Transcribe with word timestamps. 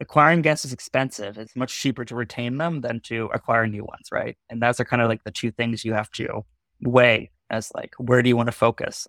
acquiring 0.00 0.42
guests 0.42 0.64
is 0.64 0.72
expensive. 0.72 1.38
It's 1.38 1.56
much 1.56 1.74
cheaper 1.78 2.04
to 2.04 2.14
retain 2.14 2.58
them 2.58 2.80
than 2.80 3.00
to 3.00 3.30
acquire 3.32 3.66
new 3.66 3.84
ones, 3.84 4.08
right? 4.12 4.36
And 4.48 4.62
those 4.62 4.80
are 4.80 4.84
kind 4.84 5.02
of 5.02 5.08
like 5.08 5.24
the 5.24 5.30
two 5.30 5.50
things 5.50 5.84
you 5.84 5.94
have 5.94 6.10
to 6.12 6.44
weigh 6.82 7.30
as 7.50 7.70
like 7.74 7.94
where 7.98 8.22
do 8.22 8.28
you 8.28 8.36
want 8.36 8.48
to 8.48 8.52
focus? 8.52 9.08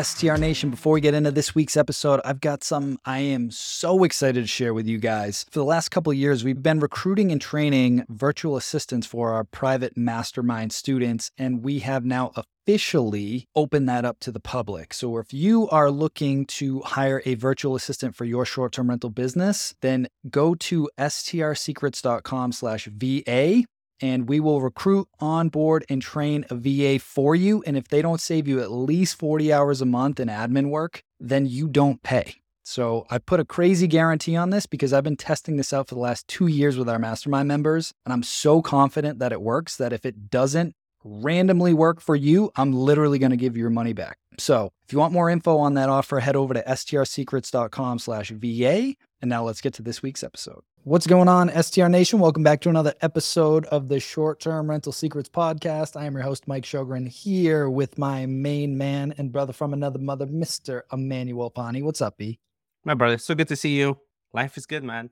STR 0.00 0.36
Nation, 0.36 0.70
before 0.70 0.92
we 0.92 1.00
get 1.00 1.14
into 1.14 1.32
this 1.32 1.54
week's 1.54 1.76
episode, 1.76 2.20
I've 2.24 2.40
got 2.40 2.62
some 2.62 2.98
I 3.04 3.18
am 3.18 3.50
so 3.50 4.04
excited 4.04 4.42
to 4.42 4.46
share 4.46 4.72
with 4.72 4.86
you 4.86 4.98
guys. 4.98 5.44
For 5.50 5.58
the 5.58 5.64
last 5.64 5.88
couple 5.88 6.12
of 6.12 6.16
years, 6.16 6.44
we've 6.44 6.62
been 6.62 6.78
recruiting 6.78 7.32
and 7.32 7.40
training 7.40 8.04
virtual 8.08 8.56
assistants 8.56 9.06
for 9.06 9.32
our 9.32 9.42
private 9.42 9.96
mastermind 9.96 10.72
students, 10.72 11.32
and 11.36 11.64
we 11.64 11.80
have 11.80 12.04
now 12.04 12.30
officially 12.36 13.48
opened 13.56 13.88
that 13.88 14.04
up 14.04 14.20
to 14.20 14.30
the 14.30 14.38
public. 14.38 14.94
So 14.94 15.18
if 15.18 15.34
you 15.34 15.68
are 15.70 15.90
looking 15.90 16.46
to 16.46 16.80
hire 16.82 17.20
a 17.26 17.34
virtual 17.34 17.74
assistant 17.74 18.14
for 18.14 18.24
your 18.24 18.44
short-term 18.44 18.90
rental 18.90 19.10
business, 19.10 19.74
then 19.82 20.06
go 20.30 20.54
to 20.54 20.88
strsecrets.com 20.98 22.52
slash 22.52 22.86
VA 22.86 23.64
and 24.00 24.28
we 24.28 24.40
will 24.40 24.60
recruit, 24.60 25.08
onboard, 25.18 25.84
and 25.88 26.00
train 26.00 26.44
a 26.50 26.54
VA 26.54 26.98
for 26.98 27.34
you. 27.34 27.62
And 27.66 27.76
if 27.76 27.88
they 27.88 28.02
don't 28.02 28.20
save 28.20 28.48
you 28.48 28.60
at 28.60 28.70
least 28.70 29.18
40 29.18 29.52
hours 29.52 29.80
a 29.80 29.86
month 29.86 30.20
in 30.20 30.28
admin 30.28 30.70
work, 30.70 31.02
then 31.18 31.46
you 31.46 31.68
don't 31.68 32.02
pay. 32.02 32.36
So 32.62 33.06
I 33.10 33.18
put 33.18 33.40
a 33.40 33.44
crazy 33.44 33.86
guarantee 33.86 34.36
on 34.36 34.50
this 34.50 34.66
because 34.66 34.92
I've 34.92 35.02
been 35.04 35.16
testing 35.16 35.56
this 35.56 35.72
out 35.72 35.88
for 35.88 35.94
the 35.94 36.00
last 36.00 36.28
two 36.28 36.46
years 36.46 36.76
with 36.76 36.88
our 36.88 36.98
mastermind 36.98 37.48
members. 37.48 37.92
And 38.04 38.12
I'm 38.12 38.22
so 38.22 38.62
confident 38.62 39.18
that 39.18 39.32
it 39.32 39.42
works 39.42 39.76
that 39.76 39.92
if 39.92 40.06
it 40.06 40.30
doesn't 40.30 40.74
randomly 41.02 41.74
work 41.74 42.00
for 42.00 42.14
you, 42.14 42.50
I'm 42.56 42.72
literally 42.72 43.18
going 43.18 43.30
to 43.30 43.36
give 43.36 43.56
you 43.56 43.62
your 43.62 43.70
money 43.70 43.92
back. 43.92 44.18
So 44.38 44.70
if 44.84 44.92
you 44.92 44.98
want 44.98 45.12
more 45.12 45.30
info 45.30 45.58
on 45.58 45.74
that 45.74 45.88
offer, 45.88 46.20
head 46.20 46.36
over 46.36 46.54
to 46.54 46.62
strsecrets.com 46.62 47.98
slash 47.98 48.30
VA. 48.30 48.94
And 49.22 49.28
now 49.28 49.44
let's 49.44 49.60
get 49.60 49.74
to 49.74 49.82
this 49.82 50.02
week's 50.02 50.22
episode. 50.22 50.62
What's 50.84 51.06
going 51.06 51.28
on, 51.28 51.50
STR 51.62 51.88
Nation? 51.88 52.20
Welcome 52.20 52.42
back 52.42 52.62
to 52.62 52.70
another 52.70 52.94
episode 53.02 53.66
of 53.66 53.88
the 53.88 54.00
Short 54.00 54.40
Term 54.40 54.70
Rental 54.70 54.92
Secrets 54.92 55.28
Podcast. 55.28 55.94
I 55.94 56.06
am 56.06 56.14
your 56.14 56.22
host, 56.22 56.48
Mike 56.48 56.64
Sjogren, 56.64 57.06
here 57.06 57.68
with 57.68 57.98
my 57.98 58.24
main 58.24 58.78
man 58.78 59.12
and 59.18 59.30
brother 59.30 59.52
from 59.52 59.74
another 59.74 59.98
mother, 59.98 60.26
Mr. 60.26 60.82
Emanuele 60.90 61.50
Pani. 61.50 61.82
What's 61.82 62.00
up, 62.00 62.16
B? 62.16 62.38
My 62.86 62.94
brother, 62.94 63.18
so 63.18 63.34
good 63.34 63.48
to 63.48 63.56
see 63.56 63.76
you. 63.76 63.98
Life 64.32 64.56
is 64.56 64.64
good, 64.64 64.84
man. 64.84 65.10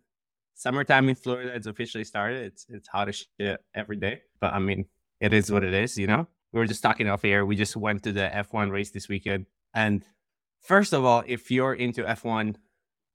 Summertime 0.55 1.11
in 1.11 1.15
Florida 1.15 1.53
has 1.53 1.67
officially 1.67 2.05
started. 2.05 2.47
It's 2.47 2.65
it's 2.71 2.89
hot 2.89 3.11
as 3.11 3.27
shit 3.39 3.61
every 3.75 3.97
day. 3.97 4.23
But 4.41 4.55
I 4.55 4.59
mean, 4.59 4.87
it 5.21 5.35
is 5.35 5.53
what 5.53 5.65
it 5.65 5.75
is, 5.75 5.99
you 5.99 6.07
know? 6.07 6.27
We 6.53 6.61
were 6.61 6.67
just 6.67 6.83
talking 6.83 7.11
off 7.11 7.27
air. 7.27 7.45
We 7.45 7.57
just 7.57 7.77
went 7.77 8.05
to 8.05 8.13
the 8.13 8.31
F1 8.33 8.71
race 8.71 8.91
this 8.91 9.07
weekend. 9.07 9.45
And 9.75 10.03
first 10.63 10.95
of 10.95 11.05
all, 11.05 11.25
if 11.27 11.51
you're 11.51 11.75
into 11.75 12.05
F1, 12.05 12.57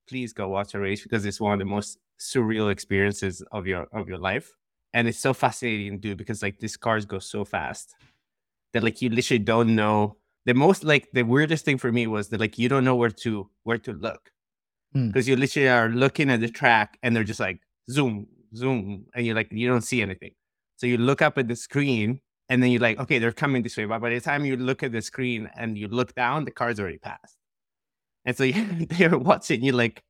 please 0.07 0.33
go 0.33 0.47
watch 0.47 0.73
a 0.73 0.79
race 0.79 1.03
because 1.03 1.25
it's 1.25 1.39
one 1.39 1.53
of 1.53 1.59
the 1.59 1.65
most 1.65 1.97
surreal 2.19 2.71
experiences 2.71 3.43
of 3.51 3.67
your 3.67 3.87
of 3.91 4.07
your 4.07 4.17
life. 4.17 4.51
And 4.93 5.07
it's 5.07 5.19
so 5.19 5.33
fascinating 5.33 5.93
to 5.93 5.97
do 5.97 6.15
because 6.15 6.43
like 6.43 6.59
these 6.59 6.77
cars 6.77 7.05
go 7.05 7.19
so 7.19 7.43
fast 7.43 7.95
that 8.73 8.83
like 8.83 9.01
you 9.01 9.09
literally 9.09 9.39
don't 9.39 9.75
know. 9.75 10.17
The 10.45 10.53
most 10.53 10.83
like 10.83 11.09
the 11.13 11.23
weirdest 11.23 11.65
thing 11.65 11.77
for 11.77 11.91
me 11.91 12.07
was 12.07 12.29
that 12.29 12.39
like 12.39 12.57
you 12.57 12.69
don't 12.69 12.83
know 12.83 12.95
where 12.95 13.09
to 13.09 13.49
where 13.63 13.77
to 13.79 13.93
look 13.93 14.31
because 14.93 15.25
mm. 15.25 15.29
you 15.29 15.35
literally 15.35 15.69
are 15.69 15.89
looking 15.89 16.29
at 16.29 16.41
the 16.41 16.49
track 16.49 16.99
and 17.01 17.15
they're 17.15 17.23
just 17.23 17.39
like 17.39 17.61
zoom 17.89 18.27
zoom 18.55 19.05
and 19.15 19.25
you're 19.25 19.35
like 19.35 19.51
you 19.51 19.67
don't 19.67 19.81
see 19.81 20.01
anything. 20.01 20.31
So 20.75 20.87
you 20.87 20.97
look 20.97 21.21
up 21.21 21.37
at 21.37 21.47
the 21.47 21.55
screen 21.55 22.19
and 22.49 22.61
then 22.61 22.71
you're 22.71 22.81
like 22.81 22.99
okay 22.99 23.19
they're 23.19 23.31
coming 23.31 23.63
this 23.63 23.77
way. 23.77 23.85
But 23.85 24.01
by 24.01 24.09
the 24.09 24.19
time 24.19 24.45
you 24.45 24.57
look 24.57 24.83
at 24.83 24.91
the 24.91 25.01
screen 25.01 25.49
and 25.55 25.77
you 25.77 25.87
look 25.87 26.13
down 26.13 26.45
the 26.45 26.51
car's 26.51 26.79
already 26.79 26.99
passed 26.99 27.37
and 28.25 28.35
so 28.35 28.49
they're 28.89 29.17
watching 29.17 29.63
you 29.63 29.73
like 29.73 30.03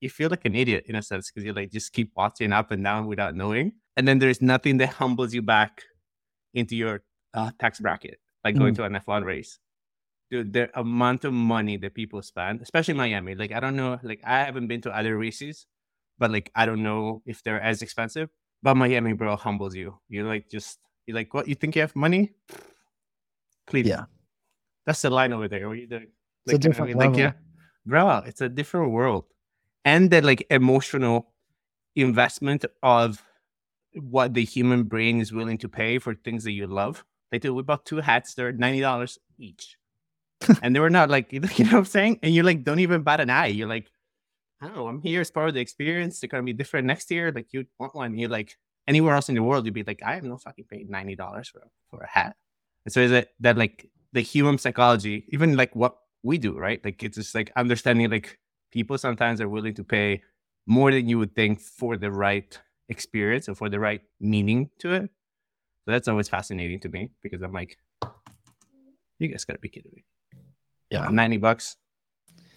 you 0.00 0.10
feel 0.10 0.30
like 0.30 0.44
an 0.44 0.54
idiot 0.54 0.84
in 0.88 0.94
a 0.94 1.02
sense 1.02 1.30
because 1.30 1.44
you 1.44 1.52
like 1.52 1.70
just 1.70 1.92
keep 1.92 2.12
watching 2.16 2.52
up 2.52 2.70
and 2.70 2.84
down 2.84 3.06
without 3.06 3.34
knowing. 3.34 3.72
And 3.96 4.06
then 4.06 4.18
there's 4.18 4.42
nothing 4.42 4.76
that 4.78 4.90
humbles 4.90 5.32
you 5.32 5.42
back 5.42 5.82
into 6.54 6.76
your 6.76 7.02
uh, 7.34 7.50
tax 7.58 7.80
bracket, 7.80 8.18
like 8.44 8.58
going 8.58 8.74
mm. 8.74 8.76
to 8.76 8.84
an 8.84 8.92
F1 8.94 9.24
race. 9.24 9.58
Dude, 10.30 10.52
the 10.52 10.68
amount 10.78 11.24
of 11.24 11.32
money 11.32 11.76
that 11.78 11.94
people 11.94 12.20
spend, 12.20 12.60
especially 12.60 12.94
Miami. 12.94 13.34
Like, 13.34 13.52
I 13.52 13.60
don't 13.60 13.76
know, 13.76 13.98
like, 14.02 14.20
I 14.24 14.40
haven't 14.40 14.66
been 14.66 14.80
to 14.82 14.90
other 14.90 15.16
races, 15.16 15.66
but 16.18 16.30
like, 16.30 16.50
I 16.54 16.66
don't 16.66 16.82
know 16.82 17.22
if 17.26 17.42
they're 17.42 17.60
as 17.60 17.80
expensive. 17.80 18.28
But 18.62 18.76
Miami, 18.76 19.12
bro, 19.12 19.36
humbles 19.36 19.74
you. 19.74 19.98
You're 20.08 20.24
like, 20.24 20.48
just, 20.50 20.78
you're 21.06 21.14
like, 21.14 21.32
what? 21.32 21.46
You 21.46 21.54
think 21.54 21.76
you 21.76 21.82
have 21.82 21.94
money? 21.94 22.32
Please. 23.66 23.86
Yeah. 23.86 24.04
That's 24.84 25.00
the 25.02 25.10
line 25.10 25.32
over 25.32 25.46
there. 25.46 25.68
What 25.68 25.74
are 25.74 25.80
you 25.80 25.86
doing? 25.86 26.08
Like, 26.46 26.56
it's 26.56 26.66
a 26.66 26.68
different 26.68 26.90
I 26.90 26.94
mean, 26.94 27.12
like, 27.12 27.18
yeah, 27.18 27.32
bro, 27.86 28.22
it's 28.26 28.40
a 28.40 28.48
different 28.48 28.92
world 28.92 29.24
and 29.86 30.10
the 30.10 30.20
like 30.20 30.44
emotional 30.50 31.28
investment 31.94 32.66
of 32.82 33.22
what 33.94 34.34
the 34.34 34.44
human 34.44 34.82
brain 34.82 35.20
is 35.20 35.32
willing 35.32 35.56
to 35.58 35.68
pay 35.68 35.98
for 35.98 36.14
things 36.14 36.44
that 36.44 36.52
you 36.52 36.66
love. 36.66 37.04
They 37.30 37.38
do. 37.38 37.54
We 37.54 37.62
bought 37.62 37.86
two 37.86 37.98
hats. 37.98 38.34
They're 38.34 38.52
ninety 38.52 38.80
dollars 38.80 39.18
each, 39.38 39.78
and 40.62 40.74
they 40.74 40.80
were 40.80 40.90
not 40.90 41.08
like 41.08 41.32
you 41.32 41.40
know 41.40 41.46
what 41.46 41.74
I'm 41.74 41.84
saying. 41.86 42.18
And 42.22 42.34
you're 42.34 42.44
like 42.44 42.64
don't 42.64 42.80
even 42.80 43.02
bat 43.02 43.20
an 43.20 43.30
eye. 43.30 43.46
You're 43.46 43.68
like, 43.68 43.90
I 44.60 44.66
don't 44.66 44.76
know. 44.76 44.88
I'm 44.88 45.00
here 45.00 45.20
as 45.20 45.30
part 45.30 45.48
of 45.48 45.54
the 45.54 45.60
experience. 45.60 46.20
They're 46.20 46.28
gonna 46.28 46.42
be 46.42 46.52
different 46.52 46.86
next 46.86 47.10
year. 47.10 47.32
Like 47.32 47.52
you 47.52 47.64
want 47.78 47.94
one. 47.94 48.18
You're 48.18 48.28
like 48.28 48.56
anywhere 48.88 49.14
else 49.14 49.28
in 49.28 49.34
the 49.36 49.42
world, 49.42 49.64
you'd 49.64 49.74
be 49.74 49.84
like, 49.84 50.02
I 50.04 50.16
am 50.16 50.28
not 50.28 50.42
fucking 50.42 50.66
paying 50.68 50.90
ninety 50.90 51.14
dollars 51.14 51.48
for 51.48 51.62
for 51.90 52.02
a 52.02 52.08
hat. 52.08 52.36
And 52.84 52.92
so 52.92 53.00
is 53.00 53.12
it 53.12 53.30
that 53.40 53.56
like 53.56 53.88
the 54.12 54.20
human 54.20 54.58
psychology, 54.58 55.24
even 55.28 55.56
like 55.56 55.74
what 55.76 55.96
we 56.26 56.38
do, 56.38 56.58
right? 56.58 56.84
Like 56.84 57.02
it's 57.02 57.16
just 57.16 57.34
like 57.34 57.52
understanding 57.56 58.10
like 58.10 58.38
people 58.72 58.98
sometimes 58.98 59.40
are 59.40 59.48
willing 59.48 59.74
to 59.74 59.84
pay 59.84 60.22
more 60.66 60.90
than 60.90 61.08
you 61.08 61.18
would 61.18 61.34
think 61.34 61.60
for 61.60 61.96
the 61.96 62.10
right 62.10 62.58
experience 62.88 63.48
or 63.48 63.54
for 63.54 63.68
the 63.68 63.78
right 63.78 64.02
meaning 64.20 64.70
to 64.80 64.92
it. 64.92 65.10
So 65.84 65.92
that's 65.92 66.08
always 66.08 66.28
fascinating 66.28 66.80
to 66.80 66.88
me 66.88 67.10
because 67.22 67.42
I'm 67.42 67.52
like, 67.52 67.78
you 69.18 69.28
guys 69.28 69.44
gotta 69.44 69.60
be 69.60 69.68
kidding 69.68 69.92
me. 69.94 70.04
Yeah. 70.90 71.08
90 71.08 71.36
bucks 71.38 71.76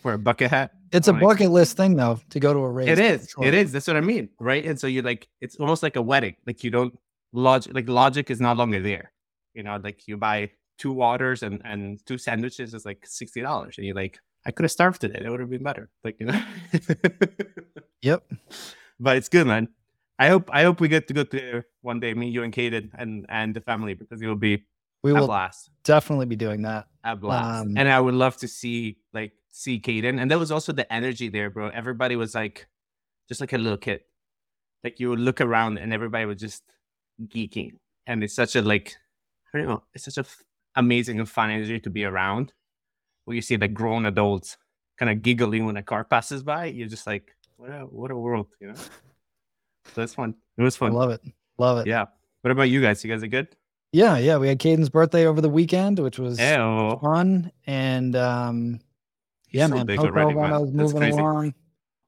for 0.01 0.13
a 0.13 0.17
bucket 0.17 0.49
hat. 0.49 0.71
It's 0.91 1.07
I'm 1.07 1.15
a 1.15 1.19
like, 1.19 1.37
bucket 1.37 1.51
list 1.51 1.77
thing 1.77 1.95
though 1.95 2.19
to 2.31 2.39
go 2.39 2.53
to 2.53 2.59
a 2.59 2.71
race. 2.71 2.89
It 2.89 2.99
is. 2.99 3.33
It 3.39 3.53
is. 3.53 3.71
That's 3.71 3.87
what 3.87 3.97
I 3.97 4.01
mean. 4.01 4.29
Right. 4.39 4.65
And 4.65 4.79
so 4.79 4.87
you're 4.87 5.03
like, 5.03 5.27
it's 5.41 5.57
almost 5.57 5.83
like 5.83 5.95
a 5.95 6.01
wedding. 6.01 6.35
Like 6.47 6.63
you 6.63 6.71
don't 6.71 6.97
logic 7.31 7.73
like 7.75 7.87
logic 7.87 8.31
is 8.31 8.41
no 8.41 8.53
longer 8.53 8.81
there. 8.81 9.11
You 9.53 9.63
know, 9.63 9.79
like 9.83 10.07
you 10.07 10.17
buy 10.17 10.51
two 10.79 10.91
waters 10.91 11.43
and, 11.43 11.61
and 11.63 12.03
two 12.07 12.17
sandwiches 12.17 12.73
is 12.73 12.85
like 12.85 13.05
sixty 13.05 13.41
dollars. 13.41 13.77
And 13.77 13.85
you're 13.85 13.95
like, 13.95 14.19
I 14.45 14.51
could 14.51 14.63
have 14.63 14.71
starved 14.71 15.01
today. 15.01 15.21
It 15.23 15.29
would 15.29 15.39
have 15.39 15.49
been 15.49 15.63
better. 15.63 15.89
Like 16.03 16.17
you 16.19 16.27
know. 16.27 16.41
yep. 18.01 18.23
But 18.99 19.17
it's 19.17 19.29
good, 19.29 19.45
man. 19.45 19.67
I 20.17 20.29
hope 20.29 20.49
I 20.51 20.63
hope 20.63 20.81
we 20.81 20.87
get 20.87 21.07
to 21.09 21.13
go 21.13 21.23
there 21.23 21.67
one 21.81 21.99
day, 21.99 22.13
me, 22.13 22.29
you, 22.29 22.43
and 22.43 22.53
Kaden, 22.53 22.89
and 22.97 23.25
and 23.29 23.55
the 23.55 23.61
family, 23.61 23.93
because 23.93 24.21
it 24.21 24.27
will 24.27 24.35
be 24.35 24.65
we 25.03 25.13
will 25.13 25.27
blast. 25.27 25.69
Definitely 25.83 26.25
be 26.25 26.35
doing 26.35 26.61
that. 26.63 26.87
A 27.03 27.15
blast. 27.15 27.61
Um, 27.61 27.77
and 27.77 27.87
I 27.87 27.99
would 27.99 28.15
love 28.15 28.35
to 28.37 28.47
see 28.47 28.97
like 29.13 29.33
see 29.49 29.79
Kaden, 29.79 30.19
and 30.19 30.29
there 30.29 30.39
was 30.39 30.51
also 30.51 30.73
the 30.73 30.91
energy 30.91 31.29
there, 31.29 31.49
bro. 31.49 31.69
Everybody 31.69 32.15
was 32.15 32.35
like, 32.35 32.67
just 33.27 33.39
like 33.39 33.53
a 33.53 33.57
little 33.57 33.77
kid. 33.77 34.01
Like 34.83 34.99
you 34.99 35.09
would 35.09 35.19
look 35.19 35.39
around, 35.41 35.77
and 35.77 35.93
everybody 35.93 36.25
was 36.25 36.39
just 36.39 36.63
geeking, 37.27 37.73
and 38.07 38.23
it's 38.23 38.35
such 38.35 38.55
a 38.55 38.61
like, 38.61 38.95
I 39.53 39.59
don't 39.59 39.67
know, 39.67 39.83
it's 39.93 40.03
such 40.03 40.17
a 40.17 40.25
amazing 40.75 41.19
and 41.19 41.29
fun 41.29 41.49
energy 41.49 41.79
to 41.79 41.89
be 41.89 42.03
around 42.05 42.53
where 43.25 43.35
you 43.35 43.41
see 43.41 43.55
the 43.55 43.67
grown 43.67 44.05
adults 44.05 44.57
kind 44.97 45.11
of 45.11 45.21
giggling 45.21 45.65
when 45.65 45.77
a 45.77 45.83
car 45.83 46.03
passes 46.03 46.43
by. 46.43 46.65
You're 46.65 46.87
just 46.87 47.07
like, 47.07 47.35
what 47.57 47.69
a 47.69 47.81
what 47.81 48.11
a 48.11 48.15
world, 48.15 48.47
you 48.59 48.67
know. 48.67 48.75
So 49.93 50.01
it's 50.03 50.13
fun. 50.13 50.35
It 50.57 50.61
was 50.61 50.75
fun. 50.75 50.91
I 50.91 50.95
love 50.95 51.11
it. 51.11 51.21
Love 51.57 51.79
it. 51.79 51.87
Yeah. 51.87 52.05
What 52.41 52.51
about 52.51 52.69
you 52.69 52.81
guys? 52.81 53.03
You 53.03 53.11
guys 53.11 53.23
are 53.23 53.27
good? 53.27 53.47
Yeah, 53.91 54.17
yeah. 54.17 54.37
We 54.37 54.47
had 54.47 54.59
Caden's 54.59 54.89
birthday 54.89 55.25
over 55.25 55.41
the 55.41 55.49
weekend, 55.49 55.99
which 55.99 56.19
was 56.19 56.39
Ew. 56.39 56.99
fun. 57.01 57.51
And 57.65 58.15
um 58.15 58.79
yeah, 59.51 59.67
so 59.67 59.75
man. 59.75 59.87
Hotel 59.87 60.05
already, 60.05 60.35
man. 60.35 60.73
moving 60.73 61.03
along. 61.03 61.53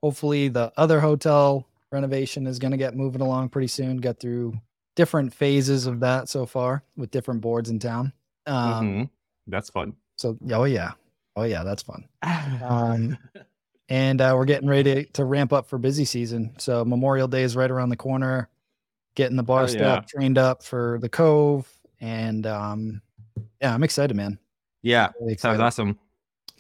Hopefully 0.04 0.48
the 0.48 0.72
other 0.78 1.00
hotel 1.00 1.68
renovation 1.92 2.48
is 2.48 2.60
gonna 2.60 2.78
get 2.78 2.96
moving 2.96 3.22
along 3.22 3.50
pretty 3.50 3.68
soon. 3.68 3.98
Got 3.98 4.20
through 4.20 4.54
different 4.96 5.34
phases 5.34 5.86
of 5.88 6.02
that 6.02 6.30
so 6.30 6.46
far 6.46 6.84
with 6.96 7.12
different 7.12 7.42
boards 7.42 7.70
in 7.70 7.80
town. 7.80 8.14
Um, 8.46 8.86
mm-hmm. 8.88 9.04
That's 9.48 9.70
fun. 9.70 9.94
So, 10.18 10.38
oh 10.52 10.64
yeah, 10.66 10.92
Oh 11.36 11.44
yeah, 11.44 11.64
that's 11.64 11.84
fun. 11.84 12.06
Um, 12.62 13.18
and 13.90 14.20
uh, 14.22 14.34
we're 14.36 14.46
getting 14.46 14.68
ready 14.68 15.06
to 15.14 15.26
ramp 15.26 15.54
up 15.54 15.68
for 15.68 15.78
busy 15.78 16.06
season. 16.06 16.54
So 16.58 16.84
Memorial 16.86 17.28
Day 17.28 17.44
is 17.44 17.56
right 17.56 17.72
around 17.72 17.90
the 17.90 17.96
corner. 17.96 18.50
Getting 19.16 19.36
the 19.38 19.44
bar 19.44 19.64
Oh, 19.64 19.68
staff 19.68 19.80
yeah. 20.04 20.20
trained 20.20 20.38
up 20.38 20.64
for 20.64 20.98
the 21.02 21.10
Cove, 21.10 21.68
and 22.00 22.46
um, 22.48 23.02
yeah, 23.62 23.74
I'm 23.74 23.84
excited, 23.84 24.16
man. 24.16 24.40
yeah, 24.84 25.10
Really 25.20 25.34
sounds 25.38 25.56
excited. 25.56 25.62
awesome. 25.62 26.00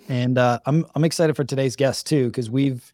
And 0.09 0.37
uh, 0.37 0.59
I'm 0.65 0.85
I'm 0.95 1.03
excited 1.05 1.35
for 1.35 1.43
today's 1.45 1.75
guest 1.77 2.07
too 2.07 2.27
because 2.27 2.49
we've 2.49 2.91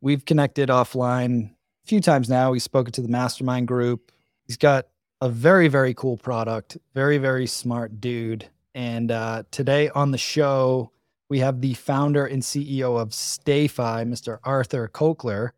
we've 0.00 0.24
connected 0.24 0.68
offline 0.70 1.50
a 1.50 1.86
few 1.86 2.00
times 2.00 2.30
now. 2.30 2.50
We've 2.52 2.62
spoken 2.62 2.92
to 2.92 3.02
the 3.02 3.08
mastermind 3.08 3.68
group. 3.68 4.10
He's 4.46 4.56
got 4.56 4.86
a 5.22 5.28
very 5.28 5.68
very 5.68 5.94
cool 5.94 6.16
product, 6.16 6.76
very 6.94 7.16
very 7.16 7.46
smart 7.46 8.00
dude. 8.00 8.48
And 8.74 9.12
uh, 9.12 9.44
today 9.52 9.88
on 9.90 10.10
the 10.10 10.18
show 10.18 10.90
we 11.28 11.38
have 11.38 11.60
the 11.60 11.74
founder 11.74 12.26
and 12.26 12.42
CEO 12.42 13.00
of 13.00 13.10
StayFi, 13.10 14.04
Mr. 14.04 14.38
Arthur 14.42 14.90
Colker. 14.92 15.50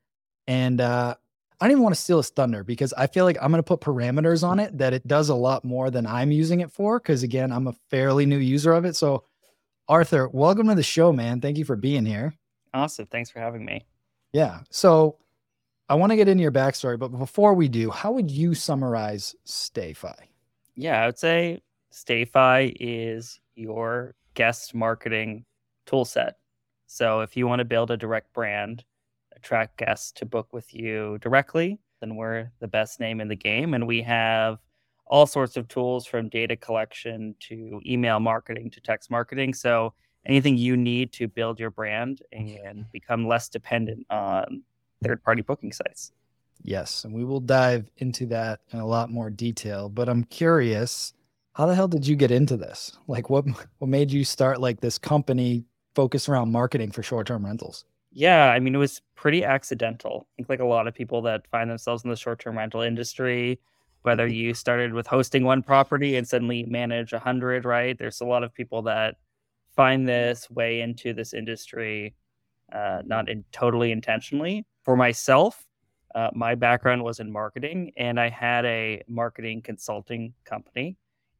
And 0.47 0.83
uh, 0.83 1.15
I 1.59 1.65
don't 1.65 1.73
even 1.73 1.83
want 1.83 1.95
to 1.95 2.01
steal 2.01 2.19
his 2.19 2.29
thunder 2.29 2.63
because 2.63 2.93
I 2.93 3.07
feel 3.07 3.25
like 3.25 3.39
I'm 3.41 3.51
going 3.51 3.59
to 3.59 3.63
put 3.63 3.81
parameters 3.81 4.47
on 4.47 4.61
it 4.61 4.77
that 4.77 4.93
it 4.93 5.09
does 5.09 5.31
a 5.31 5.35
lot 5.35 5.65
more 5.65 5.91
than 5.91 6.07
I'm 6.07 6.31
using 6.31 6.61
it 6.61 6.71
for. 6.71 7.01
Because 7.01 7.23
again, 7.23 7.51
I'm 7.51 7.67
a 7.67 7.75
fairly 7.91 8.27
new 8.27 8.37
user 8.37 8.75
of 8.75 8.85
it. 8.85 8.97
So 8.97 9.25
Arthur, 9.89 10.29
welcome 10.29 10.69
to 10.69 10.75
the 10.75 10.83
show, 10.83 11.11
man. 11.11 11.41
Thank 11.41 11.57
you 11.57 11.65
for 11.65 11.75
being 11.75 12.05
here. 12.05 12.35
Awesome. 12.75 13.07
Thanks 13.07 13.31
for 13.31 13.41
having 13.41 13.65
me. 13.65 13.87
Yeah. 14.35 14.61
So 14.71 15.17
I 15.89 15.95
want 15.97 16.11
to 16.11 16.17
get 16.17 16.29
into 16.29 16.43
your 16.43 16.53
backstory, 16.53 16.99
but 16.99 17.09
before 17.09 17.53
we 17.53 17.69
do, 17.69 17.91
how 17.91 18.13
would 18.13 18.31
you 18.31 18.55
summarize 18.55 19.35
StayFi? 19.47 20.15
Yeah, 20.77 21.03
I 21.03 21.07
would 21.07 21.19
say 21.19 21.63
StayFi 21.93 22.75
is 22.81 23.39
your 23.55 24.15
guest 24.33 24.75
marketing 24.75 25.45
tool 25.87 26.07
set. 26.07 26.39
So 26.87 27.21
if 27.21 27.37
you 27.37 27.47
want 27.47 27.61
to 27.61 27.65
build 27.65 27.91
a 27.91 27.97
direct 27.97 28.33
brand, 28.33 28.85
attract 29.37 29.77
guests 29.77 30.11
to 30.13 30.27
book 30.27 30.53
with 30.53 30.73
you 30.75 31.19
directly, 31.21 31.79
then 32.01 32.17
we're 32.17 32.51
the 32.61 32.69
best 32.69 32.99
name 32.99 33.21
in 33.21 33.29
the 33.29 33.37
game. 33.37 33.75
And 33.75 33.87
we 33.87 34.01
have 34.03 34.59
all 35.07 35.27
sorts 35.27 35.57
of 35.59 35.69
tools 35.69 36.07
from 36.07 36.31
data 36.31 36.57
collection 36.57 37.35
to 37.41 37.81
email 37.85 38.21
marketing 38.21 38.71
to 38.71 38.81
text 38.81 39.11
marketing. 39.11 39.53
So 39.53 39.93
anything 40.25 40.57
you 40.57 40.79
need 40.79 41.13
to 41.13 41.29
build 41.29 41.61
your 41.61 41.71
brand 41.71 42.23
and 42.33 42.87
become 42.91 43.29
less 43.29 43.51
dependent 43.51 44.07
on 44.09 44.63
third 45.05 45.23
party 45.23 45.43
booking 45.43 45.73
sites. 45.73 46.13
Yes, 46.63 47.05
and 47.05 47.13
we 47.13 47.25
will 47.25 47.41
dive 47.41 47.91
into 47.99 48.27
that 48.27 48.61
in 48.73 48.79
a 48.79 48.87
lot 48.87 49.11
more 49.11 49.31
detail. 49.31 49.89
But 49.89 50.09
I'm 50.09 50.25
curious, 50.25 51.13
how 51.55 51.67
the 51.67 51.75
hell 51.75 51.89
did 51.89 52.07
you 52.07 52.17
get 52.17 52.31
into 52.31 52.57
this? 52.57 52.97
Like, 53.07 53.31
what 53.31 53.45
what 53.79 53.89
made 53.89 54.11
you 54.11 54.25
start 54.25 54.61
like 54.61 54.81
this 54.81 54.99
company 54.99 55.65
focused 55.95 56.29
around 56.29 56.53
marketing 56.53 56.91
for 56.91 57.03
short 57.03 57.27
term 57.27 57.45
rentals? 57.45 57.85
Yeah, 58.13 58.51
I 58.51 58.61
mean, 58.61 58.75
it 58.75 58.79
was 58.79 59.03
pretty 59.17 59.45
accidental. 59.45 60.27
I 60.27 60.31
think, 60.37 60.49
like 60.49 60.61
a 60.61 60.65
lot 60.65 60.87
of 60.87 60.95
people 60.95 61.23
that 61.23 61.47
find 61.51 61.69
themselves 61.69 62.05
in 62.05 62.11
the 62.11 62.17
short 62.17 62.39
term 62.39 62.57
rental 62.57 62.81
industry, 62.81 63.61
whether 64.03 64.27
you 64.27 64.55
started 64.55 64.93
with 64.93 65.07
hosting 65.07 65.45
one 65.45 65.63
property 65.63 66.17
and 66.17 66.27
suddenly 66.27 66.63
manage 66.65 67.13
a 67.13 67.19
hundred, 67.19 67.65
right? 67.65 67.99
There's 67.99 68.21
a 68.21 68.27
lot 68.27 68.45
of 68.45 68.55
people 68.55 68.83
that 68.83 69.17
find 69.75 70.09
this 70.09 70.49
way 70.51 70.81
into 70.81 71.13
this 71.13 71.35
industry, 71.35 72.15
uh, 72.73 73.03
not 73.05 73.29
in, 73.29 73.45
totally 73.51 73.91
intentionally. 73.91 74.65
For 74.85 74.97
myself, 74.97 75.67
uh, 76.15 76.31
my 76.35 76.55
background 76.55 77.03
was 77.03 77.19
in 77.19 77.33
marketing, 77.33 77.93
and 77.97 78.21
I 78.21 78.29
had 78.29 78.65
a 78.67 79.03
marketing 79.09 79.63
consulting 79.63 80.35
company, 80.45 80.97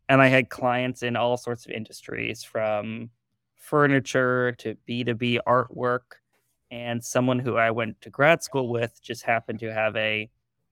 and 0.09 0.21
I 0.21 0.29
had 0.29 0.49
clients 0.49 1.03
in 1.03 1.15
all 1.15 1.37
sorts 1.37 1.67
of 1.67 1.73
industries, 1.73 2.43
from 2.43 3.11
furniture 3.55 4.53
to 4.59 4.75
B 4.87 5.05
two 5.05 5.15
B 5.15 5.41
artwork 5.47 6.19
and 6.71 7.03
someone 7.03 7.39
who 7.39 7.57
I 7.57 7.71
went 7.71 8.01
to 8.01 8.11
grad 8.11 8.43
school 8.43 8.69
with 8.69 9.01
just 9.03 9.23
happened 9.23 9.61
to 9.61 9.73
have 9.73 9.95
a 9.97 10.29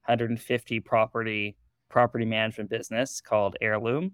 150 0.07 0.81
property 0.81 1.57
property 1.89 2.25
management 2.25 2.71
business 2.71 3.21
called 3.21 3.57
Heirloom, 3.61 4.13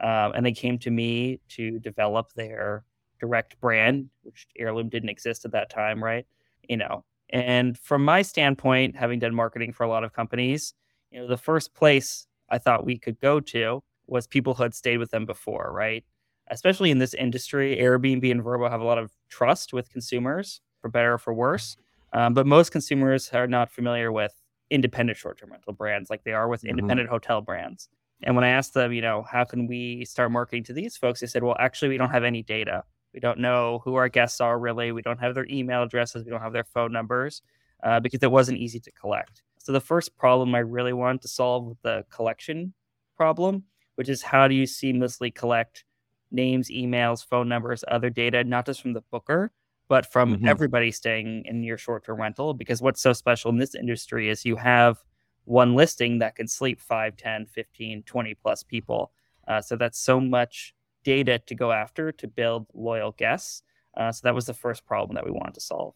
um, 0.00 0.32
and 0.34 0.44
they 0.44 0.52
came 0.52 0.78
to 0.80 0.90
me 0.90 1.40
to 1.50 1.78
develop 1.78 2.32
their 2.34 2.84
direct 3.20 3.60
brand, 3.60 4.10
which 4.22 4.48
Heirloom 4.58 4.88
didn't 4.88 5.08
exist 5.08 5.44
at 5.44 5.52
that 5.52 5.70
time, 5.70 6.02
right? 6.02 6.26
You 6.68 6.78
know, 6.78 7.04
and 7.32 7.78
from 7.78 8.04
my 8.04 8.22
standpoint, 8.22 8.96
having 8.96 9.18
done 9.18 9.34
marketing 9.34 9.72
for 9.72 9.84
a 9.84 9.88
lot 9.88 10.04
of 10.04 10.12
companies, 10.12 10.74
you 11.10 11.20
know, 11.20 11.26
the 11.26 11.36
first 11.36 11.74
place 11.74 12.26
I 12.50 12.58
thought 12.58 12.84
we 12.86 12.98
could 12.98 13.18
go 13.20 13.40
to 13.40 13.82
was 14.06 14.26
people 14.26 14.54
who 14.54 14.62
had 14.62 14.74
stayed 14.74 14.98
with 14.98 15.10
them 15.10 15.26
before, 15.26 15.72
right? 15.72 16.04
Especially 16.48 16.90
in 16.90 16.98
this 16.98 17.14
industry, 17.14 17.76
Airbnb 17.76 18.30
and 18.30 18.42
Vrbo 18.42 18.68
have 18.70 18.80
a 18.80 18.84
lot 18.84 18.98
of 18.98 19.12
trust 19.30 19.72
with 19.72 19.90
consumers 19.90 20.60
for 20.80 20.88
better 20.90 21.14
or 21.14 21.18
for 21.18 21.32
worse. 21.32 21.76
Um, 22.12 22.34
but 22.34 22.46
most 22.46 22.72
consumers 22.72 23.30
are 23.30 23.46
not 23.46 23.70
familiar 23.70 24.12
with 24.12 24.34
independent 24.70 25.16
short-term 25.18 25.50
rental 25.52 25.72
brands 25.72 26.10
like 26.10 26.24
they 26.24 26.32
are 26.32 26.48
with 26.48 26.62
Mhm. 26.62 26.70
independent 26.70 27.08
hotel 27.08 27.40
brands. 27.40 27.88
And 28.22 28.34
when 28.36 28.44
I 28.44 28.48
asked 28.48 28.74
them, 28.74 28.92
you 28.92 29.00
know, 29.02 29.22
how 29.22 29.44
can 29.44 29.66
we 29.66 30.04
start 30.04 30.30
marketing 30.30 30.64
to 30.64 30.72
these 30.72 30.96
folks? 30.96 31.20
They 31.20 31.26
said, 31.26 31.42
well, 31.42 31.56
actually, 31.58 31.88
we 31.88 31.96
don't 31.96 32.10
have 32.10 32.24
any 32.24 32.42
data. 32.42 32.84
We 33.14 33.20
don't 33.20 33.38
know 33.38 33.80
who 33.84 33.94
our 33.96 34.08
guests 34.08 34.40
are 34.40 34.58
really. 34.58 34.92
We 34.92 35.02
don't 35.02 35.18
have 35.20 35.34
their 35.34 35.46
email 35.50 35.82
addresses. 35.82 36.24
We 36.24 36.30
don't 36.30 36.40
have 36.40 36.52
their 36.52 36.64
phone 36.64 36.92
numbers 36.92 37.42
uh, 37.82 38.00
because 38.00 38.22
it 38.22 38.30
wasn't 38.30 38.58
easy 38.58 38.80
to 38.80 38.90
collect. 38.92 39.42
So 39.58 39.72
the 39.72 39.80
first 39.80 40.16
problem 40.16 40.54
I 40.54 40.60
really 40.60 40.92
wanted 40.92 41.22
to 41.22 41.28
solve 41.28 41.64
was 41.66 41.76
the 41.82 42.04
collection 42.10 42.74
problem, 43.16 43.64
which 43.96 44.08
is 44.08 44.22
how 44.22 44.48
do 44.48 44.54
you 44.54 44.64
seamlessly 44.64 45.34
collect 45.34 45.84
names, 46.30 46.70
emails, 46.70 47.24
phone 47.26 47.48
numbers, 47.48 47.84
other 47.88 48.10
data, 48.10 48.42
not 48.44 48.66
just 48.66 48.80
from 48.80 48.94
the 48.94 49.02
booker, 49.10 49.52
but 49.88 50.06
from 50.06 50.36
Mhm. 50.38 50.48
everybody 50.48 50.90
staying 50.90 51.44
in 51.44 51.62
your 51.62 51.76
short 51.76 52.04
term 52.04 52.20
rental. 52.20 52.54
Because 52.54 52.80
what's 52.80 53.00
so 53.00 53.12
special 53.12 53.50
in 53.50 53.58
this 53.58 53.74
industry 53.74 54.28
is 54.30 54.44
you 54.44 54.56
have 54.56 55.02
one 55.44 55.74
listing 55.74 56.18
that 56.20 56.36
can 56.36 56.48
sleep 56.48 56.80
5, 56.80 57.16
10, 57.16 57.46
15, 57.46 58.02
20 58.04 58.34
plus 58.34 58.62
people. 58.62 59.12
Uh, 59.46 59.60
so 59.60 59.76
that's 59.76 59.98
so 59.98 60.20
much 60.20 60.74
data 61.04 61.40
to 61.46 61.54
go 61.54 61.72
after 61.72 62.12
to 62.12 62.28
build 62.28 62.66
loyal 62.74 63.12
guests. 63.12 63.62
Uh, 63.96 64.10
so 64.12 64.20
that 64.24 64.34
was 64.34 64.46
the 64.46 64.54
first 64.54 64.84
problem 64.86 65.14
that 65.14 65.24
we 65.24 65.30
wanted 65.30 65.54
to 65.54 65.60
solve. 65.60 65.94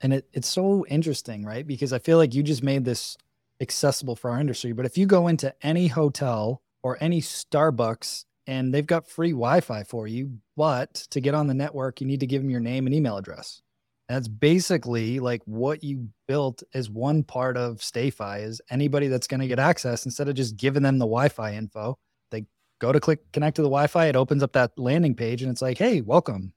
And 0.00 0.14
it, 0.14 0.28
it's 0.32 0.48
so 0.48 0.86
interesting, 0.88 1.44
right? 1.44 1.66
Because 1.66 1.92
I 1.92 1.98
feel 1.98 2.18
like 2.18 2.34
you 2.34 2.42
just 2.42 2.62
made 2.62 2.84
this 2.84 3.16
accessible 3.60 4.16
for 4.16 4.30
our 4.30 4.40
industry. 4.40 4.72
But 4.72 4.86
if 4.86 4.96
you 4.96 5.06
go 5.06 5.28
into 5.28 5.54
any 5.62 5.88
hotel 5.88 6.62
or 6.82 6.96
any 7.00 7.20
Starbucks 7.20 8.24
and 8.46 8.72
they've 8.74 8.86
got 8.86 9.06
free 9.06 9.30
Wi 9.30 9.60
Fi 9.60 9.84
for 9.84 10.06
you, 10.06 10.38
but 10.56 10.94
to 11.10 11.20
get 11.20 11.34
on 11.34 11.46
the 11.46 11.54
network, 11.54 12.00
you 12.00 12.06
need 12.06 12.20
to 12.20 12.26
give 12.26 12.42
them 12.42 12.50
your 12.50 12.60
name 12.60 12.86
and 12.86 12.94
email 12.94 13.16
address. 13.16 13.62
That's 14.08 14.26
basically 14.26 15.20
like 15.20 15.40
what 15.44 15.84
you 15.84 16.08
built 16.26 16.64
as 16.74 16.90
one 16.90 17.22
part 17.22 17.56
of 17.56 17.76
StayFi 17.76 18.42
is 18.42 18.60
anybody 18.68 19.06
that's 19.06 19.28
going 19.28 19.40
to 19.40 19.46
get 19.46 19.60
access 19.60 20.04
instead 20.04 20.28
of 20.28 20.34
just 20.34 20.56
giving 20.56 20.82
them 20.82 20.98
the 20.98 21.04
Wi-Fi 21.04 21.54
info, 21.54 21.96
they 21.96 22.09
go 22.80 22.92
to 22.92 22.98
click 22.98 23.20
connect 23.32 23.56
to 23.56 23.62
the 23.62 23.68
Wi-Fi, 23.68 24.06
it 24.06 24.16
opens 24.16 24.42
up 24.42 24.52
that 24.52 24.72
landing 24.76 25.14
page 25.14 25.42
and 25.42 25.50
it's 25.50 25.62
like, 25.62 25.78
hey, 25.78 26.00
welcome. 26.00 26.52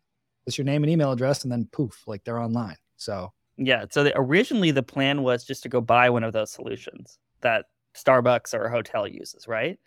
It's 0.47 0.57
your 0.57 0.65
name 0.65 0.83
and 0.83 0.91
email 0.91 1.11
address, 1.11 1.43
and 1.43 1.51
then 1.51 1.69
poof, 1.71 2.03
like 2.07 2.23
they're 2.23 2.39
online. 2.39 2.75
So 2.97 3.31
Yeah. 3.57 3.85
So 3.91 4.03
the, 4.03 4.13
originally 4.17 4.71
the 4.71 4.83
plan 4.83 5.21
was 5.21 5.43
just 5.45 5.63
to 5.63 5.69
go 5.69 5.79
buy 5.79 6.09
one 6.09 6.23
of 6.23 6.33
those 6.33 6.51
solutions 6.51 7.19
that 7.41 7.65
Starbucks 7.95 8.53
or 8.53 8.65
a 8.65 8.71
hotel 8.71 9.07
uses, 9.07 9.47
right? 9.47 9.79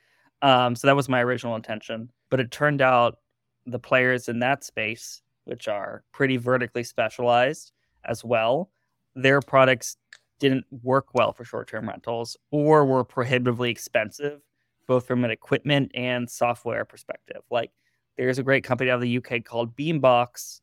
Um, 0.43 0.77
so 0.77 0.87
that 0.87 0.97
was 0.97 1.09
my 1.09 1.23
original 1.23 1.57
intention. 1.57 2.11
But 2.31 2.41
it 2.41 2.51
turned 2.51 2.81
out 2.81 3.19
the 3.67 3.79
players 3.79 4.29
in 4.29 4.39
that 4.39 4.65
space, 4.65 5.23
which 5.45 5.69
are 5.69 6.05
pretty 6.13 6.37
vertically 6.37 6.85
specialized 6.85 7.73
as 8.05 8.25
well, 8.25 8.71
their 9.15 9.41
products 9.41 9.97
didn't 10.39 10.67
work 10.83 11.15
well 11.15 11.33
for 11.33 11.45
short 11.45 11.69
term 11.69 11.89
rentals 11.89 12.37
or 12.51 12.85
were 12.85 13.05
prohibitively 13.05 13.71
expensive, 13.71 14.41
both 14.87 15.07
from 15.07 15.25
an 15.25 15.31
equipment 15.31 15.91
and 15.95 16.31
software 16.31 16.85
perspective. 16.85 17.43
Like 17.51 17.73
there's 18.17 18.39
a 18.39 18.43
great 18.43 18.65
company 18.65 18.91
out 18.91 18.97
of 18.97 19.01
the 19.03 19.09
UK 19.11 19.41
called 19.41 19.77
Beambox 19.77 20.61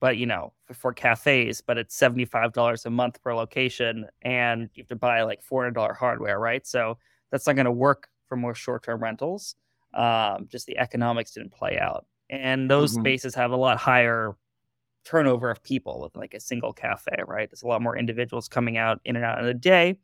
but 0.00 0.18
you 0.18 0.26
know 0.26 0.52
for, 0.66 0.74
for 0.74 0.92
cafes 0.92 1.60
but 1.60 1.78
it's 1.78 1.94
$75 1.94 2.84
a 2.84 2.90
month 2.90 3.22
per 3.22 3.34
location 3.34 4.06
and 4.22 4.68
you 4.74 4.82
have 4.82 4.88
to 4.88 4.96
buy 4.96 5.22
like 5.22 5.42
$400 5.42 5.96
hardware 5.96 6.38
right? 6.38 6.66
So 6.66 6.98
that's 7.30 7.46
not 7.46 7.56
going 7.56 7.66
to 7.66 7.72
work 7.72 8.08
for 8.26 8.36
more 8.36 8.54
short-term 8.54 9.02
rentals. 9.02 9.56
Um, 9.94 10.46
just 10.50 10.66
the 10.66 10.78
economics 10.78 11.32
didn't 11.32 11.52
play 11.52 11.78
out. 11.78 12.06
And 12.28 12.70
those 12.70 12.92
Mhm. 12.92 12.92
spaces 12.92 13.34
have 13.34 13.52
a 13.52 13.56
lot 13.56 13.78
higher 13.78 14.36
turnover 15.04 15.50
of 15.50 15.62
people 15.62 16.00
with 16.00 16.16
like 16.16 16.34
a 16.34 16.40
single 16.40 16.72
cafe 16.72 17.12
right? 17.26 17.48
There's 17.50 17.62
a 17.62 17.68
lot 17.68 17.82
more 17.82 17.96
individuals 17.96 18.48
coming 18.48 18.76
out 18.76 19.00
in 19.04 19.16
and 19.16 19.24
out 19.24 19.38
in 19.38 19.46
a 19.46 19.54
day. 19.54 19.96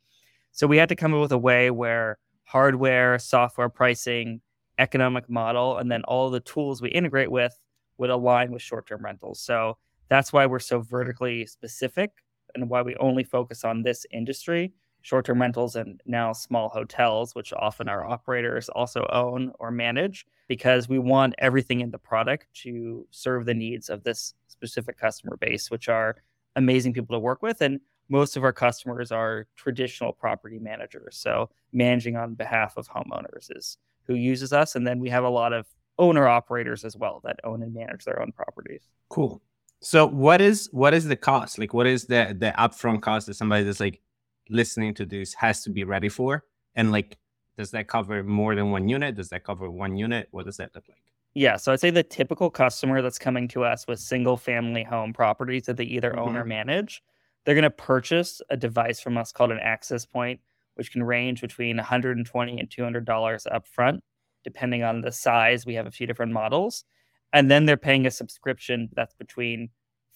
So 0.52 0.66
we 0.66 0.78
had 0.78 0.88
to 0.90 0.96
come 0.96 1.14
up 1.14 1.20
with 1.22 1.32
a 1.32 1.38
way 1.38 1.70
where 1.70 2.18
hardware 2.52 3.18
software 3.18 3.70
pricing 3.70 4.42
economic 4.78 5.26
model 5.30 5.78
and 5.78 5.90
then 5.90 6.04
all 6.04 6.28
the 6.28 6.40
tools 6.40 6.82
we 6.82 6.90
integrate 6.90 7.30
with 7.30 7.58
would 7.96 8.10
align 8.10 8.52
with 8.52 8.60
short-term 8.60 9.02
rentals. 9.02 9.40
So 9.40 9.78
that's 10.10 10.34
why 10.34 10.44
we're 10.44 10.58
so 10.58 10.80
vertically 10.80 11.46
specific 11.46 12.10
and 12.54 12.68
why 12.68 12.82
we 12.82 12.94
only 12.96 13.24
focus 13.24 13.64
on 13.64 13.82
this 13.82 14.04
industry 14.12 14.74
short 15.00 15.24
term 15.24 15.40
rentals 15.40 15.76
and 15.76 16.00
now 16.06 16.32
small 16.34 16.68
hotels, 16.68 17.34
which 17.34 17.54
often 17.54 17.88
our 17.88 18.04
operators 18.04 18.68
also 18.68 19.06
own 19.10 19.50
or 19.58 19.70
manage, 19.70 20.26
because 20.46 20.88
we 20.88 20.98
want 20.98 21.34
everything 21.38 21.80
in 21.80 21.90
the 21.90 21.98
product 21.98 22.46
to 22.52 23.06
serve 23.10 23.46
the 23.46 23.54
needs 23.54 23.88
of 23.88 24.04
this 24.04 24.34
specific 24.46 24.98
customer 24.98 25.36
base, 25.38 25.70
which 25.70 25.88
are 25.88 26.16
amazing 26.54 26.92
people 26.92 27.16
to 27.16 27.20
work 27.20 27.42
with. 27.42 27.62
And 27.62 27.80
most 28.12 28.36
of 28.36 28.44
our 28.44 28.52
customers 28.52 29.10
are 29.10 29.46
traditional 29.56 30.12
property 30.12 30.58
managers. 30.58 31.16
So 31.16 31.48
managing 31.72 32.14
on 32.14 32.34
behalf 32.34 32.76
of 32.76 32.86
homeowners 32.86 33.48
is 33.56 33.78
who 34.06 34.14
uses 34.14 34.52
us. 34.52 34.76
And 34.76 34.86
then 34.86 35.00
we 35.00 35.08
have 35.08 35.24
a 35.24 35.30
lot 35.30 35.54
of 35.54 35.66
owner 35.98 36.28
operators 36.28 36.84
as 36.84 36.94
well 36.94 37.22
that 37.24 37.40
own 37.42 37.62
and 37.62 37.72
manage 37.72 38.04
their 38.04 38.20
own 38.20 38.30
properties. 38.30 38.82
Cool. 39.08 39.40
So 39.80 40.06
what 40.06 40.42
is 40.42 40.68
what 40.72 40.92
is 40.92 41.06
the 41.06 41.16
cost? 41.16 41.58
Like 41.58 41.72
what 41.72 41.86
is 41.86 42.04
the 42.04 42.36
the 42.38 42.52
upfront 42.58 43.00
cost 43.00 43.26
that 43.28 43.34
somebody 43.34 43.64
that's 43.64 43.80
like 43.80 44.02
listening 44.50 44.92
to 44.94 45.06
this 45.06 45.32
has 45.34 45.62
to 45.62 45.70
be 45.70 45.84
ready 45.84 46.10
for? 46.10 46.44
And 46.76 46.92
like 46.92 47.16
does 47.56 47.70
that 47.70 47.88
cover 47.88 48.22
more 48.22 48.54
than 48.54 48.70
one 48.70 48.90
unit? 48.90 49.14
Does 49.14 49.30
that 49.30 49.42
cover 49.42 49.70
one 49.70 49.96
unit? 49.96 50.28
What 50.32 50.44
does 50.44 50.58
that 50.58 50.74
look 50.74 50.84
like? 50.86 50.98
Yeah, 51.34 51.56
so 51.56 51.72
I'd 51.72 51.80
say 51.80 51.88
the 51.88 52.02
typical 52.02 52.50
customer 52.50 53.00
that's 53.00 53.18
coming 53.18 53.48
to 53.48 53.64
us 53.64 53.86
with 53.86 53.98
single 53.98 54.36
family 54.36 54.82
home 54.82 55.14
properties 55.14 55.64
that 55.64 55.78
they 55.78 55.84
either 55.84 56.10
mm-hmm. 56.10 56.18
own 56.18 56.36
or 56.36 56.40
mm-hmm. 56.40 56.50
manage, 56.50 57.02
they're 57.44 57.54
going 57.54 57.62
to 57.62 57.70
purchase 57.70 58.40
a 58.50 58.56
device 58.56 59.00
from 59.00 59.18
us 59.18 59.32
called 59.32 59.50
an 59.50 59.58
access 59.60 60.06
point, 60.06 60.40
which 60.74 60.92
can 60.92 61.02
range 61.02 61.40
between 61.40 61.76
120 61.76 62.58
and 62.58 62.70
200 62.70 63.04
dollars 63.04 63.46
upfront, 63.52 64.00
depending 64.44 64.82
on 64.82 65.00
the 65.00 65.12
size. 65.12 65.66
We 65.66 65.74
have 65.74 65.86
a 65.86 65.90
few 65.90 66.06
different 66.06 66.32
models, 66.32 66.84
and 67.32 67.50
then 67.50 67.66
they're 67.66 67.76
paying 67.76 68.06
a 68.06 68.10
subscription 68.10 68.88
that's 68.94 69.14
between 69.14 69.70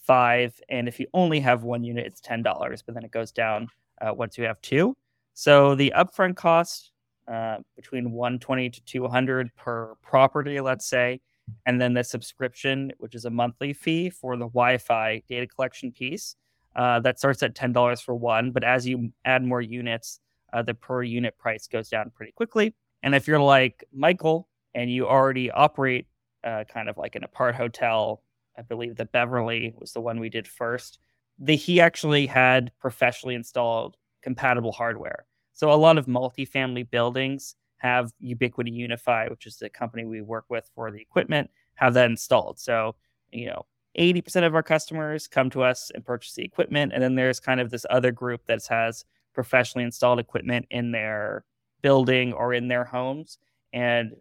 five 0.07 0.61
and 0.69 0.87
if 0.87 1.01
you 1.01 1.07
only 1.15 1.41
have 1.41 1.65
one 1.65 1.83
unit, 1.83 2.07
it's 2.07 2.21
ten 2.21 2.43
dollars, 2.43 2.83
but 2.83 2.95
then 2.95 3.05
it 3.05 3.11
goes 3.11 3.33
down 3.33 3.69
uh, 4.01 4.13
once 4.15 4.39
you 4.39 4.45
have 4.45 4.61
two. 4.63 4.97
So 5.35 5.75
the 5.75 5.93
upfront 5.97 6.37
cost 6.37 6.93
uh, 7.29 7.59
between 7.75 8.13
120 8.13 8.71
to 8.71 8.85
200 8.85 9.55
per 9.57 9.95
property, 10.01 10.61
let's 10.61 10.87
say, 10.87 11.21
and 11.67 11.81
then 11.81 11.93
the 11.93 12.05
subscription, 12.05 12.93
which 12.99 13.15
is 13.15 13.25
a 13.25 13.31
monthly 13.31 13.73
fee 13.73 14.11
for 14.11 14.37
the 14.37 14.47
Wi-Fi 14.47 15.23
data 15.29 15.47
collection 15.47 15.93
piece, 15.93 16.37
uh, 16.77 17.01
that 17.01 17.19
starts 17.19 17.43
at 17.43 17.57
ten 17.57 17.73
dollars 17.73 18.01
for 18.01 18.15
one. 18.15 18.53
But 18.53 18.63
as 18.63 18.87
you 18.87 19.11
add 19.25 19.43
more 19.43 19.61
units, 19.61 20.21
uh, 20.53 20.63
the 20.63 20.75
per 20.75 21.03
unit 21.03 21.37
price 21.39 21.67
goes 21.67 21.89
down 21.89 22.13
pretty 22.15 22.33
quickly. 22.33 22.75
And 23.03 23.15
if 23.15 23.27
you're 23.27 23.41
like 23.41 23.85
Michael 23.93 24.49
and 24.75 24.91
you 24.91 25.09
already 25.09 25.51
operate 25.51 26.07
uh, 26.45 26.65
kind 26.73 26.89
of 26.89 26.97
like 26.97 27.17
an 27.17 27.25
apart 27.25 27.55
hotel, 27.55 28.23
I 28.57 28.63
believe 28.63 28.97
the 28.97 29.07
Beverly 29.07 29.75
was 29.79 29.93
the 29.93 30.01
one 30.01 30.21
we 30.21 30.29
did 30.29 30.47
first. 30.47 30.99
The, 31.39 31.57
he 31.57 31.81
actually 31.81 32.27
had 32.27 32.73
professionally 32.79 33.35
installed 33.35 33.97
compatible 34.23 34.73
hardware. 34.73 35.27
So 35.53 35.73
a 35.73 35.75
lot 35.75 35.99
of 35.99 36.07
multifamily 36.07 36.91
buildings 36.91 37.57
have 37.79 38.13
Ubiquiti 38.23 38.73
UniFi, 38.73 39.31
which 39.31 39.47
is 39.47 39.57
the 39.57 39.69
company 39.69 40.05
we 40.05 40.23
work 40.23 40.47
with 40.49 40.69
for 40.75 40.91
the 40.91 41.01
equipment, 41.01 41.51
have 41.75 41.95
that 41.95 42.11
installed. 42.11 42.59
So, 42.59 42.97
you 43.31 43.47
know, 43.47 43.67
80% 43.99 44.47
of 44.47 44.55
our 44.55 44.63
customers 44.63 45.27
come 45.27 45.51
to 45.51 45.63
us 45.63 45.91
and 45.95 46.05
purchase 46.05 46.35
the 46.35 46.45
equipment. 46.45 46.93
And 46.93 47.03
then 47.03 47.15
there's 47.15 47.41
kind 47.41 47.61
of 47.61 47.71
this 47.71 47.87
other 47.91 48.13
group 48.13 48.47
that 48.47 48.65
has 48.69 49.05
professionally 49.35 49.85
installed 49.85 50.19
equipment 50.19 50.67
in 50.71 50.93
their 50.93 51.45
building 51.83 52.33
or 52.33 52.53
in 52.53 52.69
their 52.69 52.85
homes. 52.85 53.39
And 53.73 54.13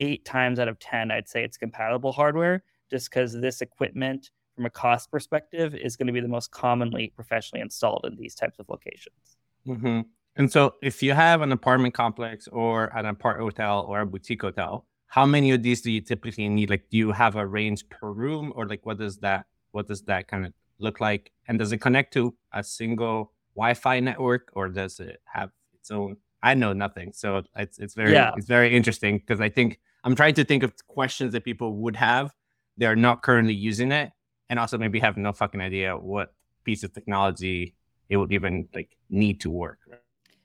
eight 0.00 0.24
times 0.24 0.58
out 0.58 0.68
of 0.68 0.78
10, 0.78 1.10
I'd 1.10 1.28
say 1.28 1.44
it's 1.44 1.56
compatible 1.56 2.12
hardware, 2.12 2.64
just 2.90 3.10
because 3.10 3.32
this 3.32 3.60
equipment, 3.60 4.30
from 4.54 4.66
a 4.66 4.70
cost 4.70 5.10
perspective, 5.10 5.74
is 5.74 5.96
going 5.96 6.08
to 6.08 6.12
be 6.12 6.20
the 6.20 6.28
most 6.28 6.50
commonly 6.50 7.12
professionally 7.14 7.62
installed 7.62 8.04
in 8.04 8.16
these 8.16 8.34
types 8.34 8.58
of 8.58 8.68
locations. 8.68 9.36
Mm-hmm. 9.66 10.00
And 10.36 10.50
so, 10.50 10.74
if 10.82 11.02
you 11.02 11.12
have 11.12 11.42
an 11.42 11.52
apartment 11.52 11.94
complex 11.94 12.48
or 12.48 12.86
an 12.96 13.06
apart 13.06 13.38
hotel 13.38 13.84
or 13.86 14.00
a 14.00 14.06
boutique 14.06 14.42
hotel, 14.42 14.86
how 15.12 15.26
many 15.26 15.50
of 15.50 15.62
these 15.62 15.82
do 15.82 15.90
you 15.90 16.00
typically 16.00 16.48
need? 16.48 16.70
Like, 16.70 16.88
do 16.88 16.96
you 16.96 17.12
have 17.12 17.36
a 17.36 17.46
range 17.46 17.86
per 17.90 18.10
room, 18.10 18.50
or 18.56 18.66
like, 18.66 18.86
what 18.86 18.96
does 18.96 19.18
that 19.18 19.44
what 19.72 19.86
does 19.86 20.00
that 20.04 20.26
kind 20.26 20.46
of 20.46 20.54
look 20.78 21.00
like? 21.00 21.32
And 21.46 21.58
does 21.58 21.70
it 21.70 21.78
connect 21.82 22.14
to 22.14 22.34
a 22.54 22.64
single 22.64 23.32
Wi-Fi 23.54 24.00
network, 24.00 24.48
or 24.54 24.70
does 24.70 25.00
it 25.00 25.20
have 25.24 25.50
its 25.74 25.90
own? 25.90 26.16
I 26.42 26.54
know 26.54 26.72
nothing, 26.72 27.12
so 27.12 27.42
it's 27.56 27.78
it's 27.78 27.92
very 27.92 28.14
yeah. 28.14 28.32
it's 28.38 28.46
very 28.46 28.74
interesting 28.74 29.18
because 29.18 29.38
I 29.42 29.50
think 29.50 29.80
I'm 30.02 30.14
trying 30.14 30.32
to 30.32 30.44
think 30.44 30.62
of 30.62 30.72
questions 30.86 31.34
that 31.34 31.44
people 31.44 31.76
would 31.76 31.96
have. 31.96 32.32
They're 32.78 32.96
not 32.96 33.20
currently 33.20 33.52
using 33.52 33.92
it, 33.92 34.12
and 34.48 34.58
also 34.58 34.78
maybe 34.78 34.98
have 35.00 35.18
no 35.18 35.34
fucking 35.34 35.60
idea 35.60 35.94
what 35.94 36.32
piece 36.64 36.84
of 36.84 36.94
technology 36.94 37.74
it 38.08 38.16
would 38.16 38.32
even 38.32 38.66
like 38.74 38.96
need 39.10 39.42
to 39.42 39.50
work. 39.50 39.78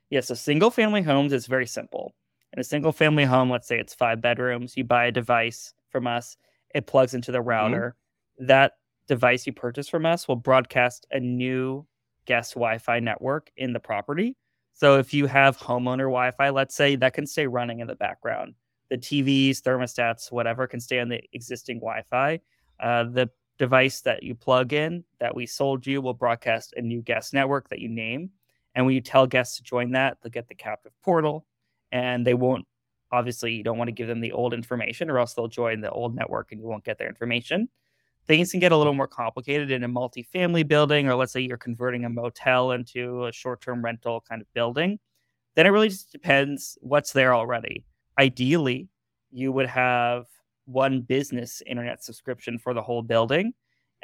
Yeah, 0.09 0.19
so 0.19 0.33
single 0.33 0.71
family 0.71 1.03
homes 1.03 1.31
is 1.31 1.47
very 1.47 1.67
simple. 1.67 2.13
In 2.53 2.59
a 2.59 2.63
single 2.63 2.91
family 2.91 3.25
home, 3.25 3.49
let's 3.49 3.67
say 3.67 3.79
it's 3.79 3.93
five 3.93 4.21
bedrooms, 4.21 4.77
you 4.77 4.83
buy 4.83 5.05
a 5.05 5.11
device 5.11 5.73
from 5.89 6.07
us, 6.07 6.37
it 6.73 6.87
plugs 6.87 7.13
into 7.13 7.31
the 7.31 7.39
mm-hmm. 7.39 7.49
router. 7.49 7.95
Mm-hmm. 8.39 8.47
That 8.47 8.73
device 9.07 9.45
you 9.45 9.53
purchase 9.53 9.89
from 9.89 10.05
us 10.05 10.27
will 10.27 10.35
broadcast 10.35 11.07
a 11.11 11.19
new 11.19 11.85
guest 12.25 12.53
Wi 12.53 12.77
Fi 12.77 12.99
network 12.99 13.51
in 13.57 13.73
the 13.73 13.79
property. 13.79 14.35
So 14.73 14.99
if 14.99 15.13
you 15.13 15.25
have 15.25 15.57
homeowner 15.57 16.05
Wi 16.05 16.31
Fi, 16.31 16.49
let's 16.49 16.75
say 16.75 16.95
that 16.97 17.13
can 17.13 17.25
stay 17.25 17.47
running 17.47 17.79
in 17.79 17.87
the 17.87 17.95
background. 17.95 18.53
The 18.89 18.97
TVs, 18.97 19.61
thermostats, 19.61 20.31
whatever 20.31 20.67
can 20.67 20.79
stay 20.79 20.99
on 20.99 21.09
the 21.09 21.21
existing 21.33 21.79
Wi 21.79 22.03
Fi. 22.09 22.39
Uh, 22.79 23.05
the 23.05 23.29
device 23.57 24.01
that 24.01 24.21
you 24.21 24.35
plug 24.35 24.71
in 24.71 25.03
that 25.19 25.35
we 25.35 25.45
sold 25.45 25.87
you 25.87 25.99
will 26.01 26.13
broadcast 26.13 26.73
a 26.77 26.81
new 26.81 27.01
guest 27.01 27.33
network 27.33 27.69
that 27.69 27.79
you 27.79 27.89
name. 27.89 28.29
And 28.75 28.85
when 28.85 28.93
you 28.93 29.01
tell 29.01 29.25
guests 29.25 29.57
to 29.57 29.63
join 29.63 29.91
that, 29.91 30.17
they'll 30.21 30.31
get 30.31 30.47
the 30.47 30.55
captive 30.55 30.91
portal 31.03 31.47
and 31.91 32.25
they 32.25 32.33
won't, 32.33 32.65
obviously, 33.11 33.53
you 33.53 33.63
don't 33.63 33.77
want 33.77 33.87
to 33.87 33.93
give 33.93 34.07
them 34.07 34.21
the 34.21 34.31
old 34.31 34.53
information 34.53 35.09
or 35.09 35.19
else 35.19 35.33
they'll 35.33 35.47
join 35.47 35.81
the 35.81 35.91
old 35.91 36.15
network 36.15 36.51
and 36.51 36.61
you 36.61 36.67
won't 36.67 36.83
get 36.83 36.97
their 36.97 37.07
information. 37.07 37.69
Things 38.27 38.51
can 38.51 38.59
get 38.59 38.71
a 38.71 38.77
little 38.77 38.93
more 38.93 39.07
complicated 39.07 39.71
in 39.71 39.83
a 39.83 39.89
multifamily 39.89 40.67
building, 40.67 41.07
or 41.07 41.15
let's 41.15 41.31
say 41.31 41.39
you're 41.39 41.57
converting 41.57 42.03
a 42.03 42.09
motel 42.09 42.71
into 42.71 43.25
a 43.25 43.31
short 43.31 43.61
term 43.61 43.83
rental 43.83 44.21
kind 44.27 44.41
of 44.41 44.53
building. 44.53 44.99
Then 45.55 45.65
it 45.65 45.69
really 45.69 45.89
just 45.89 46.11
depends 46.11 46.77
what's 46.81 47.13
there 47.13 47.33
already. 47.33 47.85
Ideally, 48.19 48.89
you 49.31 49.51
would 49.51 49.67
have 49.67 50.25
one 50.65 51.01
business 51.01 51.61
internet 51.65 52.03
subscription 52.03 52.59
for 52.59 52.73
the 52.73 52.81
whole 52.81 53.01
building 53.01 53.53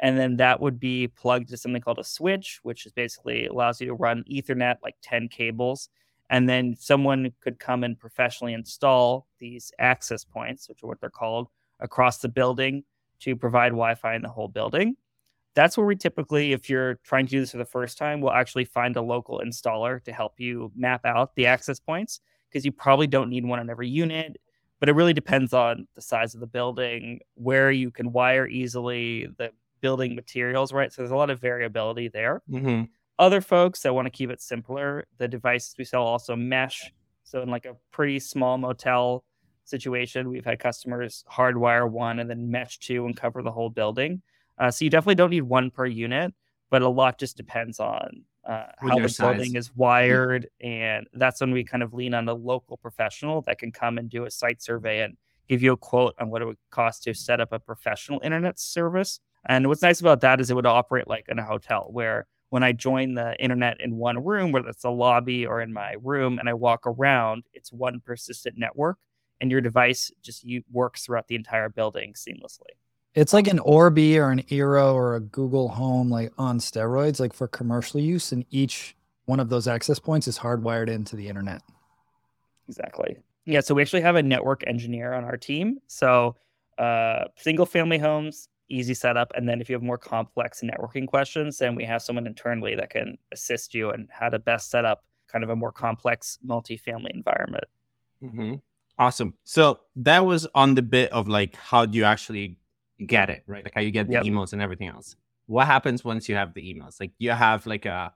and 0.00 0.18
then 0.18 0.36
that 0.36 0.60
would 0.60 0.80
be 0.80 1.08
plugged 1.08 1.48
to 1.50 1.56
something 1.56 1.80
called 1.80 1.98
a 1.98 2.04
switch, 2.04 2.60
which 2.62 2.86
is 2.86 2.92
basically 2.92 3.46
allows 3.46 3.80
you 3.80 3.86
to 3.86 3.94
run 3.94 4.24
Ethernet 4.30 4.76
like 4.82 4.96
10 5.02 5.28
cables. 5.28 5.88
And 6.30 6.48
then 6.48 6.74
someone 6.78 7.32
could 7.40 7.58
come 7.58 7.84
and 7.84 7.98
professionally 7.98 8.54
install 8.54 9.26
these 9.38 9.72
access 9.78 10.24
points, 10.24 10.68
which 10.68 10.82
are 10.82 10.86
what 10.86 11.00
they're 11.00 11.10
called, 11.10 11.48
across 11.80 12.18
the 12.18 12.28
building 12.28 12.84
to 13.20 13.36
provide 13.36 13.70
Wi 13.70 13.94
Fi 13.94 14.14
in 14.14 14.22
the 14.22 14.28
whole 14.28 14.48
building. 14.48 14.96
That's 15.54 15.76
where 15.76 15.86
we 15.86 15.96
typically, 15.96 16.52
if 16.52 16.68
you're 16.68 16.96
trying 17.04 17.26
to 17.26 17.30
do 17.30 17.40
this 17.40 17.52
for 17.52 17.58
the 17.58 17.64
first 17.64 17.96
time, 17.96 18.20
we'll 18.20 18.32
actually 18.32 18.64
find 18.64 18.96
a 18.96 19.02
local 19.02 19.40
installer 19.44 20.02
to 20.04 20.12
help 20.12 20.40
you 20.40 20.72
map 20.74 21.04
out 21.04 21.34
the 21.36 21.46
access 21.46 21.78
points 21.78 22.20
because 22.50 22.64
you 22.64 22.72
probably 22.72 23.06
don't 23.06 23.30
need 23.30 23.44
one 23.44 23.60
on 23.60 23.70
every 23.70 23.88
unit 23.88 24.36
but 24.84 24.90
it 24.90 24.92
really 24.92 25.14
depends 25.14 25.54
on 25.54 25.86
the 25.94 26.02
size 26.02 26.34
of 26.34 26.40
the 26.40 26.46
building, 26.46 27.20
where 27.36 27.70
you 27.70 27.90
can 27.90 28.12
wire 28.12 28.46
easily, 28.46 29.26
the 29.38 29.50
building 29.80 30.14
materials, 30.14 30.74
right? 30.74 30.92
So 30.92 31.00
there's 31.00 31.10
a 31.10 31.16
lot 31.16 31.30
of 31.30 31.40
variability 31.40 32.08
there. 32.08 32.42
Mm-hmm. 32.50 32.82
Other 33.18 33.40
folks 33.40 33.80
that 33.82 33.94
want 33.94 34.06
to 34.06 34.10
keep 34.10 34.30
it 34.30 34.40
simpler, 34.40 35.04
the 35.18 35.28
devices 35.28 35.74
we 35.78 35.84
sell 35.84 36.02
also 36.02 36.34
mesh. 36.34 36.92
So 37.22 37.42
in 37.42 37.48
like 37.48 37.64
a 37.64 37.76
pretty 37.92 38.18
small 38.18 38.58
motel 38.58 39.24
situation, 39.64 40.28
we've 40.28 40.44
had 40.44 40.58
customers 40.58 41.24
hardwire 41.30 41.88
one 41.88 42.18
and 42.18 42.28
then 42.28 42.50
mesh 42.50 42.78
two 42.78 43.06
and 43.06 43.16
cover 43.16 43.42
the 43.42 43.52
whole 43.52 43.70
building. 43.70 44.20
Uh, 44.58 44.70
so 44.70 44.84
you 44.84 44.90
definitely 44.90 45.14
don't 45.14 45.30
need 45.30 45.42
one 45.42 45.70
per 45.70 45.86
unit, 45.86 46.34
but 46.70 46.82
a 46.82 46.88
lot 46.88 47.18
just 47.18 47.36
depends 47.36 47.80
on 47.80 48.22
uh, 48.44 48.66
how 48.78 48.98
the 48.98 49.08
size. 49.08 49.36
building 49.36 49.56
is 49.56 49.74
wired, 49.74 50.48
and 50.60 51.06
that's 51.14 51.40
when 51.40 51.50
we 51.50 51.64
kind 51.64 51.82
of 51.82 51.94
lean 51.94 52.14
on 52.14 52.28
a 52.28 52.34
local 52.34 52.76
professional 52.76 53.42
that 53.42 53.58
can 53.58 53.72
come 53.72 53.96
and 53.98 54.10
do 54.10 54.24
a 54.24 54.30
site 54.30 54.62
survey 54.62 55.02
and 55.02 55.16
give 55.48 55.62
you 55.62 55.72
a 55.72 55.76
quote 55.76 56.14
on 56.20 56.30
what 56.30 56.42
it 56.42 56.46
would 56.46 56.58
cost 56.70 57.02
to 57.04 57.14
set 57.14 57.40
up 57.40 57.52
a 57.52 57.58
professional 57.58 58.20
internet 58.22 58.58
service. 58.58 59.20
And 59.46 59.68
what's 59.68 59.82
nice 59.82 60.00
about 60.00 60.20
that 60.22 60.40
is 60.40 60.50
it 60.50 60.54
would 60.54 60.66
operate 60.66 61.08
like 61.08 61.26
in 61.28 61.38
a 61.38 61.44
hotel 61.44 61.88
where 61.90 62.26
when 62.54 62.62
I 62.62 62.70
join 62.70 63.14
the 63.14 63.34
internet 63.42 63.80
in 63.80 63.96
one 63.96 64.22
room, 64.22 64.52
whether 64.52 64.68
it's 64.68 64.84
a 64.84 64.88
lobby 64.88 65.44
or 65.44 65.60
in 65.60 65.72
my 65.72 65.96
room, 66.00 66.38
and 66.38 66.48
I 66.48 66.54
walk 66.54 66.86
around, 66.86 67.42
it's 67.52 67.72
one 67.72 67.98
persistent 67.98 68.56
network, 68.56 68.96
and 69.40 69.50
your 69.50 69.60
device 69.60 70.12
just 70.22 70.44
you, 70.44 70.62
works 70.70 71.04
throughout 71.04 71.26
the 71.26 71.34
entire 71.34 71.68
building 71.68 72.12
seamlessly. 72.12 72.70
It's 73.12 73.32
like 73.32 73.48
an 73.48 73.58
Orbi 73.58 74.20
or 74.20 74.30
an 74.30 74.44
Eero 74.44 74.94
or 74.94 75.16
a 75.16 75.20
Google 75.20 75.70
Home, 75.70 76.10
like 76.10 76.32
on 76.38 76.60
steroids, 76.60 77.18
like 77.18 77.32
for 77.32 77.48
commercial 77.48 77.98
use, 77.98 78.30
and 78.30 78.44
each 78.50 78.94
one 79.24 79.40
of 79.40 79.48
those 79.48 79.66
access 79.66 79.98
points 79.98 80.28
is 80.28 80.38
hardwired 80.38 80.88
into 80.88 81.16
the 81.16 81.26
internet. 81.26 81.60
Exactly. 82.68 83.16
Yeah. 83.46 83.62
So 83.62 83.74
we 83.74 83.82
actually 83.82 84.02
have 84.02 84.14
a 84.14 84.22
network 84.22 84.62
engineer 84.68 85.12
on 85.12 85.24
our 85.24 85.36
team. 85.36 85.78
So 85.88 86.36
uh, 86.78 87.24
single 87.36 87.66
family 87.66 87.98
homes, 87.98 88.48
easy 88.68 88.94
setup. 88.94 89.32
And 89.34 89.48
then 89.48 89.60
if 89.60 89.68
you 89.68 89.74
have 89.74 89.82
more 89.82 89.98
complex 89.98 90.62
networking 90.62 91.06
questions, 91.06 91.58
then 91.58 91.74
we 91.74 91.84
have 91.84 92.02
someone 92.02 92.26
internally 92.26 92.74
that 92.76 92.90
can 92.90 93.18
assist 93.32 93.74
you 93.74 93.90
and 93.90 94.08
how 94.10 94.28
to 94.28 94.38
best 94.38 94.70
set 94.70 94.84
up 94.84 95.04
kind 95.28 95.44
of 95.44 95.50
a 95.50 95.56
more 95.56 95.72
complex 95.72 96.38
multifamily 96.46 97.10
environment. 97.14 97.64
Mm-hmm. 98.22 98.54
Awesome. 98.98 99.34
So 99.44 99.80
that 99.96 100.24
was 100.24 100.46
on 100.54 100.74
the 100.74 100.82
bit 100.82 101.10
of 101.12 101.28
like 101.28 101.56
how 101.56 101.86
do 101.86 101.98
you 101.98 102.04
actually 102.04 102.58
get 103.06 103.30
it, 103.30 103.42
right? 103.46 103.64
Like 103.64 103.74
how 103.74 103.80
you 103.80 103.90
get 103.90 104.06
the 104.06 104.14
yep. 104.14 104.24
emails 104.24 104.52
and 104.52 104.62
everything 104.62 104.88
else. 104.88 105.16
What 105.46 105.66
happens 105.66 106.04
once 106.04 106.28
you 106.28 106.36
have 106.36 106.54
the 106.54 106.62
emails? 106.62 107.00
Like 107.00 107.12
you 107.18 107.32
have 107.32 107.66
like 107.66 107.86
a 107.86 108.14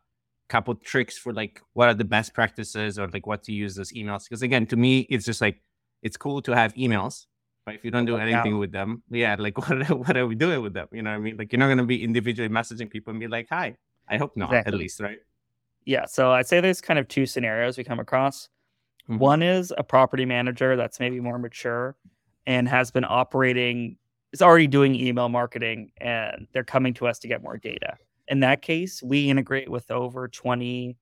couple 0.49 0.75
tricks 0.77 1.19
for 1.19 1.33
like 1.33 1.61
what 1.75 1.89
are 1.89 1.95
the 1.95 2.05
best 2.05 2.33
practices 2.33 2.99
or 2.99 3.09
like 3.09 3.27
what 3.27 3.43
to 3.45 3.53
use 3.53 3.75
those 3.75 3.93
emails? 3.93 4.25
Because 4.25 4.43
again, 4.43 4.67
to 4.67 4.77
me, 4.77 5.01
it's 5.11 5.25
just 5.25 5.41
like 5.41 5.61
it's 6.03 6.17
cool 6.17 6.41
to 6.43 6.55
have 6.55 6.73
emails, 6.75 7.27
but 7.69 7.75
if 7.75 7.85
you 7.85 7.91
don't 7.91 8.07
do 8.07 8.17
anything 8.17 8.53
yeah. 8.53 8.59
with 8.59 8.73
them, 8.73 9.03
yeah, 9.11 9.37
like 9.39 9.59
what 9.69 9.91
what 9.91 10.17
are 10.17 10.27
we 10.27 10.35
doing 10.35 10.63
with 10.63 10.75
them? 10.75 10.89
You 10.91 11.03
know 11.03 11.11
what 11.11 11.17
I 11.17 11.21
mean? 11.21 11.37
Like 11.37 11.53
you're 11.53 11.59
not 11.59 11.69
gonna 11.69 11.85
be 11.85 12.03
individually 12.03 12.49
messaging 12.49 12.91
people 12.91 13.11
and 13.11 13.21
be 13.21 13.29
like, 13.29 13.49
"Hi." 13.51 13.77
I 14.11 14.17
hope 14.17 14.37
not, 14.37 14.51
exactly. 14.51 14.73
at 14.73 14.79
least, 14.79 15.01
right? 15.01 15.19
Yeah. 15.85 16.07
So 16.07 16.33
I'd 16.33 16.47
say 16.47 16.61
there's 16.61 16.81
kind 16.81 16.99
of 16.99 17.09
two 17.09 17.27
scenarios 17.27 17.77
we 17.77 17.85
come 17.85 18.01
across. 18.01 18.49
Mm-hmm. 19.09 19.19
One 19.19 19.43
is 19.43 19.73
a 19.77 19.85
property 19.85 20.25
manager 20.25 20.77
that's 20.77 20.99
maybe 21.01 21.21
more 21.21 21.39
mature 21.39 21.97
and 22.47 22.69
has 22.69 22.91
been 22.91 23.05
operating, 23.07 23.97
is 24.33 24.43
already 24.43 24.67
doing 24.67 24.95
email 24.95 25.29
marketing, 25.29 25.93
and 25.99 26.47
they're 26.53 26.65
coming 26.65 26.95
to 26.95 27.07
us 27.07 27.19
to 27.21 27.29
get 27.29 27.43
more 27.43 27.59
data. 27.59 27.97
In 28.29 28.41
that 28.41 28.63
case, 28.63 29.03
we 29.03 29.29
integrate 29.29 29.71
with 29.71 29.91
over 29.91 30.29
20 30.29 30.97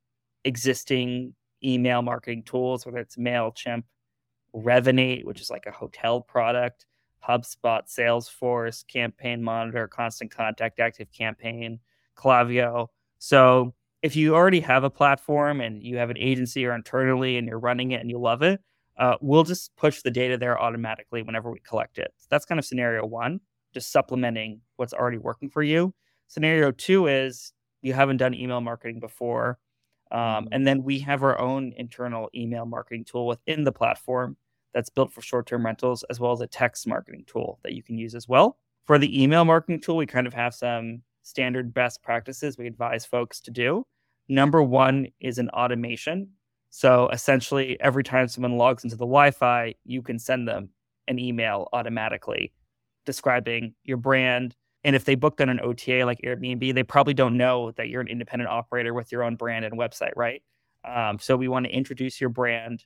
existing 0.44 1.34
email 1.64 2.02
marketing 2.02 2.42
tools, 2.44 2.86
whether 2.86 2.98
it's 2.98 3.16
MailChimp, 3.16 3.84
Revinate, 4.56 5.24
which 5.24 5.40
is 5.40 5.50
like 5.50 5.66
a 5.66 5.70
hotel 5.70 6.20
product, 6.20 6.86
HubSpot, 7.26 7.82
Salesforce, 7.86 8.86
Campaign 8.86 9.42
Monitor, 9.42 9.88
Constant 9.88 10.30
Contact, 10.30 10.80
Active 10.80 11.10
Campaign, 11.12 11.80
Klaviyo. 12.16 12.88
So 13.18 13.74
if 14.02 14.16
you 14.16 14.34
already 14.34 14.60
have 14.60 14.84
a 14.84 14.90
platform 14.90 15.60
and 15.60 15.82
you 15.82 15.96
have 15.96 16.10
an 16.10 16.18
agency 16.18 16.64
or 16.64 16.74
internally 16.74 17.36
and 17.36 17.48
you're 17.48 17.58
running 17.58 17.92
it 17.92 18.00
and 18.00 18.10
you 18.10 18.18
love 18.18 18.42
it, 18.42 18.60
uh, 18.98 19.16
we'll 19.20 19.44
just 19.44 19.74
push 19.76 20.00
the 20.02 20.10
data 20.10 20.38
there 20.38 20.60
automatically 20.60 21.22
whenever 21.22 21.50
we 21.50 21.60
collect 21.60 21.98
it. 21.98 22.12
So 22.16 22.26
that's 22.30 22.46
kind 22.46 22.58
of 22.58 22.64
scenario 22.64 23.04
one, 23.04 23.40
just 23.74 23.92
supplementing 23.92 24.60
what's 24.76 24.94
already 24.94 25.18
working 25.18 25.50
for 25.50 25.62
you. 25.62 25.94
Scenario 26.28 26.70
two 26.70 27.06
is 27.06 27.52
you 27.82 27.92
haven't 27.92 28.16
done 28.16 28.32
email 28.34 28.60
marketing 28.60 29.00
before. 29.00 29.58
Um, 30.12 30.20
mm-hmm. 30.20 30.48
and 30.52 30.66
then 30.66 30.82
we 30.84 31.00
have 31.00 31.24
our 31.24 31.38
own 31.38 31.72
internal 31.76 32.30
email 32.34 32.64
marketing 32.64 33.04
tool 33.04 33.26
within 33.26 33.64
the 33.64 33.72
platform 33.72 34.36
that's 34.76 34.90
built 34.90 35.10
for 35.10 35.22
short 35.22 35.46
term 35.46 35.64
rentals, 35.64 36.04
as 36.10 36.20
well 36.20 36.32
as 36.32 36.42
a 36.42 36.46
text 36.46 36.86
marketing 36.86 37.24
tool 37.26 37.58
that 37.62 37.72
you 37.72 37.82
can 37.82 37.96
use 37.96 38.14
as 38.14 38.28
well. 38.28 38.58
For 38.84 38.98
the 38.98 39.22
email 39.22 39.46
marketing 39.46 39.80
tool, 39.80 39.96
we 39.96 40.04
kind 40.04 40.26
of 40.26 40.34
have 40.34 40.54
some 40.54 41.00
standard 41.22 41.72
best 41.72 42.02
practices 42.02 42.58
we 42.58 42.66
advise 42.66 43.06
folks 43.06 43.40
to 43.40 43.50
do. 43.50 43.86
Number 44.28 44.62
one 44.62 45.06
is 45.18 45.38
an 45.38 45.48
automation. 45.48 46.28
So 46.68 47.08
essentially, 47.08 47.80
every 47.80 48.04
time 48.04 48.28
someone 48.28 48.58
logs 48.58 48.84
into 48.84 48.96
the 48.96 49.06
Wi 49.06 49.30
Fi, 49.30 49.74
you 49.84 50.02
can 50.02 50.18
send 50.18 50.46
them 50.46 50.68
an 51.08 51.18
email 51.18 51.70
automatically 51.72 52.52
describing 53.06 53.74
your 53.82 53.96
brand. 53.96 54.54
And 54.84 54.94
if 54.94 55.06
they 55.06 55.14
booked 55.14 55.40
on 55.40 55.48
an 55.48 55.58
OTA 55.60 56.04
like 56.04 56.20
Airbnb, 56.20 56.74
they 56.74 56.82
probably 56.82 57.14
don't 57.14 57.38
know 57.38 57.70
that 57.72 57.88
you're 57.88 58.02
an 58.02 58.08
independent 58.08 58.50
operator 58.50 58.92
with 58.92 59.10
your 59.10 59.22
own 59.22 59.36
brand 59.36 59.64
and 59.64 59.78
website, 59.78 60.12
right? 60.16 60.42
Um, 60.84 61.18
so 61.18 61.34
we 61.34 61.48
want 61.48 61.64
to 61.64 61.72
introduce 61.72 62.20
your 62.20 62.28
brand, 62.30 62.84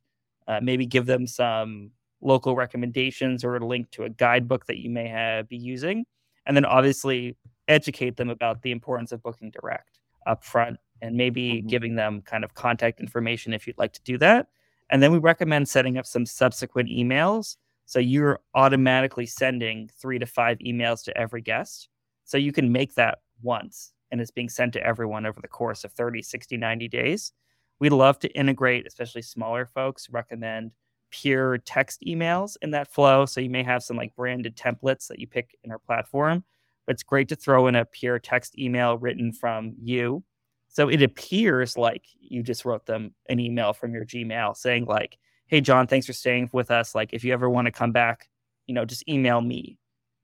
uh, 0.50 0.58
maybe 0.60 0.84
give 0.84 1.06
them 1.06 1.28
some 1.28 1.92
local 2.20 2.56
recommendations 2.56 3.44
or 3.44 3.54
a 3.54 3.64
link 3.64 3.88
to 3.92 4.02
a 4.02 4.08
guidebook 4.08 4.66
that 4.66 4.78
you 4.78 4.90
may 4.90 5.06
have, 5.06 5.48
be 5.48 5.56
using. 5.56 6.04
And 6.44 6.56
then 6.56 6.64
obviously 6.64 7.36
educate 7.68 8.16
them 8.16 8.30
about 8.30 8.62
the 8.62 8.72
importance 8.72 9.12
of 9.12 9.22
booking 9.22 9.52
direct 9.52 10.00
upfront 10.26 10.76
and 11.00 11.14
maybe 11.14 11.54
mm-hmm. 11.54 11.68
giving 11.68 11.94
them 11.94 12.20
kind 12.22 12.42
of 12.42 12.54
contact 12.54 12.98
information 12.98 13.54
if 13.54 13.64
you'd 13.64 13.78
like 13.78 13.92
to 13.92 14.02
do 14.02 14.18
that. 14.18 14.48
And 14.90 15.00
then 15.00 15.12
we 15.12 15.18
recommend 15.18 15.68
setting 15.68 15.96
up 15.98 16.04
some 16.04 16.26
subsequent 16.26 16.88
emails. 16.88 17.56
So 17.86 18.00
you're 18.00 18.40
automatically 18.56 19.26
sending 19.26 19.88
three 20.00 20.18
to 20.18 20.26
five 20.26 20.58
emails 20.58 21.04
to 21.04 21.16
every 21.16 21.42
guest. 21.42 21.88
So 22.24 22.38
you 22.38 22.50
can 22.50 22.72
make 22.72 22.96
that 22.96 23.20
once 23.40 23.92
and 24.10 24.20
it's 24.20 24.32
being 24.32 24.48
sent 24.48 24.72
to 24.72 24.82
everyone 24.84 25.26
over 25.26 25.40
the 25.40 25.46
course 25.46 25.84
of 25.84 25.92
30, 25.92 26.22
60, 26.22 26.56
90 26.56 26.88
days. 26.88 27.32
We'd 27.80 27.90
love 27.92 28.18
to 28.20 28.28
integrate, 28.28 28.86
especially 28.86 29.22
smaller 29.22 29.66
folks, 29.66 30.08
recommend 30.10 30.72
pure 31.10 31.58
text 31.58 32.02
emails 32.06 32.56
in 32.62 32.70
that 32.72 32.92
flow. 32.92 33.26
So 33.26 33.40
you 33.40 33.50
may 33.50 33.64
have 33.64 33.82
some 33.82 33.96
like 33.96 34.14
branded 34.14 34.56
templates 34.56 35.08
that 35.08 35.18
you 35.18 35.26
pick 35.26 35.56
in 35.64 35.72
our 35.72 35.78
platform, 35.78 36.44
but 36.86 36.94
it's 36.94 37.02
great 37.02 37.28
to 37.30 37.36
throw 37.36 37.66
in 37.66 37.74
a 37.74 37.84
pure 37.84 38.18
text 38.18 38.58
email 38.58 38.96
written 38.98 39.32
from 39.32 39.74
you 39.82 40.22
so 40.68 40.88
it 40.88 41.02
appears 41.02 41.76
like 41.76 42.04
you 42.20 42.42
just 42.42 42.64
wrote 42.64 42.86
them 42.86 43.12
an 43.28 43.40
email 43.40 43.72
from 43.72 43.92
your 43.92 44.04
Gmail 44.06 44.56
saying 44.56 44.84
like, 44.86 45.18
"Hey 45.48 45.60
John, 45.60 45.86
thanks 45.88 46.06
for 46.06 46.12
staying 46.12 46.48
with 46.52 46.70
us. 46.70 46.94
Like 46.94 47.12
if 47.12 47.24
you 47.24 47.32
ever 47.32 47.50
want 47.50 47.66
to 47.66 47.72
come 47.72 47.90
back, 47.92 48.28
you 48.66 48.74
know, 48.74 48.84
just 48.84 49.08
email 49.08 49.40
me." 49.40 49.78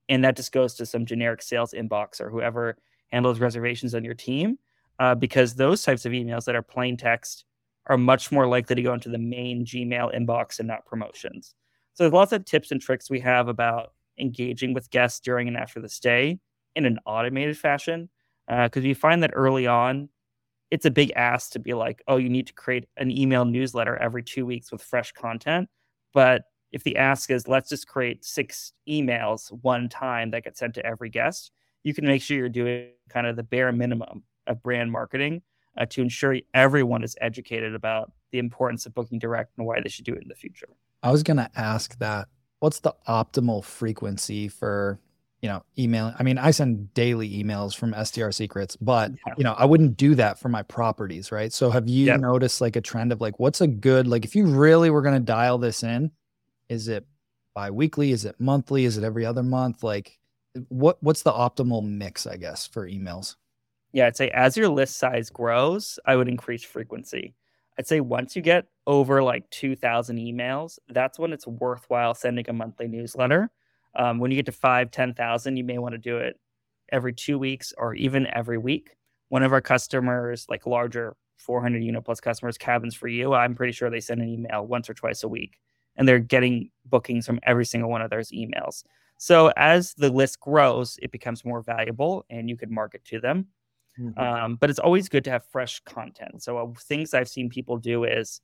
And 0.08 0.24
that 0.24 0.36
just 0.36 0.52
goes 0.52 0.74
to 0.76 0.86
some 0.86 1.04
generic 1.06 1.42
sales 1.42 1.72
inbox 1.72 2.20
or 2.20 2.30
whoever 2.30 2.76
handles 3.10 3.40
reservations 3.40 3.94
on 3.94 4.04
your 4.04 4.14
team, 4.14 4.58
uh, 4.98 5.14
because 5.14 5.54
those 5.54 5.82
types 5.82 6.04
of 6.06 6.12
emails 6.12 6.44
that 6.44 6.56
are 6.56 6.62
plain 6.62 6.96
text 6.96 7.44
are 7.86 7.98
much 7.98 8.32
more 8.32 8.46
likely 8.46 8.76
to 8.76 8.82
go 8.82 8.94
into 8.94 9.08
the 9.08 9.18
main 9.18 9.64
Gmail 9.64 10.14
inbox 10.14 10.58
and 10.58 10.68
not 10.68 10.86
promotions. 10.86 11.54
So 11.94 12.04
there's 12.04 12.12
lots 12.12 12.32
of 12.32 12.44
tips 12.44 12.70
and 12.72 12.80
tricks 12.80 13.08
we 13.08 13.20
have 13.20 13.48
about 13.48 13.92
engaging 14.18 14.74
with 14.74 14.90
guests 14.90 15.20
during 15.20 15.48
and 15.48 15.56
after 15.56 15.80
the 15.80 15.88
stay 15.88 16.38
in 16.74 16.84
an 16.84 16.98
automated 17.06 17.56
fashion. 17.56 18.08
Because 18.48 18.84
uh, 18.84 18.88
we 18.88 18.94
find 18.94 19.22
that 19.22 19.32
early 19.34 19.66
on, 19.66 20.08
it's 20.70 20.84
a 20.84 20.90
big 20.90 21.12
ask 21.16 21.52
to 21.52 21.58
be 21.58 21.74
like, 21.74 22.02
oh, 22.08 22.16
you 22.16 22.28
need 22.28 22.46
to 22.48 22.52
create 22.52 22.86
an 22.96 23.10
email 23.10 23.44
newsletter 23.44 23.96
every 23.96 24.22
two 24.22 24.44
weeks 24.46 24.72
with 24.72 24.82
fresh 24.82 25.12
content. 25.12 25.68
But 26.12 26.42
if 26.72 26.82
the 26.84 26.96
ask 26.96 27.30
is, 27.30 27.48
let's 27.48 27.68
just 27.68 27.86
create 27.86 28.24
six 28.24 28.72
emails 28.88 29.50
one 29.62 29.88
time 29.88 30.30
that 30.30 30.44
get 30.44 30.56
sent 30.56 30.74
to 30.74 30.84
every 30.84 31.08
guest, 31.08 31.52
you 31.82 31.94
can 31.94 32.04
make 32.04 32.20
sure 32.20 32.36
you're 32.36 32.48
doing 32.48 32.88
kind 33.08 33.26
of 33.26 33.36
the 33.36 33.42
bare 33.42 33.72
minimum 33.72 34.24
of 34.46 34.62
brand 34.62 34.90
marketing 34.90 35.42
uh, 35.78 35.86
to 35.86 36.02
ensure 36.02 36.36
everyone 36.54 37.02
is 37.04 37.16
educated 37.20 37.74
about 37.74 38.12
the 38.32 38.38
importance 38.38 38.86
of 38.86 38.94
booking 38.94 39.18
direct 39.18 39.52
and 39.56 39.66
why 39.66 39.80
they 39.80 39.88
should 39.88 40.04
do 40.04 40.12
it 40.12 40.22
in 40.22 40.28
the 40.28 40.34
future. 40.34 40.68
I 41.02 41.10
was 41.10 41.22
going 41.22 41.36
to 41.38 41.50
ask 41.54 41.98
that. 41.98 42.28
What's 42.60 42.80
the 42.80 42.94
optimal 43.06 43.62
frequency 43.62 44.48
for 44.48 44.98
you 45.42 45.52
know, 45.52 45.62
email. 45.78 46.14
I 46.18 46.22
mean, 46.22 46.38
I 46.38 46.50
send 46.50 46.92
daily 46.94 47.30
emails 47.42 47.76
from 47.76 47.94
STR 48.04 48.30
Secrets, 48.30 48.74
but 48.76 49.12
yeah. 49.26 49.34
you 49.36 49.44
know, 49.44 49.52
I 49.52 49.64
wouldn't 49.64 49.96
do 49.96 50.14
that 50.14 50.38
for 50.38 50.48
my 50.48 50.62
properties, 50.62 51.30
right? 51.30 51.52
So 51.52 51.70
have 51.70 51.88
you 51.88 52.06
yep. 52.06 52.20
noticed 52.20 52.60
like 52.60 52.74
a 52.74 52.80
trend 52.80 53.12
of 53.12 53.20
like 53.20 53.38
what's 53.38 53.60
a 53.60 53.66
good 53.66 54.06
like 54.06 54.24
if 54.24 54.34
you 54.34 54.46
really 54.46 54.90
were 54.90 55.02
going 55.02 55.14
to 55.14 55.20
dial 55.20 55.58
this 55.58 55.82
in, 55.82 56.10
is 56.68 56.88
it 56.88 57.06
bi-weekly, 57.54 58.12
is 58.12 58.24
it 58.24 58.34
monthly, 58.40 58.86
is 58.86 58.98
it 58.98 59.04
every 59.04 59.26
other 59.26 59.42
month? 59.42 59.82
Like 59.82 60.18
what 60.68 61.00
what's 61.02 61.22
the 61.22 61.32
optimal 61.32 61.84
mix, 61.84 62.26
I 62.26 62.38
guess, 62.38 62.66
for 62.66 62.88
emails? 62.88 63.36
Yeah, 63.96 64.08
I'd 64.08 64.16
say 64.16 64.28
as 64.30 64.58
your 64.58 64.68
list 64.68 64.98
size 64.98 65.30
grows, 65.30 65.98
I 66.04 66.16
would 66.16 66.28
increase 66.28 66.62
frequency. 66.62 67.34
I'd 67.78 67.86
say 67.86 68.00
once 68.02 68.36
you 68.36 68.42
get 68.42 68.66
over 68.86 69.22
like 69.22 69.48
2000 69.50 70.18
emails, 70.18 70.78
that's 70.90 71.18
when 71.18 71.32
it's 71.32 71.46
worthwhile 71.46 72.14
sending 72.14 72.44
a 72.48 72.52
monthly 72.52 72.88
newsletter 72.88 73.50
um, 73.94 74.18
when 74.18 74.30
you 74.30 74.36
get 74.36 74.44
to 74.46 74.52
five, 74.52 74.90
10,000, 74.90 75.56
you 75.56 75.64
may 75.64 75.78
want 75.78 75.94
to 75.94 75.98
do 75.98 76.18
it 76.18 76.38
every 76.92 77.14
two 77.14 77.38
weeks 77.38 77.72
or 77.78 77.94
even 77.94 78.26
every 78.34 78.58
week. 78.58 78.96
One 79.30 79.42
of 79.42 79.54
our 79.54 79.62
customers, 79.62 80.46
like 80.50 80.66
larger 80.66 81.16
400 81.38 81.82
unit 81.82 82.04
plus 82.04 82.20
customers, 82.20 82.58
Cabins 82.58 82.94
for 82.94 83.08
You, 83.08 83.32
I'm 83.32 83.54
pretty 83.54 83.72
sure 83.72 83.88
they 83.88 84.00
send 84.00 84.20
an 84.20 84.28
email 84.28 84.66
once 84.66 84.90
or 84.90 84.94
twice 84.94 85.22
a 85.22 85.28
week 85.28 85.58
and 85.96 86.06
they're 86.06 86.18
getting 86.18 86.70
bookings 86.84 87.26
from 87.26 87.40
every 87.44 87.64
single 87.64 87.90
one 87.90 88.02
of 88.02 88.10
those 88.10 88.30
emails. 88.30 88.84
So 89.18 89.50
as 89.56 89.94
the 89.94 90.10
list 90.10 90.40
grows, 90.40 90.98
it 91.00 91.10
becomes 91.12 91.46
more 91.46 91.62
valuable 91.62 92.26
and 92.28 92.50
you 92.50 92.56
could 92.58 92.70
market 92.70 93.02
to 93.06 93.20
them. 93.20 93.46
Mm-hmm. 94.00 94.18
Um, 94.18 94.56
but 94.56 94.70
it's 94.70 94.78
always 94.78 95.08
good 95.08 95.24
to 95.24 95.30
have 95.30 95.44
fresh 95.46 95.80
content. 95.80 96.42
So 96.42 96.58
uh, 96.58 96.66
things 96.78 97.14
I've 97.14 97.28
seen 97.28 97.48
people 97.48 97.78
do 97.78 98.04
is, 98.04 98.40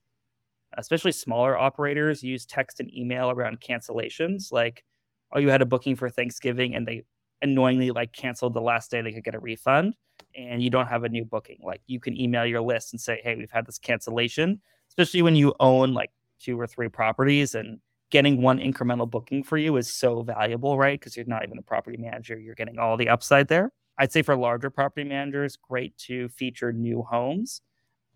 especially 0.79 1.12
smaller 1.12 1.59
operators, 1.59 2.23
use 2.23 2.47
text 2.47 2.81
and 2.81 2.93
email 2.95 3.31
around 3.31 3.61
cancellations. 3.61 4.51
Like 4.51 4.85
oh, 5.33 5.38
you 5.38 5.51
had 5.51 5.62
a 5.62 5.67
booking 5.67 5.97
for 5.97 6.09
Thanksgiving 6.09 6.75
and 6.75 6.87
they 6.87 7.05
annoyingly 7.43 7.91
like 7.91 8.12
canceled 8.12 8.55
the 8.55 8.61
last 8.61 8.91
day 8.91 9.03
they 9.03 9.12
could 9.12 9.25
get 9.25 9.35
a 9.35 9.41
refund 9.41 9.95
and 10.37 10.62
you 10.62 10.71
don't 10.71 10.87
have 10.87 11.05
a 11.05 11.09
new 11.09 11.25
booking. 11.25 11.59
Like 11.62 11.81
you 11.87 11.99
can 12.01 12.19
email 12.19 12.47
your 12.47 12.61
list 12.61 12.93
and 12.93 13.01
say, 13.01 13.21
hey, 13.23 13.35
we've 13.35 13.51
had 13.51 13.67
this 13.67 13.79
cancellation, 13.79 14.61
especially 14.88 15.23
when 15.23 15.35
you 15.35 15.55
own 15.59 15.93
like 15.93 16.11
two 16.41 16.59
or 16.59 16.67
three 16.67 16.88
properties 16.88 17.55
and 17.55 17.81
getting 18.11 18.43
one 18.43 18.59
incremental 18.59 19.11
booking 19.11 19.43
for 19.43 19.57
you 19.57 19.77
is 19.77 19.93
so 19.93 20.23
valuable, 20.23 20.79
right? 20.79 21.01
Because 21.01 21.17
you're 21.17 21.27
not 21.27 21.45
even 21.45 21.59
a 21.59 21.62
property 21.62 21.97
manager, 21.97 22.38
you're 22.38 22.55
getting 22.55 22.79
all 22.79 22.97
the 22.97 23.09
upside 23.09 23.49
there. 23.49 23.73
I'd 23.98 24.12
say 24.12 24.22
for 24.22 24.37
larger 24.37 24.70
property 24.70 25.09
managers, 25.09 25.57
great 25.57 25.96
to 25.98 26.28
feature 26.28 26.72
new 26.72 27.02
homes 27.02 27.62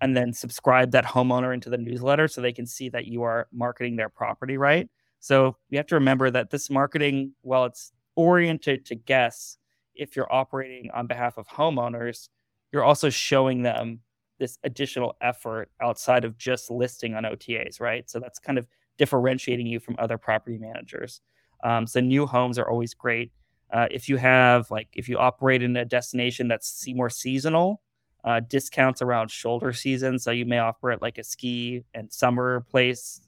and 0.01 0.17
then 0.17 0.33
subscribe 0.33 0.91
that 0.93 1.05
homeowner 1.05 1.55
into 1.55 1.71
the 1.71 1.79
newsletter 1.79 2.29
so 2.29 2.41
they 2.41 2.53
can 2.53 2.67
see 2.67 2.89
that 2.91 3.07
you 3.07 3.23
are 3.23 3.49
marketing 3.53 3.97
their 3.97 4.09
property 4.09 4.57
right. 4.59 4.89
So 5.21 5.57
you 5.71 5.79
have 5.79 5.87
to 5.87 5.95
remember 5.95 6.31
that 6.31 6.51
this 6.51 6.69
marketing, 6.71 7.33
while 7.43 7.65
it's 7.65 7.93
oriented 8.15 8.85
to 8.87 8.95
guests, 8.95 9.59
if 9.95 10.15
you're 10.15 10.33
operating 10.33 10.91
on 10.93 11.07
behalf 11.07 11.39
of 11.39 11.49
homeowners, 11.49 12.29
you're 12.73 12.85
also 12.85 13.09
showing 13.09 13.63
them 13.63 14.01
this 14.39 14.59
additional 14.65 15.17
effort 15.23 15.71
outside 15.81 16.25
of 16.25 16.37
just 16.37 16.71
listing 16.71 17.15
on 17.15 17.25
OTAs, 17.25 17.81
right? 17.81 18.09
So 18.11 18.21
that's 18.21 18.39
kind 18.39 18.59
of 18.59 18.67
differentiating 18.99 19.67
you 19.67 19.81
from 19.81 19.97
other 19.99 20.19
property 20.19 20.59
managers. 20.59 21.23
Um, 21.65 21.87
so 21.87 22.01
new 22.01 22.27
homes 22.27 22.59
are 22.59 22.69
always 22.69 22.93
great. 22.93 23.33
Uh, 23.73 23.89
if 23.91 24.09
you 24.09 24.17
have 24.17 24.71
like 24.71 24.89
if 24.93 25.09
you 25.09 25.19
operate 25.19 25.63
in 25.63 25.77
a 25.77 25.85
destination 25.85 26.49
that's 26.49 26.87
more 26.89 27.11
seasonal, 27.11 27.83
uh, 28.25 28.41
discounts 28.41 29.03
around 29.03 29.31
shoulder 29.31 29.73
season. 29.73 30.19
So 30.19 30.31
you 30.31 30.47
may 30.47 30.59
offer 30.59 30.93
it 30.93 31.03
like 31.03 31.19
a 31.19 31.25
ski 31.25 31.85
and 31.95 32.13
summer 32.13 32.61
place, 32.71 33.21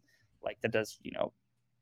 like 0.43 0.61
that 0.63 0.73
does 0.73 0.99
you 1.03 1.13
know 1.13 1.33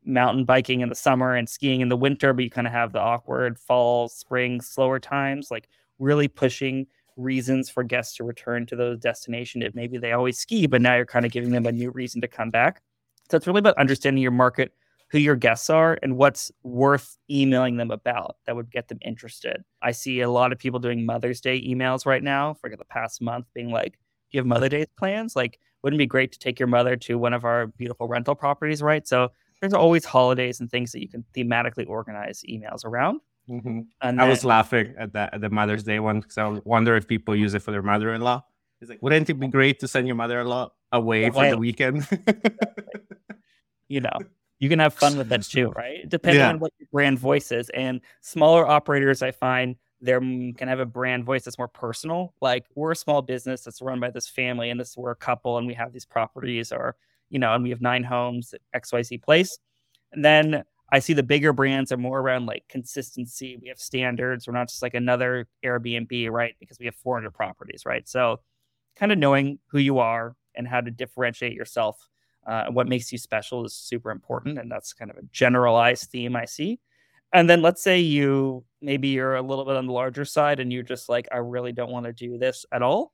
mountain 0.04 0.44
biking 0.44 0.80
in 0.80 0.88
the 0.88 0.94
summer 0.94 1.34
and 1.34 1.48
skiing 1.48 1.80
in 1.80 1.88
the 1.88 1.96
winter, 1.96 2.32
but 2.32 2.44
you 2.44 2.50
kind 2.50 2.66
of 2.66 2.72
have 2.72 2.92
the 2.92 3.00
awkward 3.00 3.58
fall, 3.58 4.08
spring, 4.08 4.60
slower 4.60 4.98
times. 4.98 5.50
Like 5.50 5.68
really 5.98 6.28
pushing 6.28 6.86
reasons 7.16 7.68
for 7.70 7.82
guests 7.82 8.16
to 8.16 8.24
return 8.24 8.66
to 8.66 8.76
those 8.76 8.98
destinations 8.98 9.64
if 9.64 9.74
maybe 9.74 9.98
they 9.98 10.12
always 10.12 10.38
ski, 10.38 10.66
but 10.66 10.82
now 10.82 10.94
you're 10.94 11.06
kind 11.06 11.24
of 11.24 11.32
giving 11.32 11.50
them 11.50 11.66
a 11.66 11.72
new 11.72 11.90
reason 11.90 12.20
to 12.20 12.28
come 12.28 12.50
back. 12.50 12.82
So 13.30 13.36
it's 13.36 13.46
really 13.46 13.58
about 13.58 13.78
understanding 13.78 14.22
your 14.22 14.32
market, 14.32 14.72
who 15.10 15.18
your 15.18 15.36
guests 15.36 15.70
are, 15.70 15.98
and 16.02 16.16
what's 16.16 16.50
worth 16.62 17.16
emailing 17.30 17.76
them 17.76 17.90
about 17.90 18.36
that 18.46 18.56
would 18.56 18.70
get 18.70 18.88
them 18.88 18.98
interested. 19.04 19.62
I 19.82 19.92
see 19.92 20.20
a 20.20 20.30
lot 20.30 20.52
of 20.52 20.58
people 20.58 20.80
doing 20.80 21.06
Mother's 21.06 21.40
Day 21.40 21.60
emails 21.62 22.06
right 22.06 22.22
now 22.22 22.54
for 22.54 22.70
the 22.70 22.84
past 22.84 23.22
month, 23.22 23.46
being 23.54 23.70
like, 23.70 23.92
Do 23.92 23.98
you 24.32 24.40
have 24.40 24.46
Mother's 24.46 24.70
Day 24.70 24.86
plans? 24.98 25.36
Like, 25.36 25.60
wouldn't 25.82 25.98
it 25.98 26.04
be 26.04 26.06
great 26.06 26.32
to 26.32 26.38
take 26.38 26.58
your 26.58 26.66
mother 26.66 26.96
to 26.96 27.18
one 27.18 27.32
of 27.32 27.44
our 27.44 27.68
beautiful 27.68 28.08
rental 28.08 28.34
properties, 28.34 28.82
right? 28.82 29.06
So 29.06 29.28
there's 29.60 29.72
always 29.72 30.04
holidays 30.04 30.60
and 30.60 30.70
things 30.70 30.92
that 30.92 31.00
you 31.00 31.08
can 31.08 31.24
thematically 31.34 31.88
organize 31.88 32.42
emails 32.48 32.84
around. 32.84 33.20
Mm-hmm. 33.48 33.82
And 34.02 34.20
I 34.20 34.28
was 34.28 34.44
laughing 34.44 34.94
at 34.98 35.12
that 35.12 35.34
at 35.34 35.40
the 35.40 35.50
Mother's 35.50 35.84
Day 35.84 36.00
one 36.00 36.20
because 36.20 36.36
I 36.38 36.48
wonder 36.64 36.96
if 36.96 37.06
people 37.06 37.36
use 37.36 37.54
it 37.54 37.62
for 37.62 37.70
their 37.70 37.82
mother-in-law. 37.82 38.42
It's 38.80 38.90
like, 38.90 39.00
wouldn't 39.00 39.30
it 39.30 39.34
be 39.34 39.48
great 39.48 39.78
to 39.80 39.88
send 39.88 40.06
your 40.06 40.16
mother-in-law 40.16 40.70
away 40.92 41.30
for 41.30 41.48
the 41.48 41.56
weekend? 41.56 42.06
you 43.88 44.00
know, 44.00 44.18
you 44.58 44.68
can 44.68 44.78
have 44.78 44.94
fun 44.94 45.16
with 45.18 45.28
that 45.28 45.42
too, 45.42 45.70
right? 45.70 46.08
Depending 46.08 46.40
yeah. 46.40 46.48
on 46.48 46.58
what 46.58 46.72
your 46.78 46.88
brand 46.92 47.18
voice 47.18 47.52
is. 47.52 47.68
And 47.70 48.00
smaller 48.22 48.66
operators, 48.66 49.22
I 49.22 49.30
find 49.30 49.76
they're 50.00 50.20
can 50.20 50.68
have 50.68 50.80
a 50.80 50.86
brand 50.86 51.24
voice 51.24 51.44
that's 51.44 51.58
more 51.58 51.68
personal. 51.68 52.34
Like 52.40 52.66
we're 52.74 52.92
a 52.92 52.96
small 52.96 53.22
business 53.22 53.62
that's 53.62 53.82
run 53.82 54.00
by 54.00 54.10
this 54.10 54.28
family, 54.28 54.70
and 54.70 54.78
this 54.80 54.96
we're 54.96 55.10
a 55.10 55.16
couple, 55.16 55.58
and 55.58 55.66
we 55.66 55.74
have 55.74 55.92
these 55.92 56.06
properties, 56.06 56.72
or 56.72 56.96
you 57.30 57.38
know, 57.38 57.54
and 57.54 57.62
we 57.62 57.70
have 57.70 57.80
nine 57.80 58.04
homes 58.04 58.54
at 58.54 58.82
XYZ 58.82 59.22
place. 59.22 59.58
And 60.12 60.24
then 60.24 60.64
I 60.92 61.00
see 61.00 61.12
the 61.12 61.22
bigger 61.22 61.52
brands 61.52 61.90
are 61.92 61.96
more 61.96 62.20
around 62.20 62.46
like 62.46 62.64
consistency. 62.68 63.58
We 63.60 63.68
have 63.68 63.78
standards. 63.78 64.46
We're 64.46 64.54
not 64.54 64.68
just 64.68 64.82
like 64.82 64.94
another 64.94 65.48
Airbnb, 65.64 66.30
right? 66.30 66.54
Because 66.60 66.78
we 66.78 66.86
have 66.86 66.94
400 66.94 67.32
properties, 67.34 67.84
right? 67.84 68.08
So, 68.08 68.40
kind 68.94 69.12
of 69.12 69.18
knowing 69.18 69.58
who 69.66 69.78
you 69.78 69.98
are 69.98 70.36
and 70.54 70.66
how 70.66 70.80
to 70.80 70.90
differentiate 70.90 71.52
yourself 71.52 72.08
uh, 72.46 72.66
what 72.66 72.88
makes 72.88 73.10
you 73.10 73.18
special 73.18 73.64
is 73.64 73.74
super 73.74 74.10
important. 74.10 74.58
And 74.58 74.70
that's 74.70 74.92
kind 74.92 75.10
of 75.10 75.16
a 75.16 75.22
generalized 75.32 76.10
theme 76.10 76.36
I 76.36 76.44
see. 76.44 76.78
And 77.32 77.50
then 77.50 77.60
let's 77.60 77.82
say 77.82 77.98
you 77.98 78.64
maybe 78.80 79.08
you're 79.08 79.34
a 79.34 79.42
little 79.42 79.64
bit 79.64 79.76
on 79.76 79.86
the 79.86 79.92
larger 79.92 80.24
side 80.24 80.60
and 80.60 80.72
you're 80.72 80.82
just 80.82 81.08
like, 81.08 81.28
I 81.32 81.38
really 81.38 81.72
don't 81.72 81.90
want 81.90 82.06
to 82.06 82.12
do 82.12 82.38
this 82.38 82.64
at 82.72 82.82
all. 82.82 83.12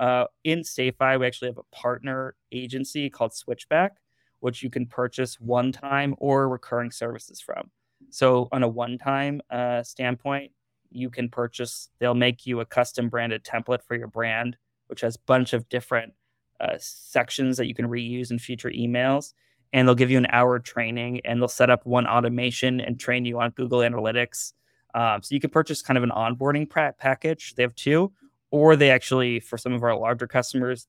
Uh, 0.00 0.24
in 0.42 0.60
StayFi, 0.60 1.20
we 1.20 1.26
actually 1.26 1.48
have 1.48 1.58
a 1.58 1.76
partner 1.76 2.34
agency 2.50 3.08
called 3.08 3.34
Switchback, 3.34 3.92
which 4.40 4.62
you 4.62 4.70
can 4.70 4.86
purchase 4.86 5.40
one 5.40 5.70
time 5.70 6.14
or 6.18 6.48
recurring 6.48 6.90
services 6.90 7.40
from. 7.40 7.70
So, 8.10 8.48
on 8.50 8.64
a 8.64 8.68
one 8.68 8.98
time 8.98 9.40
uh, 9.48 9.84
standpoint, 9.84 10.50
you 10.90 11.08
can 11.08 11.28
purchase, 11.28 11.88
they'll 12.00 12.14
make 12.14 12.46
you 12.46 12.60
a 12.60 12.66
custom 12.66 13.08
branded 13.08 13.44
template 13.44 13.82
for 13.86 13.96
your 13.96 14.08
brand, 14.08 14.56
which 14.88 15.02
has 15.02 15.16
a 15.16 15.20
bunch 15.26 15.52
of 15.52 15.68
different 15.68 16.14
uh, 16.62 16.76
sections 16.78 17.56
that 17.58 17.66
you 17.66 17.74
can 17.74 17.88
reuse 17.88 18.30
in 18.30 18.38
future 18.38 18.70
emails. 18.70 19.34
And 19.74 19.88
they'll 19.88 19.94
give 19.94 20.10
you 20.10 20.18
an 20.18 20.26
hour 20.30 20.58
training 20.58 21.22
and 21.24 21.40
they'll 21.40 21.48
set 21.48 21.70
up 21.70 21.84
one 21.86 22.06
automation 22.06 22.80
and 22.80 23.00
train 23.00 23.24
you 23.24 23.40
on 23.40 23.50
Google 23.50 23.80
Analytics. 23.80 24.52
Um, 24.94 25.22
so 25.22 25.34
you 25.34 25.40
can 25.40 25.50
purchase 25.50 25.80
kind 25.80 25.96
of 25.96 26.04
an 26.04 26.10
onboarding 26.10 26.68
pra- 26.68 26.94
package. 26.98 27.54
They 27.54 27.62
have 27.62 27.74
two, 27.74 28.12
or 28.50 28.76
they 28.76 28.90
actually, 28.90 29.40
for 29.40 29.56
some 29.56 29.72
of 29.72 29.82
our 29.82 29.96
larger 29.96 30.26
customers, 30.26 30.86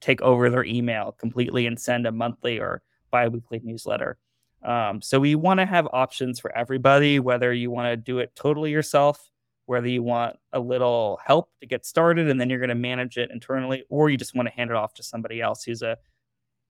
take 0.00 0.20
over 0.20 0.50
their 0.50 0.64
email 0.64 1.12
completely 1.12 1.66
and 1.66 1.80
send 1.80 2.06
a 2.06 2.12
monthly 2.12 2.58
or 2.58 2.82
bi-weekly 3.10 3.62
newsletter. 3.64 4.18
Um, 4.62 5.00
so 5.00 5.18
we 5.18 5.34
want 5.34 5.60
to 5.60 5.66
have 5.66 5.88
options 5.92 6.38
for 6.38 6.54
everybody, 6.54 7.18
whether 7.18 7.52
you 7.52 7.70
want 7.70 7.86
to 7.86 7.96
do 7.96 8.18
it 8.18 8.34
totally 8.34 8.70
yourself, 8.70 9.30
whether 9.66 9.88
you 9.88 10.02
want 10.02 10.36
a 10.52 10.60
little 10.60 11.20
help 11.24 11.50
to 11.60 11.66
get 11.66 11.84
started 11.84 12.30
and 12.30 12.40
then 12.40 12.48
you're 12.48 12.58
going 12.58 12.68
to 12.68 12.74
manage 12.74 13.18
it 13.18 13.30
internally, 13.30 13.84
or 13.88 14.08
you 14.08 14.16
just 14.16 14.34
want 14.34 14.48
to 14.48 14.54
hand 14.54 14.70
it 14.70 14.76
off 14.76 14.94
to 14.94 15.02
somebody 15.02 15.40
else 15.40 15.64
who's 15.64 15.82
a 15.82 15.98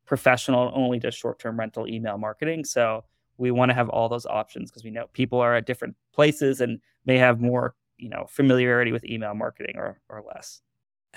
professional 0.07 0.69
and 0.69 0.77
only 0.77 0.99
does 0.99 1.15
short-term 1.15 1.59
rental 1.59 1.87
email 1.87 2.19
marketing. 2.19 2.65
So 2.65 3.05
we 3.39 3.51
want 3.51 3.71
to 3.71 3.75
have 3.75 3.89
all 3.89 4.09
those 4.09 4.27
options 4.27 4.71
because 4.71 4.85
we 4.85 4.91
know 4.91 5.07
people 5.13 5.41
are 5.41 5.55
at 5.55 5.67
different 5.67 5.97
places 6.15 6.61
and 6.61 6.81
may 7.05 7.19
have 7.19 7.41
more 7.41 7.75
you 7.99 8.09
know 8.09 8.27
familiarity 8.29 8.93
with 8.93 9.05
email 9.05 9.35
marketing 9.35 9.77
or 9.77 10.01
or 10.09 10.23
less. 10.27 10.63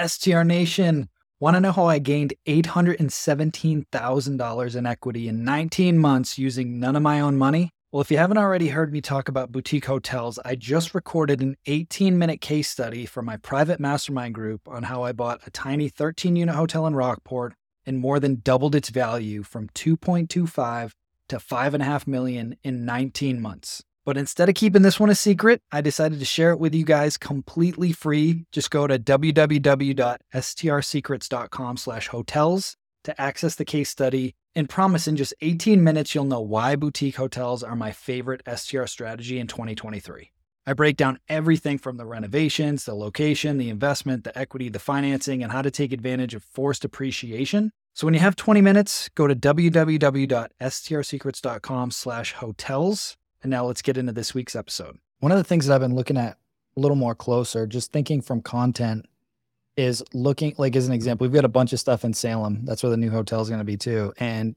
STR 0.04 0.44
Nation, 0.44 1.08
want 1.40 1.56
to 1.56 1.62
know 1.62 1.72
how 1.72 1.86
I 1.86 2.00
gained 2.00 2.34
$817,000 2.48 4.76
in 4.76 4.86
equity 4.86 5.28
in 5.28 5.44
19 5.44 5.98
months 5.98 6.38
using 6.38 6.80
none 6.80 6.96
of 6.96 7.02
my 7.02 7.20
own 7.20 7.36
money? 7.38 7.72
Well, 7.92 8.02
if 8.02 8.12
you 8.12 8.18
haven't 8.18 8.38
already 8.38 8.68
heard 8.68 8.94
me 8.94 9.02
talk 9.02 9.30
about 9.30 9.52
boutique 9.52 9.86
hotels, 9.86 10.38
I 10.46 10.54
just 10.54 10.94
recorded 10.94 11.42
an 11.42 11.58
18 11.66 12.20
minute 12.20 12.40
case 12.40 12.70
study 12.70 13.08
for 13.08 13.24
my 13.24 13.38
private 13.38 13.80
mastermind 13.80 14.36
group 14.36 14.68
on 14.68 14.84
how 14.84 15.02
I 15.02 15.12
bought 15.12 15.42
a 15.48 15.50
tiny 15.50 15.90
13 15.90 16.36
unit 16.36 16.54
hotel 16.54 16.86
in 16.86 16.94
Rockport 16.94 17.56
and 17.88 17.98
more 17.98 18.20
than 18.20 18.42
doubled 18.44 18.76
its 18.76 18.90
value 18.90 19.42
from 19.42 19.70
2.25 19.70 20.92
to 21.30 21.38
5.5 21.38 22.06
million 22.06 22.56
in 22.64 22.86
19 22.86 23.42
months. 23.42 23.84
But 24.06 24.18
instead 24.18 24.50
of 24.50 24.56
keeping 24.56 24.84
this 24.84 25.00
one 25.00 25.10
a 25.10 25.16
secret, 25.16 25.60
I 25.72 25.82
decided 25.82 26.20
to 26.20 26.26
share 26.26 26.52
it 26.52 26.60
with 26.60 26.76
you 26.76 26.86
guys 26.86 27.18
completely 27.18 27.92
free. 27.92 28.46
Just 28.52 28.70
go 28.70 28.86
to 28.86 29.00
www.strsecrets.com 29.00 31.78
slash 31.78 32.08
hotels 32.08 32.78
to 33.04 33.20
access 33.20 33.56
the 33.56 33.66
case 33.66 33.90
study 33.90 34.36
and 34.56 34.70
promise 34.70 35.08
in 35.08 35.16
just 35.16 35.34
18 35.42 35.84
minutes 35.84 36.14
you'll 36.14 36.26
know 36.26 36.42
why 36.42 36.76
boutique 36.76 37.16
hotels 37.16 37.64
are 37.64 37.76
my 37.76 37.92
favorite 37.92 38.42
STR 38.54 38.86
strategy 38.86 39.40
in 39.40 39.48
2023. 39.48 40.32
I 40.66 40.74
break 40.74 40.98
down 40.98 41.20
everything 41.28 41.78
from 41.78 41.98
the 41.98 42.06
renovations, 42.06 42.86
the 42.86 42.94
location, 42.94 43.58
the 43.58 43.70
investment, 43.70 44.24
the 44.24 44.38
equity, 44.38 44.70
the 44.70 44.80
financing, 44.80 45.42
and 45.42 45.52
how 45.52 45.62
to 45.62 45.72
take 45.72 45.92
advantage 45.92 46.36
of 46.36 46.44
forced 46.44 46.86
appreciation. 46.86 47.72
So 47.94 48.06
when 48.06 48.14
you 48.14 48.20
have 48.20 48.36
20 48.36 48.62
minutes, 48.62 49.10
go 49.16 49.28
to 49.28 49.36
www.strsecrets.com 49.36 51.92
slash 51.92 52.34
hotels 52.34 53.18
and 53.42 53.50
now 53.50 53.66
let's 53.66 53.82
get 53.82 53.98
into 53.98 54.12
this 54.12 54.34
week's 54.34 54.56
episode. 54.56 54.98
One 55.20 55.32
of 55.32 55.38
the 55.38 55.44
things 55.44 55.66
that 55.66 55.76
I've 55.76 55.82
been 55.82 55.96
looking 55.96 56.18
at 56.18 56.38
a 56.76 56.80
little 56.80 56.98
more 56.98 57.16
closer, 57.16 57.66
just 57.66 57.92
thinking 57.92 58.22
from 58.22 58.42
content, 58.42 59.06
is 59.80 60.04
looking 60.14 60.54
like 60.58 60.76
as 60.76 60.88
an 60.88 60.94
example, 60.94 61.26
we've 61.26 61.34
got 61.34 61.46
a 61.46 61.50
bunch 61.50 61.72
of 61.72 61.80
stuff 61.80 62.04
in 62.04 62.14
Salem. 62.14 62.66
That's 62.66 62.84
where 62.84 62.90
the 62.90 62.98
new 62.98 63.10
hotel 63.10 63.42
is 63.42 63.48
going 63.48 63.60
to 63.60 63.66
be 63.66 63.78
too, 63.78 64.14
and 64.18 64.56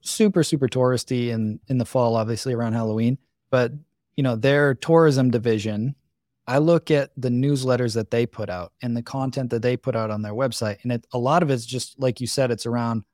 super 0.00 0.44
super 0.44 0.68
touristy 0.68 1.28
in 1.28 1.58
in 1.68 1.78
the 1.78 1.84
fall, 1.84 2.16
obviously 2.16 2.54
around 2.54 2.74
Halloween. 2.74 3.18
But 3.50 3.72
you 4.16 4.22
know 4.22 4.36
their 4.36 4.74
tourism 4.74 5.30
division. 5.30 5.96
I 6.46 6.58
look 6.58 6.90
at 6.90 7.10
the 7.16 7.28
newsletters 7.28 7.94
that 7.94 8.10
they 8.10 8.26
put 8.26 8.50
out 8.50 8.72
and 8.82 8.96
the 8.96 9.02
content 9.02 9.50
that 9.50 9.62
they 9.62 9.76
put 9.76 9.94
out 9.94 10.10
on 10.10 10.22
their 10.22 10.32
website, 10.32 10.78
and 10.82 10.92
it, 10.92 11.06
a 11.12 11.18
lot 11.18 11.42
of 11.42 11.50
it's 11.50 11.66
just 11.66 11.98
like 11.98 12.20
you 12.20 12.26
said, 12.26 12.50
it's 12.50 12.66
around 12.66 13.04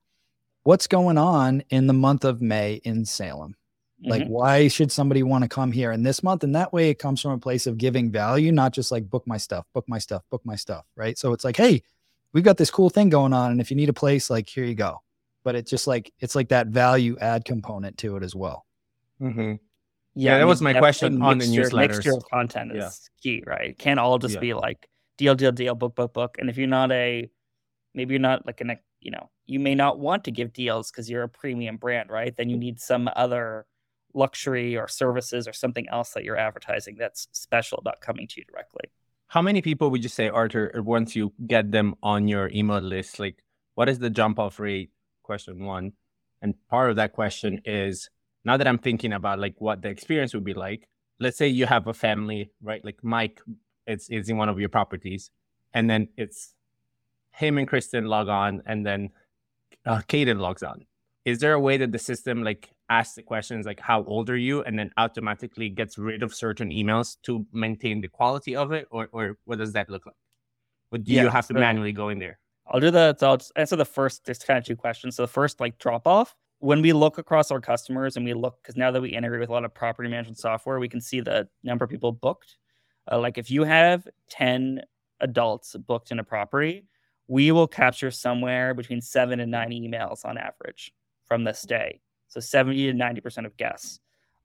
what's 0.65 0.87
going 0.87 1.19
on 1.19 1.63
in 1.71 1.87
the 1.87 1.93
month 1.95 2.25
of 2.25 2.43
May 2.43 2.75
in 2.85 3.05
Salem 3.05 3.57
like, 4.03 4.23
mm-hmm. 4.23 4.33
why 4.33 4.69
should 4.69 4.93
somebody 4.93 5.23
want 5.23 5.43
to 5.43 5.49
come 5.49 5.73
here 5.73 5.91
in 5.93 6.03
this 6.03 6.23
month? 6.23 6.45
And 6.45 6.55
that 6.55 6.73
way 6.73 6.91
it 6.91 6.99
comes 6.99 7.21
from 7.21 7.33
a 7.33 7.39
place 7.39 7.67
of 7.67 7.79
giving 7.79 8.13
value, 8.13 8.53
not 8.53 8.73
just 8.73 8.93
like 8.93 9.11
book 9.11 9.27
my 9.27 9.37
stuff, 9.37 9.67
book 9.75 9.85
my 9.89 9.99
stuff, 9.99 10.23
book 10.31 10.43
my 10.45 10.57
stuff. 10.57 10.85
Right. 10.95 11.19
So 11.19 11.33
it's 11.33 11.45
like, 11.45 11.57
hey, 11.57 11.83
we've 12.33 12.45
got 12.45 12.57
this 12.57 12.71
cool 12.71 12.91
thing 12.91 13.09
going 13.09 13.33
on. 13.33 13.51
And 13.51 13.61
if 13.61 13.71
you 13.71 13.77
need 13.77 13.89
a 13.89 13.95
place, 13.95 14.31
like, 14.31 14.49
here 14.49 14.65
you 14.65 14.75
go. 14.75 15.03
But 15.43 15.55
it's 15.55 15.71
just 15.71 15.87
like, 15.87 16.13
it's 16.21 16.35
like 16.35 16.49
that 16.51 16.69
value 16.69 17.17
add 17.21 17.45
component 17.45 17.99
to 17.99 18.17
it 18.17 18.23
as 18.23 18.35
well. 18.35 18.67
Mm-hmm. 19.21 19.55
Yeah, 20.15 20.33
yeah, 20.33 20.39
that 20.39 20.47
was 20.47 20.61
my 20.61 20.75
question 20.75 21.23
on 21.23 21.39
mixture, 21.39 21.65
the 21.65 21.69
newsletters. 21.69 21.89
Mixture 21.89 22.15
of 22.15 22.25
content 22.31 22.73
is 22.73 22.77
yeah. 22.77 22.91
key, 23.23 23.43
right? 23.47 23.71
It 23.71 23.79
can't 23.79 24.01
all 24.01 24.19
just 24.19 24.35
yeah. 24.35 24.41
be 24.41 24.55
like 24.55 24.89
deal, 25.17 25.35
deal, 25.35 25.53
deal, 25.53 25.75
book, 25.75 25.95
book, 25.95 26.13
book. 26.13 26.37
And 26.39 26.51
if 26.51 26.59
you're 26.59 26.67
not 26.67 26.93
a, 26.93 27.31
maybe 27.95 28.15
you're 28.15 28.21
not 28.21 28.45
like 28.47 28.61
an, 28.61 28.79
you 29.01 29.11
know, 29.11 29.31
you 29.47 29.61
may 29.61 29.75
not 29.75 29.99
want 29.99 30.25
to 30.25 30.31
give 30.31 30.53
deals 30.53 30.91
because 30.91 31.09
you're 31.09 31.23
a 31.23 31.29
premium 31.29 31.77
brand, 31.77 32.11
right? 32.11 32.37
Then 32.37 32.51
you 32.51 32.57
need 32.57 32.81
some 32.81 33.09
other 33.17 33.65
luxury 34.15 34.77
or 34.77 34.89
services 34.89 35.47
or 35.47 35.53
something 35.53 35.89
else 35.89 36.11
that 36.11 36.25
you're 36.25 36.37
advertising 36.37 36.97
that's 36.99 37.29
special 37.33 37.79
about 37.79 38.01
coming 38.01 38.27
to 38.29 38.41
you 38.41 38.45
directly. 38.45 38.85
How 39.29 39.43
many 39.43 39.61
people 39.61 39.91
would 39.91 40.03
you 40.03 40.09
say, 40.09 40.29
Arthur, 40.29 40.73
once 40.77 41.15
you 41.15 41.33
get 41.47 41.71
them 41.71 41.95
on 42.03 42.29
your 42.29 42.51
email 42.51 42.81
list, 42.81 43.19
like 43.19 43.45
what 43.75 43.89
is 43.89 43.99
the 43.99 44.11
jump 44.11 44.39
off 44.39 44.59
rate? 44.59 44.91
Question 45.23 45.65
one. 45.65 45.93
And 46.41 46.55
part 46.69 46.91
of 46.91 46.97
that 46.97 47.13
question 47.13 47.61
is 47.65 48.09
now 48.45 48.57
that 48.57 48.67
I'm 48.67 48.79
thinking 48.79 49.13
about 49.13 49.39
like 49.39 49.57
what 49.59 49.83
the 49.83 49.89
experience 49.89 50.33
would 50.35 50.45
be 50.45 50.55
like, 50.55 50.89
let's 51.21 51.37
say 51.37 51.49
you 51.49 51.67
have 51.67 51.87
a 51.87 51.95
family, 51.95 52.51
right? 52.63 52.85
Like 52.85 53.03
Mike 53.03 53.41
it's 53.89 54.09
is 54.11 54.29
in 54.29 54.37
one 54.37 54.49
of 54.49 54.61
your 54.61 54.69
properties, 54.69 55.31
and 55.73 55.89
then 55.89 56.09
it's 56.17 56.55
him 57.33 57.59
and 57.59 57.67
Kristen 57.67 58.05
log 58.05 58.29
on, 58.29 58.63
and 58.67 58.87
then 58.87 59.11
uh, 59.87 60.03
Caden 60.09 60.39
logs 60.39 60.63
on. 60.63 60.85
Is 61.25 61.39
there 61.41 61.55
a 61.55 61.61
way 61.61 61.79
that 61.79 61.93
the 61.93 61.99
system 61.99 62.45
like 62.45 62.71
asks 62.91 63.15
the 63.15 63.23
questions 63.23 63.67
like 63.67 63.81
"How 63.81 64.03
old 64.05 64.31
are 64.31 64.37
you?" 64.37 64.63
and 64.63 64.79
then 64.79 64.91
automatically 64.97 65.69
gets 65.69 65.99
rid 65.99 66.23
of 66.23 66.35
certain 66.35 66.71
emails 66.71 67.17
to 67.23 67.47
maintain 67.53 68.01
the 68.01 68.09
quality 68.09 68.57
of 68.57 68.73
it, 68.73 68.87
or 68.91 69.09
or 69.13 69.37
what 69.45 69.59
does 69.59 69.73
that 69.73 69.89
look 69.91 70.07
like? 70.07 70.17
Or 70.93 70.99
do 70.99 71.13
Yeah, 71.13 71.23
you 71.25 71.29
have 71.29 71.47
to 71.49 71.55
so- 71.55 71.61
manually 71.61 71.93
go 71.93 72.09
in 72.09 72.19
there? 72.19 72.39
I'll 72.71 72.81
do 72.81 72.91
that 72.91 73.21
so 73.21 73.31
I'll 73.31 73.39
answer 73.57 73.77
the 73.77 73.85
first. 73.85 74.25
There's 74.27 74.41
kind 74.41 74.59
of 74.59 74.65
two 74.65 74.77
questions. 74.77 75.17
So 75.17 75.23
the 75.23 75.29
first, 75.29 75.59
like 75.61 75.79
drop 75.79 76.07
off, 76.07 76.35
when 76.59 76.83
we 76.83 76.93
look 76.93 77.17
across 77.19 77.51
our 77.51 77.61
customers 77.61 78.17
and 78.17 78.27
we 78.27 78.35
look 78.35 78.59
because 78.63 78.77
now 78.77 78.91
that 78.91 79.01
we 79.01 79.09
integrate 79.11 79.41
with 79.41 79.49
a 79.49 79.53
lot 79.53 79.65
of 79.65 79.73
property 79.73 80.09
management 80.11 80.39
software, 80.39 80.79
we 80.79 80.89
can 80.89 81.01
see 81.01 81.21
the 81.21 81.49
number 81.63 81.85
of 81.85 81.91
people 81.91 82.13
booked. 82.13 82.57
Uh, 83.11 83.19
like 83.19 83.39
if 83.39 83.51
you 83.51 83.65
have 83.65 84.07
ten 84.29 84.83
adults 85.21 85.75
booked 85.87 86.11
in 86.11 86.19
a 86.19 86.25
property, 86.25 86.85
we 87.27 87.53
will 87.53 87.67
capture 87.67 88.11
somewhere 88.11 88.75
between 88.75 89.01
seven 89.01 89.41
and 89.41 89.51
nine 89.51 89.71
emails 89.71 90.25
on 90.27 90.37
average 90.37 90.93
from 91.25 91.45
this 91.45 91.63
day. 91.63 92.01
So 92.29 92.41
seventy 92.41 92.87
to 92.87 92.95
ninety 92.95 93.21
percent 93.21 93.47
of 93.47 93.57
guests. 93.57 94.01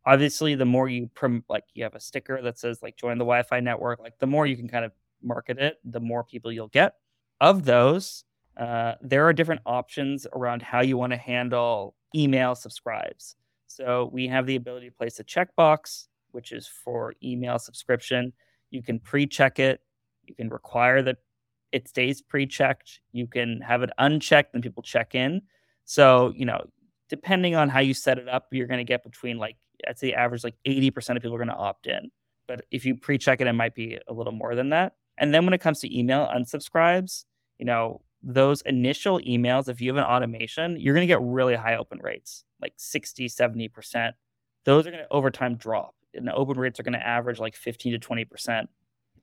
Obviously, 0.05 0.55
the 0.55 0.65
more 0.65 0.89
you 0.89 1.09
prom- 1.13 1.45
like, 1.47 1.63
you 1.73 1.83
have 1.83 1.95
a 1.95 1.99
sticker 1.99 2.41
that 2.41 2.59
says 2.59 2.81
like 2.81 2.97
join 2.97 3.17
the 3.17 3.23
Wi-Fi 3.23 3.61
network. 3.61 3.99
Like 3.99 4.19
the 4.19 4.27
more 4.27 4.45
you 4.45 4.57
can 4.57 4.67
kind 4.67 4.83
of 4.83 4.91
market 5.21 5.57
it, 5.59 5.79
the 5.85 5.99
more 5.99 6.23
people 6.23 6.51
you'll 6.51 6.67
get 6.67 6.95
of 7.39 7.63
those, 7.63 8.25
uh, 8.57 8.95
there 9.01 9.25
are 9.25 9.33
different 9.33 9.61
options 9.65 10.27
around 10.33 10.61
how 10.61 10.81
you 10.81 10.97
want 10.97 11.11
to 11.11 11.17
handle 11.17 11.95
email 12.13 12.53
subscribes. 12.53 13.35
So 13.67 14.09
we 14.11 14.27
have 14.27 14.45
the 14.45 14.55
ability 14.55 14.89
to 14.89 14.95
place 14.95 15.19
a 15.19 15.23
checkbox, 15.23 16.07
which 16.31 16.51
is 16.51 16.67
for 16.67 17.15
email 17.23 17.57
subscription. 17.57 18.33
You 18.69 18.83
can 18.83 18.99
pre-check 18.99 19.59
it. 19.59 19.81
You 20.25 20.35
can 20.35 20.49
require 20.49 21.01
that 21.01 21.17
it 21.71 21.87
stays 21.87 22.21
pre-checked. 22.21 22.99
You 23.13 23.25
can 23.25 23.61
have 23.61 23.83
it 23.83 23.89
unchecked 23.97 24.53
and 24.53 24.61
people 24.61 24.83
check 24.83 25.15
in. 25.15 25.41
So 25.85 26.33
you 26.35 26.45
know, 26.45 26.65
depending 27.13 27.53
on 27.53 27.69
how 27.69 27.79
you 27.79 27.93
set 27.93 28.17
it 28.17 28.27
up, 28.27 28.47
you're 28.51 28.65
going 28.65 28.79
to 28.79 28.83
get 28.83 29.03
between 29.03 29.37
like 29.37 29.55
I'd 29.87 29.99
say 29.99 30.13
average 30.13 30.43
like 30.43 30.55
80% 30.65 31.15
of 31.15 31.21
people 31.21 31.35
are 31.35 31.37
going 31.37 31.47
to 31.49 31.53
opt 31.55 31.85
in. 31.85 32.09
But 32.47 32.65
if 32.71 32.85
you 32.85 32.95
pre-check 32.95 33.39
it, 33.39 33.45
it 33.45 33.53
might 33.53 33.75
be 33.75 33.99
a 34.07 34.13
little 34.13 34.33
more 34.33 34.55
than 34.55 34.69
that. 34.69 34.93
And 35.19 35.31
then 35.31 35.45
when 35.45 35.53
it 35.53 35.61
comes 35.61 35.79
to 35.81 35.95
email 35.99 36.27
unsubscribes, 36.35 37.25
you 37.59 37.65
know, 37.65 38.01
those 38.23 38.61
initial 38.63 39.19
emails, 39.19 39.69
if 39.69 39.79
you 39.79 39.89
have 39.93 39.97
an 40.03 40.09
automation, 40.11 40.79
you're 40.79 40.95
going 40.95 41.07
to 41.07 41.13
get 41.13 41.21
really 41.21 41.53
high 41.55 41.75
open 41.75 41.99
rates, 42.01 42.43
like 42.59 42.73
60, 42.77 43.27
70%. 43.29 44.13
Those 44.65 44.87
are 44.87 44.91
going 44.91 45.03
to 45.03 45.13
over 45.13 45.29
time 45.29 45.55
drop. 45.55 45.93
And 46.15 46.27
the 46.27 46.33
open 46.33 46.57
rates 46.57 46.79
are 46.79 46.83
going 46.83 46.93
to 46.93 47.05
average 47.05 47.39
like 47.39 47.55
15 47.55 47.93
to 47.93 47.99
20% 47.99 48.67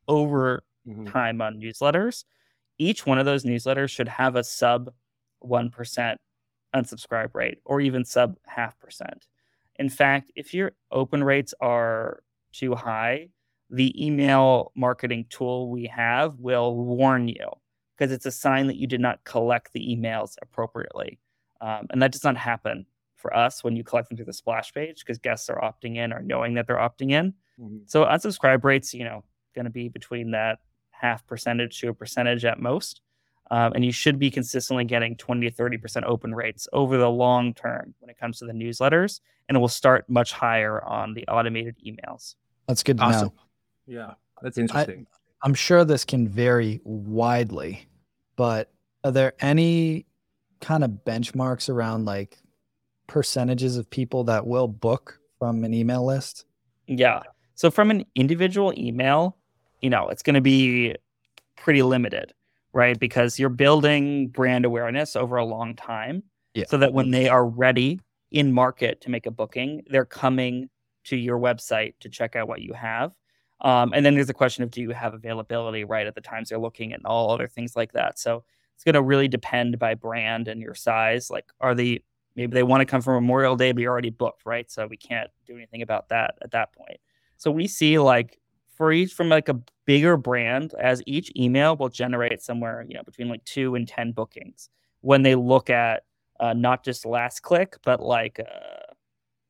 over 0.06 0.62
Mhm. 0.88 1.10
time 1.10 1.42
on 1.42 1.60
newsletters. 1.60 2.24
Each 2.78 3.04
one 3.04 3.18
of 3.18 3.26
those 3.26 3.44
newsletters 3.44 3.90
should 3.90 4.08
have 4.08 4.36
a 4.36 4.44
sub 4.44 4.92
1% 5.42 6.16
unsubscribe 6.74 7.34
rate 7.34 7.58
or 7.64 7.80
even 7.80 8.04
sub 8.04 8.36
half 8.46 8.78
percent. 8.78 9.26
In 9.76 9.88
fact, 9.88 10.30
if 10.36 10.52
your 10.52 10.72
open 10.90 11.24
rates 11.24 11.54
are 11.60 12.22
too 12.52 12.74
high, 12.74 13.28
the 13.70 14.04
email 14.04 14.72
marketing 14.74 15.26
tool 15.30 15.70
we 15.70 15.86
have 15.86 16.38
will 16.38 16.76
warn 16.76 17.28
you 17.28 17.48
because 17.96 18.12
it's 18.12 18.26
a 18.26 18.30
sign 18.30 18.66
that 18.66 18.76
you 18.76 18.86
did 18.86 19.00
not 19.00 19.22
collect 19.24 19.72
the 19.72 19.80
emails 19.80 20.34
appropriately. 20.42 21.18
Um, 21.60 21.86
and 21.90 22.02
that 22.02 22.12
does 22.12 22.24
not 22.24 22.36
happen 22.36 22.86
for 23.16 23.34
us 23.36 23.62
when 23.62 23.76
you 23.76 23.84
collect 23.84 24.08
them 24.08 24.16
through 24.16 24.26
the 24.26 24.32
splash 24.32 24.72
page 24.72 25.00
because 25.00 25.18
guests 25.18 25.48
are 25.50 25.60
opting 25.60 25.96
in 25.96 26.12
or 26.12 26.22
knowing 26.22 26.54
that 26.54 26.66
they're 26.66 26.76
opting 26.76 27.12
in. 27.12 27.34
Mhm. 27.60 27.82
So 27.88 28.04
unsubscribe 28.04 28.64
rates, 28.64 28.94
you 28.94 29.04
know, 29.04 29.24
going 29.54 29.66
to 29.66 29.70
be 29.70 29.88
between 29.88 30.30
that 30.30 30.60
half 30.90 31.26
percentage 31.26 31.78
to 31.80 31.88
a 31.90 31.94
percentage 31.94 32.44
at 32.44 32.58
most. 32.58 33.02
Um, 33.50 33.72
and 33.74 33.84
you 33.84 33.90
should 33.90 34.18
be 34.18 34.30
consistently 34.30 34.84
getting 34.84 35.16
20 35.16 35.50
to 35.50 35.56
30% 35.56 36.04
open 36.04 36.34
rates 36.34 36.68
over 36.72 36.96
the 36.96 37.10
long 37.10 37.52
term 37.52 37.94
when 37.98 38.08
it 38.08 38.18
comes 38.18 38.38
to 38.38 38.46
the 38.46 38.52
newsletters. 38.52 39.20
And 39.48 39.56
it 39.56 39.60
will 39.60 39.68
start 39.68 40.08
much 40.08 40.32
higher 40.32 40.82
on 40.84 41.14
the 41.14 41.26
automated 41.26 41.74
emails. 41.84 42.36
That's 42.68 42.84
good 42.84 42.98
to 42.98 43.04
Awesome. 43.04 43.28
know. 43.28 43.34
Yeah, 43.86 44.14
that's 44.40 44.58
interesting. 44.58 45.06
I'm 45.42 45.54
sure 45.54 45.84
this 45.84 46.04
can 46.04 46.28
vary 46.28 46.80
widely, 46.84 47.88
but 48.36 48.70
are 49.02 49.10
there 49.10 49.32
any 49.40 50.06
kind 50.60 50.84
of 50.84 50.90
benchmarks 51.04 51.68
around 51.68 52.04
like 52.04 52.38
percentages 53.06 53.76
of 53.76 53.90
people 53.90 54.22
that 54.24 54.46
will 54.46 54.68
book 54.68 55.18
from 55.38 55.64
an 55.64 55.74
email 55.74 56.04
list? 56.04 56.44
Yeah. 56.86 57.22
So 57.54 57.70
from 57.70 57.90
an 57.90 58.04
individual 58.14 58.72
email, 58.76 59.36
you 59.80 59.90
know, 59.90 60.08
it's 60.08 60.22
going 60.22 60.34
to 60.34 60.40
be 60.40 60.94
pretty 61.56 61.82
limited, 61.82 62.32
right? 62.72 62.98
Because 62.98 63.38
you're 63.38 63.48
building 63.48 64.28
brand 64.28 64.64
awareness 64.64 65.16
over 65.16 65.36
a 65.36 65.44
long 65.44 65.74
time. 65.74 66.22
Yeah. 66.54 66.64
So 66.68 66.78
that 66.78 66.92
when 66.92 67.10
they 67.10 67.28
are 67.28 67.46
ready 67.46 68.00
in 68.30 68.52
market 68.52 69.00
to 69.02 69.10
make 69.10 69.26
a 69.26 69.30
booking, 69.30 69.82
they're 69.88 70.04
coming 70.04 70.68
to 71.04 71.16
your 71.16 71.38
website 71.38 71.94
to 72.00 72.08
check 72.08 72.36
out 72.36 72.48
what 72.48 72.60
you 72.60 72.72
have. 72.72 73.14
Um, 73.60 73.92
and 73.92 74.04
then 74.04 74.14
there's 74.14 74.30
a 74.30 74.34
question 74.34 74.64
of 74.64 74.70
do 74.70 74.80
you 74.80 74.90
have 74.90 75.14
availability 75.14 75.84
right 75.84 76.06
at 76.06 76.14
the 76.14 76.20
times 76.20 76.48
they're 76.48 76.58
looking 76.58 76.92
and 76.92 77.04
all 77.04 77.30
other 77.30 77.46
things 77.46 77.76
like 77.76 77.92
that. 77.92 78.18
So 78.18 78.44
it's 78.74 78.84
going 78.84 78.94
to 78.94 79.02
really 79.02 79.28
depend 79.28 79.78
by 79.78 79.94
brand 79.94 80.48
and 80.48 80.60
your 80.60 80.74
size. 80.74 81.30
Like, 81.30 81.46
are 81.60 81.74
they 81.74 82.02
maybe 82.36 82.54
they 82.54 82.62
want 82.62 82.80
to 82.80 82.86
come 82.86 83.02
for 83.02 83.12
Memorial 83.12 83.56
Day, 83.56 83.72
but 83.72 83.82
you're 83.82 83.92
already 83.92 84.10
booked, 84.10 84.46
right? 84.46 84.70
So 84.70 84.86
we 84.86 84.96
can't 84.96 85.30
do 85.46 85.56
anything 85.56 85.82
about 85.82 86.08
that 86.08 86.36
at 86.42 86.52
that 86.52 86.72
point. 86.72 86.98
So 87.36 87.50
we 87.50 87.66
see 87.66 87.98
like 87.98 88.38
for 88.76 88.92
each 88.92 89.12
from 89.12 89.28
like 89.28 89.48
a 89.48 89.60
bigger 89.90 90.16
brand, 90.16 90.74
as 90.80 91.02
each 91.06 91.32
email 91.36 91.76
will 91.76 91.88
generate 91.88 92.42
somewhere, 92.42 92.84
you 92.88 92.94
know, 92.94 93.02
between 93.04 93.28
like 93.28 93.44
two 93.44 93.74
and 93.74 93.88
10 93.88 94.12
bookings 94.12 94.70
when 95.00 95.22
they 95.22 95.34
look 95.34 95.70
at 95.70 96.04
uh, 96.40 96.52
not 96.54 96.84
just 96.84 97.06
last 97.06 97.40
click, 97.42 97.76
but 97.84 98.00
like 98.00 98.40
uh, 98.40 98.92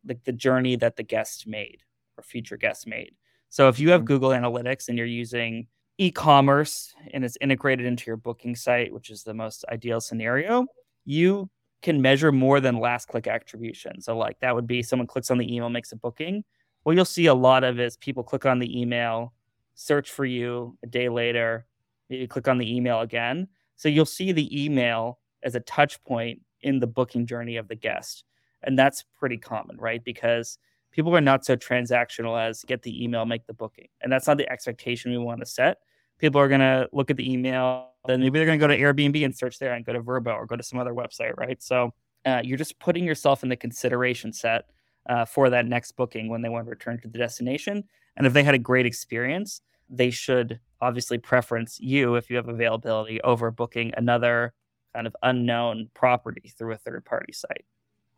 like 0.07 0.25
the 0.25 0.33
journey 0.33 0.77
that 0.77 0.97
the 0.97 1.03
guest 1.03 1.47
made 1.47 1.83
or 2.17 2.23
future 2.23 2.57
guest 2.57 2.87
made. 2.87 3.13
So 3.51 3.69
if 3.69 3.79
you 3.79 3.91
have 3.91 4.03
Mhm. 4.03 4.07
Google 4.07 4.31
Analytics 4.31 4.89
and 4.89 4.97
you're 4.99 5.07
using 5.07 5.69
e-commerce 5.99 6.95
and 7.13 7.25
it's 7.25 7.37
integrated 7.41 7.87
into 7.87 8.05
your 8.07 8.17
booking 8.17 8.57
site, 8.57 8.93
which 8.93 9.11
is 9.11 9.23
the 9.25 9.35
most 9.35 9.65
ideal 9.71 10.01
scenario, 10.01 10.67
you 11.05 11.51
can 11.83 12.01
measure 12.03 12.33
more 12.33 12.61
than 12.61 12.79
last 12.79 13.09
click 13.09 13.27
attribution. 13.27 14.01
So 14.01 14.17
like 14.17 14.39
that 14.41 14.55
would 14.55 14.67
be 14.67 14.83
someone 14.83 15.07
clicks 15.07 15.31
on 15.31 15.39
the 15.39 15.55
email, 15.55 15.69
makes 15.71 15.93
a 15.93 15.97
booking. 15.97 16.45
What 16.85 16.97
you'll 16.97 17.05
see 17.05 17.27
a 17.27 17.35
lot 17.35 17.65
of 17.65 17.79
is 17.81 17.97
people 17.97 18.23
click 18.25 18.47
on 18.47 18.59
the 18.59 18.81
email, 18.81 19.35
search 19.81 20.11
for 20.11 20.27
you 20.27 20.77
a 20.83 20.87
day 20.87 21.09
later, 21.09 21.65
maybe 22.11 22.27
click 22.27 22.49
on 22.49 22.59
the 22.59 22.77
email 22.77 23.01
again. 23.01 23.49
So 23.77 23.89
you'll 23.89 24.05
see 24.05 24.31
the 24.31 24.65
email 24.65 25.19
as 25.43 25.55
a 25.55 25.61
touch 25.61 26.05
point 26.05 26.43
in 26.61 26.81
the 26.81 26.87
booking 26.87 27.27
journey 27.27 27.57
of 27.57 27.67
the 27.67 27.75
guest. 27.75 28.25
And 28.63 28.79
that's 28.79 29.05
pretty 29.19 29.39
common, 29.39 29.79
right? 29.79 30.05
Because 30.05 30.59
people 30.91 31.17
are 31.17 31.23
not 31.23 31.47
so 31.47 31.57
transactional 31.57 32.39
as 32.39 32.63
get 32.63 32.83
the 32.83 33.03
email, 33.03 33.25
make 33.25 33.47
the 33.47 33.55
booking. 33.55 33.89
And 34.03 34.13
that's 34.13 34.27
not 34.27 34.37
the 34.37 34.51
expectation 34.53 35.13
we 35.13 35.19
want 35.19 35.41
to 35.41 35.47
set. 35.47 35.79
People 36.19 36.43
are 36.43 36.49
going 36.49 36.61
to 36.61 36.87
look 36.93 37.11
at 37.11 37.17
the 37.17 37.33
email, 37.33 37.89
then 38.07 38.21
maybe 38.21 38.39
they're 38.39 38.47
going 38.47 38.59
to 38.59 38.63
go 38.63 38.69
to 38.69 38.79
Airbnb 38.79 39.25
and 39.25 39.35
search 39.35 39.59
there 39.59 39.73
and 39.73 39.87
go 39.87 39.95
to 39.95 40.03
Vrbo 40.03 40.35
or 40.35 40.45
go 40.45 40.57
to 40.57 40.63
some 40.63 40.79
other 40.79 40.93
website, 40.93 41.35
right? 41.39 41.63
So 41.63 41.95
uh, 42.27 42.43
you're 42.45 42.59
just 42.59 42.79
putting 42.81 43.05
yourself 43.05 43.43
in 43.43 43.49
the 43.49 43.57
consideration 43.57 44.35
set 44.35 44.67
uh, 45.09 45.25
for 45.25 45.49
that 45.49 45.65
next 45.65 45.93
booking 45.93 46.29
when 46.29 46.43
they 46.43 46.51
want 46.51 46.67
to 46.67 46.71
return 46.71 47.01
to 47.01 47.09
the 47.09 47.17
destination. 47.17 47.85
And 48.19 48.27
if 48.27 48.35
they 48.35 48.43
had 48.43 48.55
a 48.55 48.59
great 48.59 48.85
experience, 48.85 49.63
they 49.91 50.11
should 50.11 50.61
obviously 50.81 51.19
preference 51.19 51.79
you 51.81 52.15
if 52.15 52.31
you 52.31 52.37
have 52.37 52.49
availability 52.49 53.21
over 53.23 53.51
booking 53.51 53.93
another 53.97 54.55
kind 54.95 55.07
of 55.07 55.15
unknown 55.23 55.91
property 55.95 56.53
through 56.57 56.73
a 56.73 56.77
third 56.77 57.05
party 57.05 57.33
site. 57.33 57.65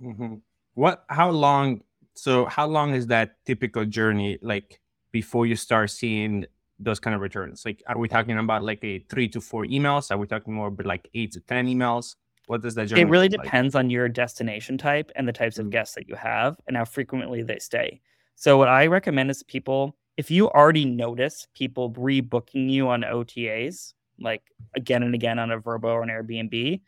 Mhm. 0.01 0.41
What? 0.75 1.05
How 1.09 1.31
long? 1.31 1.83
So, 2.15 2.45
how 2.47 2.67
long 2.67 2.95
is 2.95 3.07
that 3.09 3.37
typical 3.47 3.85
journey 3.85 4.39
like 4.43 4.81
before 5.13 5.47
you 5.47 5.57
start 5.57 5.91
seeing 5.91 6.45
those 6.79 7.01
kind 7.01 7.15
of 7.15 7.21
returns? 7.23 7.65
Like, 7.65 7.83
are 7.87 7.99
we 7.99 8.09
talking 8.09 8.37
about 8.39 8.63
like 8.63 8.83
a 8.85 8.99
three 9.09 9.29
to 9.29 9.41
four 9.41 9.65
emails? 9.65 10.11
Are 10.11 10.19
we 10.19 10.27
talking 10.27 10.53
more 10.55 10.69
about 10.69 10.87
like 10.87 11.09
eight 11.15 11.33
to 11.33 11.41
ten 11.41 11.67
emails? 11.67 12.17
What 12.47 12.61
does 12.63 12.75
that 12.75 12.89
journey? 12.89 13.03
It 13.03 13.09
really 13.09 13.29
look 13.29 13.39
like? 13.39 13.45
depends 13.47 13.75
on 13.75 13.89
your 13.89 14.09
destination 14.09 14.77
type 14.77 15.11
and 15.17 15.27
the 15.29 15.33
types 15.33 15.59
of 15.59 15.67
Mm. 15.67 15.71
guests 15.71 15.95
that 15.95 16.09
you 16.09 16.17
have 16.17 16.57
and 16.67 16.77
how 16.77 16.85
frequently 16.85 17.43
they 17.43 17.59
stay. 17.59 18.01
So, 18.35 18.59
what 18.59 18.69
I 18.69 18.87
recommend 18.87 19.31
is 19.31 19.43
people, 19.43 19.97
if 20.17 20.31
you 20.31 20.51
already 20.51 20.85
notice 20.85 21.47
people 21.55 21.93
rebooking 21.93 22.71
you 22.71 22.89
on 22.89 23.03
OTAs, 23.03 23.95
like 24.21 24.43
again 24.77 25.03
and 25.03 25.15
again 25.15 25.39
on 25.39 25.51
a 25.51 25.61
Vrbo 25.61 25.85
or 25.85 26.03
an 26.03 26.09
Airbnb, 26.09 26.81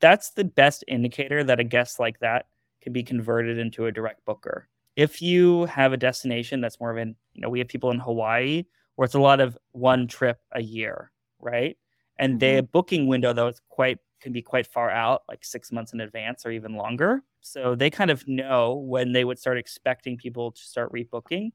that's 0.00 0.30
the 0.30 0.44
best 0.44 0.84
indicator 0.88 1.44
that 1.44 1.60
a 1.60 1.64
guest 1.64 2.00
like 2.00 2.18
that 2.20 2.46
can 2.80 2.92
be 2.92 3.02
converted 3.02 3.58
into 3.58 3.86
a 3.86 3.92
direct 3.92 4.24
booker. 4.24 4.68
If 4.96 5.22
you 5.22 5.64
have 5.66 5.92
a 5.92 5.96
destination 5.96 6.60
that's 6.60 6.80
more 6.80 6.90
of 6.90 6.96
an, 6.98 7.16
you 7.32 7.40
know, 7.40 7.48
we 7.48 7.60
have 7.60 7.68
people 7.68 7.90
in 7.92 8.00
Hawaii 8.00 8.64
where 8.96 9.06
it's 9.06 9.14
a 9.14 9.20
lot 9.20 9.40
of 9.40 9.56
one 9.70 10.06
trip 10.06 10.38
a 10.52 10.62
year, 10.62 11.12
right? 11.38 11.78
And 12.18 12.38
the 12.38 12.46
mm-hmm. 12.46 12.66
booking 12.72 13.06
window 13.06 13.32
though 13.32 13.48
is 13.48 13.60
quite 13.68 13.98
can 14.20 14.32
be 14.32 14.42
quite 14.42 14.66
far 14.66 14.90
out, 14.90 15.22
like 15.28 15.44
six 15.44 15.72
months 15.72 15.92
in 15.92 16.00
advance 16.00 16.46
or 16.46 16.50
even 16.52 16.76
longer. 16.76 17.22
So 17.40 17.74
they 17.74 17.90
kind 17.90 18.10
of 18.10 18.26
know 18.28 18.74
when 18.74 19.12
they 19.12 19.24
would 19.24 19.38
start 19.38 19.58
expecting 19.58 20.16
people 20.16 20.52
to 20.52 20.60
start 20.60 20.92
rebooking. 20.92 21.50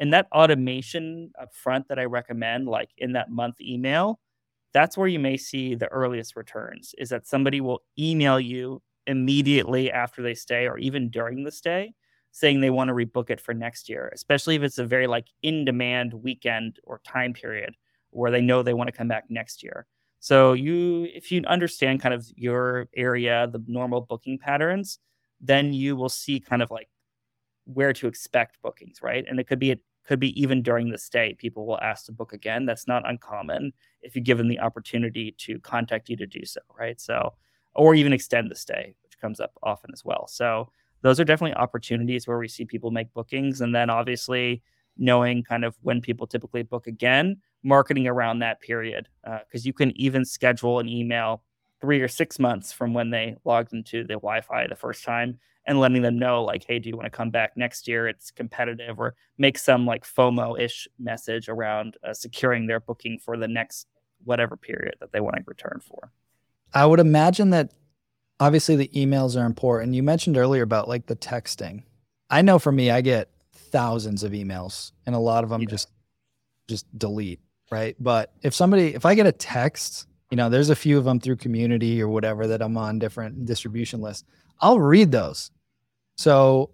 And 0.00 0.12
that 0.12 0.26
automation 0.32 1.32
up 1.40 1.54
front 1.54 1.88
that 1.88 1.98
I 1.98 2.04
recommend, 2.04 2.66
like 2.66 2.90
in 2.98 3.12
that 3.12 3.30
month 3.30 3.60
email, 3.60 4.20
that's 4.72 4.96
where 4.96 5.08
you 5.08 5.18
may 5.18 5.36
see 5.36 5.74
the 5.74 5.88
earliest 5.88 6.36
returns 6.36 6.94
is 6.98 7.10
that 7.10 7.26
somebody 7.26 7.60
will 7.60 7.82
email 7.98 8.40
you 8.40 8.82
immediately 9.06 9.90
after 9.90 10.22
they 10.22 10.34
stay 10.34 10.66
or 10.66 10.78
even 10.78 11.10
during 11.10 11.44
the 11.44 11.50
stay 11.50 11.92
saying 12.30 12.60
they 12.60 12.70
want 12.70 12.88
to 12.88 12.94
rebook 12.94 13.28
it 13.28 13.40
for 13.40 13.52
next 13.52 13.88
year, 13.88 14.10
especially 14.14 14.56
if 14.56 14.62
it's 14.62 14.78
a 14.78 14.86
very 14.86 15.06
like 15.06 15.26
in 15.42 15.64
demand 15.64 16.14
weekend 16.14 16.78
or 16.84 17.00
time 17.04 17.32
period 17.34 17.74
where 18.10 18.30
they 18.30 18.40
know 18.40 18.62
they 18.62 18.74
want 18.74 18.88
to 18.88 18.96
come 18.96 19.08
back 19.08 19.24
next 19.28 19.62
year. 19.62 19.86
So 20.20 20.52
you 20.54 21.08
if 21.12 21.30
you 21.30 21.42
understand 21.46 22.00
kind 22.00 22.14
of 22.14 22.26
your 22.36 22.88
area, 22.96 23.48
the 23.52 23.62
normal 23.66 24.00
booking 24.00 24.38
patterns, 24.38 24.98
then 25.40 25.72
you 25.74 25.96
will 25.96 26.08
see 26.08 26.40
kind 26.40 26.62
of 26.62 26.70
like 26.70 26.88
where 27.64 27.92
to 27.92 28.06
expect 28.06 28.60
bookings, 28.62 28.98
right? 29.02 29.24
And 29.28 29.38
it 29.38 29.46
could 29.46 29.58
be 29.58 29.70
it 29.70 29.80
could 30.06 30.20
be 30.20 30.40
even 30.40 30.62
during 30.62 30.90
the 30.90 30.98
stay, 30.98 31.34
people 31.38 31.66
will 31.66 31.80
ask 31.80 32.06
to 32.06 32.12
book 32.12 32.32
again. 32.32 32.66
That's 32.66 32.88
not 32.88 33.08
uncommon 33.08 33.72
if 34.02 34.16
you 34.16 34.22
give 34.22 34.38
them 34.38 34.48
the 34.48 34.60
opportunity 34.60 35.34
to 35.38 35.60
contact 35.60 36.08
you 36.08 36.16
to 36.16 36.26
do 36.26 36.44
so, 36.44 36.60
right? 36.76 37.00
So, 37.00 37.34
or 37.74 37.94
even 37.94 38.12
extend 38.12 38.50
the 38.50 38.56
stay, 38.56 38.94
which 39.04 39.18
comes 39.20 39.38
up 39.38 39.52
often 39.62 39.90
as 39.92 40.04
well. 40.04 40.26
So, 40.26 40.70
those 41.02 41.20
are 41.20 41.24
definitely 41.24 41.56
opportunities 41.56 42.26
where 42.26 42.38
we 42.38 42.48
see 42.48 42.64
people 42.64 42.90
make 42.90 43.12
bookings. 43.12 43.60
And 43.60 43.74
then 43.74 43.90
obviously 43.90 44.62
knowing 44.96 45.42
kind 45.42 45.64
of 45.64 45.76
when 45.82 46.00
people 46.00 46.26
typically 46.26 46.62
book 46.62 46.86
again, 46.86 47.36
marketing 47.62 48.06
around 48.06 48.40
that 48.40 48.60
period. 48.60 49.08
Because 49.24 49.64
uh, 49.64 49.66
you 49.66 49.72
can 49.72 49.96
even 50.00 50.24
schedule 50.24 50.78
an 50.78 50.88
email 50.88 51.42
three 51.80 52.00
or 52.00 52.08
six 52.08 52.38
months 52.38 52.72
from 52.72 52.94
when 52.94 53.10
they 53.10 53.36
logged 53.44 53.72
into 53.72 54.02
the 54.02 54.14
Wi 54.14 54.40
Fi 54.40 54.66
the 54.66 54.76
first 54.76 55.04
time 55.04 55.38
and 55.66 55.78
letting 55.78 56.02
them 56.02 56.18
know, 56.18 56.42
like, 56.42 56.64
hey, 56.66 56.78
do 56.78 56.88
you 56.88 56.96
want 56.96 57.06
to 57.06 57.10
come 57.10 57.30
back 57.30 57.56
next 57.56 57.86
year? 57.86 58.08
It's 58.08 58.30
competitive, 58.30 58.98
or 58.98 59.14
make 59.38 59.58
some 59.58 59.86
like 59.86 60.04
FOMO 60.04 60.60
ish 60.60 60.88
message 60.98 61.48
around 61.48 61.96
uh, 62.02 62.12
securing 62.12 62.66
their 62.66 62.80
booking 62.80 63.18
for 63.18 63.36
the 63.36 63.48
next 63.48 63.86
whatever 64.24 64.56
period 64.56 64.94
that 65.00 65.12
they 65.12 65.20
want 65.20 65.36
to 65.36 65.42
return 65.46 65.80
for. 65.86 66.10
I 66.74 66.86
would 66.86 67.00
imagine 67.00 67.50
that 67.50 67.72
obviously 68.40 68.76
the 68.76 68.88
emails 68.88 69.40
are 69.40 69.46
important. 69.46 69.94
You 69.94 70.02
mentioned 70.02 70.36
earlier 70.36 70.62
about 70.62 70.88
like 70.88 71.06
the 71.06 71.16
texting. 71.16 71.82
I 72.30 72.42
know 72.42 72.58
for 72.58 72.72
me, 72.72 72.90
I 72.90 73.00
get 73.00 73.28
thousands 73.52 74.22
of 74.22 74.32
emails 74.32 74.92
and 75.06 75.14
a 75.14 75.18
lot 75.18 75.44
of 75.44 75.50
them 75.50 75.62
yeah. 75.62 75.68
just 75.68 75.88
just 76.68 76.86
delete, 76.98 77.40
right? 77.70 77.96
But 78.00 78.32
if 78.42 78.54
somebody 78.54 78.94
if 78.94 79.04
I 79.04 79.14
get 79.14 79.26
a 79.26 79.32
text, 79.32 80.06
you 80.30 80.36
know, 80.36 80.48
there's 80.48 80.70
a 80.70 80.76
few 80.76 80.98
of 80.98 81.04
them 81.04 81.20
through 81.20 81.36
community 81.36 82.00
or 82.00 82.08
whatever 82.08 82.46
that 82.46 82.62
I'm 82.62 82.76
on 82.76 82.98
different 82.98 83.44
distribution 83.44 84.00
lists. 84.00 84.24
I'll 84.62 84.80
read 84.80 85.10
those. 85.10 85.50
So 86.16 86.70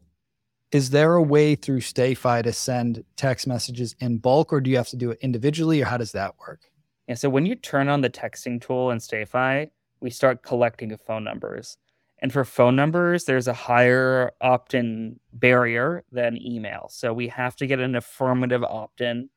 is 0.70 0.90
there 0.90 1.14
a 1.14 1.22
way 1.22 1.54
through 1.54 1.80
StayFi 1.80 2.42
to 2.42 2.52
send 2.52 3.02
text 3.16 3.46
messages 3.46 3.96
in 4.00 4.18
bulk 4.18 4.52
or 4.52 4.60
do 4.60 4.70
you 4.70 4.76
have 4.76 4.88
to 4.88 4.96
do 4.96 5.10
it 5.10 5.18
individually 5.22 5.80
or 5.80 5.86
how 5.86 5.96
does 5.96 6.12
that 6.12 6.34
work? 6.38 6.60
Yeah, 7.08 7.14
so 7.14 7.30
when 7.30 7.46
you 7.46 7.54
turn 7.54 7.88
on 7.88 8.02
the 8.02 8.10
texting 8.10 8.60
tool 8.60 8.90
in 8.90 8.98
StayFi, 8.98 9.70
we 10.00 10.10
start 10.10 10.42
collecting 10.42 10.94
phone 10.98 11.24
numbers. 11.24 11.78
And 12.20 12.32
for 12.32 12.44
phone 12.44 12.76
numbers, 12.76 13.24
there's 13.24 13.48
a 13.48 13.54
higher 13.54 14.32
opt 14.40 14.74
in 14.74 15.18
barrier 15.32 16.04
than 16.12 16.36
email. 16.36 16.88
So 16.90 17.14
we 17.14 17.28
have 17.28 17.56
to 17.56 17.66
get 17.66 17.80
an 17.80 17.94
affirmative 17.94 18.62
opt 18.62 19.00
in 19.00 19.30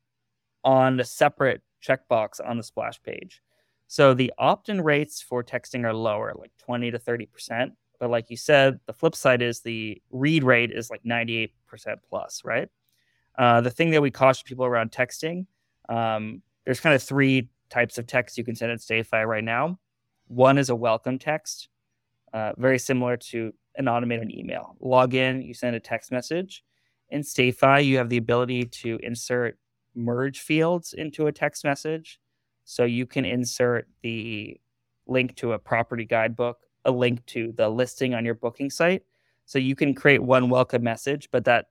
on 0.64 1.00
a 1.00 1.06
separate 1.06 1.62
checkbox 1.82 2.46
on 2.46 2.58
the 2.58 2.64
splash 2.64 3.02
page. 3.02 3.42
So 3.88 4.14
the 4.14 4.34
opt 4.38 4.68
in 4.68 4.82
rates 4.82 5.22
for 5.22 5.44
texting 5.44 5.86
are 5.86 5.94
lower, 5.94 6.34
like 6.38 6.52
20 6.60 6.92
to 6.92 7.00
30%. 7.00 7.72
But 8.02 8.10
like 8.10 8.32
you 8.32 8.36
said, 8.36 8.80
the 8.88 8.94
flip 8.94 9.16
side 9.16 9.44
is 9.44 9.60
the 9.60 10.02
read 10.10 10.44
rate 10.44 10.72
is 10.72 10.90
like 10.90 11.04
98% 11.04 11.52
plus, 12.10 12.42
right? 12.44 12.68
Uh, 13.38 13.62
the 13.62 13.70
thing 13.70 13.92
that 13.92 14.02
we 14.02 14.10
caution 14.10 14.44
people 14.44 14.66
around 14.66 14.92
texting, 14.92 15.46
um, 15.88 16.42
there's 16.66 16.80
kind 16.80 16.96
of 16.96 17.04
three 17.04 17.50
types 17.70 18.00
of 18.00 18.08
text 18.08 18.40
you 18.40 18.44
can 18.44 18.56
send 18.56 18.72
at 18.72 18.80
StayFi 18.80 19.24
right 19.28 19.44
now. 19.44 19.78
One 20.30 20.58
is 20.58 20.72
a 20.72 20.76
welcome 20.76 21.20
text, 21.20 21.70
uh, 22.34 22.54
very 22.58 22.80
similar 22.80 23.18
to 23.18 23.54
an 23.76 23.88
automated 23.88 24.32
email. 24.32 24.76
Log 24.80 25.14
in, 25.14 25.44
you 25.44 25.54
send 25.54 25.76
a 25.76 25.80
text 25.80 26.12
message. 26.12 26.64
In 27.10 27.22
StayFi, 27.22 27.86
you 27.86 27.98
have 27.98 28.10
the 28.10 28.18
ability 28.18 28.66
to 28.66 28.98
insert 29.04 29.60
merge 29.94 30.40
fields 30.40 30.94
into 30.94 31.28
a 31.28 31.32
text 31.32 31.64
message. 31.64 32.20
So 32.66 32.84
you 32.84 33.06
can 33.06 33.26
insert 33.26 33.88
the 34.02 34.60
link 35.06 35.36
to 35.36 35.54
a 35.54 35.60
property 35.60 36.06
guidebook, 36.06 36.58
a 36.86 36.92
link 36.92 37.26
to 37.28 37.54
the 37.56 37.70
listing 37.70 38.14
on 38.14 38.26
your 38.26 38.36
booking 38.36 38.70
site. 38.70 39.04
So 39.46 39.60
you 39.60 39.76
can 39.76 39.94
create 39.94 40.22
one 40.22 40.50
welcome 40.50 40.84
message, 40.84 41.30
but 41.32 41.46
that 41.46 41.68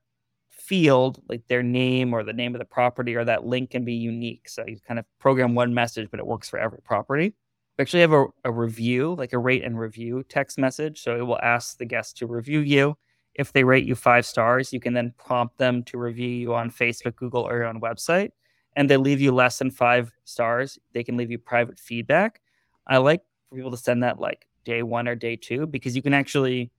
field, 0.51 1.23
like 1.29 1.46
their 1.49 1.62
name 1.62 2.12
or 2.12 2.23
the 2.23 2.33
name 2.33 2.55
of 2.55 2.59
the 2.59 2.64
property 2.64 3.16
or 3.16 3.25
that 3.25 3.44
link 3.44 3.70
can 3.70 3.85
be 3.85 3.94
unique. 3.94 4.49
So 4.49 4.64
you 4.66 4.79
kind 4.87 4.99
of 4.99 5.07
program 5.18 5.55
one 5.55 5.73
message, 5.75 6.09
but 6.11 6.20
it 6.20 6.27
works 6.27 6.49
for 6.49 6.59
every 6.59 6.81
property. 6.85 7.35
We 7.79 7.83
actually 7.83 8.03
have 8.03 8.12
a, 8.12 8.27
a 8.44 8.53
review, 8.53 9.14
like 9.16 9.33
a 9.33 9.38
rate 9.38 9.64
and 9.64 9.79
review 9.79 10.23
text 10.29 10.59
message. 10.59 11.03
So 11.03 11.16
it 11.16 11.23
will 11.23 11.40
ask 11.42 11.79
the 11.79 11.87
guest 11.87 12.18
to 12.18 12.27
review 12.27 12.61
you. 12.61 12.96
If 13.35 13.53
they 13.53 13.64
rate 13.64 13.87
you 13.87 13.94
five 13.94 14.27
stars, 14.27 14.73
you 14.73 14.81
can 14.81 14.92
then 14.92 15.14
prompt 15.16 15.57
them 15.57 15.83
to 15.85 15.99
review 15.99 16.29
you 16.29 16.55
on 16.55 16.70
Facebook, 16.70 17.16
Google, 17.16 17.42
or 17.42 17.57
your 17.57 17.66
own 17.66 17.81
website. 17.81 18.33
And 18.77 18.88
they 18.88 18.96
leave 18.96 19.20
you 19.20 19.33
less 19.33 19.59
than 19.59 19.70
five 19.70 20.12
stars, 20.25 20.79
they 20.92 21.03
can 21.03 21.16
leave 21.16 21.31
you 21.31 21.38
private 21.38 21.79
feedback. 21.79 22.40
I 22.87 22.99
like 22.99 23.23
for 23.49 23.57
people 23.57 23.70
to 23.70 23.77
send 23.77 24.03
that 24.03 24.20
like 24.20 24.46
day 24.64 24.83
one 24.83 25.09
or 25.09 25.14
day 25.14 25.37
two 25.37 25.66
because 25.66 25.96
you 25.96 26.03
can 26.03 26.14
actually, 26.14 26.70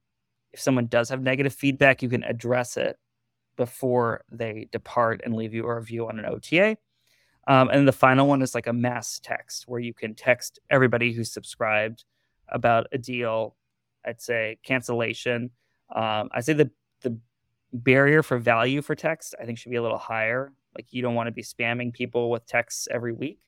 if 0.53 0.59
someone 0.59 0.87
does 0.87 1.09
have 1.09 1.21
negative 1.21 1.53
feedback, 1.53 2.01
you 2.01 2.09
can 2.09 2.23
address 2.23 2.77
it 2.77 2.97
before 3.57 4.23
they 4.31 4.67
depart 4.71 5.21
and 5.23 5.35
leave 5.35 5.53
you 5.53 5.65
a 5.65 5.75
review 5.75 6.07
on 6.07 6.19
an 6.19 6.25
OTA. 6.25 6.77
Um, 7.47 7.69
and 7.69 7.87
the 7.87 7.91
final 7.91 8.27
one 8.27 8.41
is 8.41 8.55
like 8.55 8.67
a 8.67 8.73
mass 8.73 9.19
text 9.21 9.67
where 9.67 9.79
you 9.79 9.93
can 9.93 10.13
text 10.13 10.59
everybody 10.69 11.11
who's 11.11 11.33
subscribed 11.33 12.05
about 12.49 12.87
a 12.91 12.97
deal. 12.97 13.55
I'd 14.05 14.21
say 14.21 14.59
cancellation. 14.63 15.51
Um, 15.93 16.29
I 16.31 16.41
say 16.41 16.53
the 16.53 16.71
the 17.01 17.17
barrier 17.73 18.21
for 18.21 18.37
value 18.37 18.81
for 18.81 18.95
text 18.95 19.33
I 19.39 19.45
think 19.45 19.57
should 19.57 19.71
be 19.71 19.77
a 19.77 19.81
little 19.81 19.97
higher. 19.97 20.53
Like 20.75 20.87
you 20.91 21.01
don't 21.01 21.15
want 21.15 21.27
to 21.27 21.31
be 21.31 21.43
spamming 21.43 21.93
people 21.93 22.29
with 22.29 22.45
texts 22.45 22.87
every 22.91 23.13
week. 23.13 23.39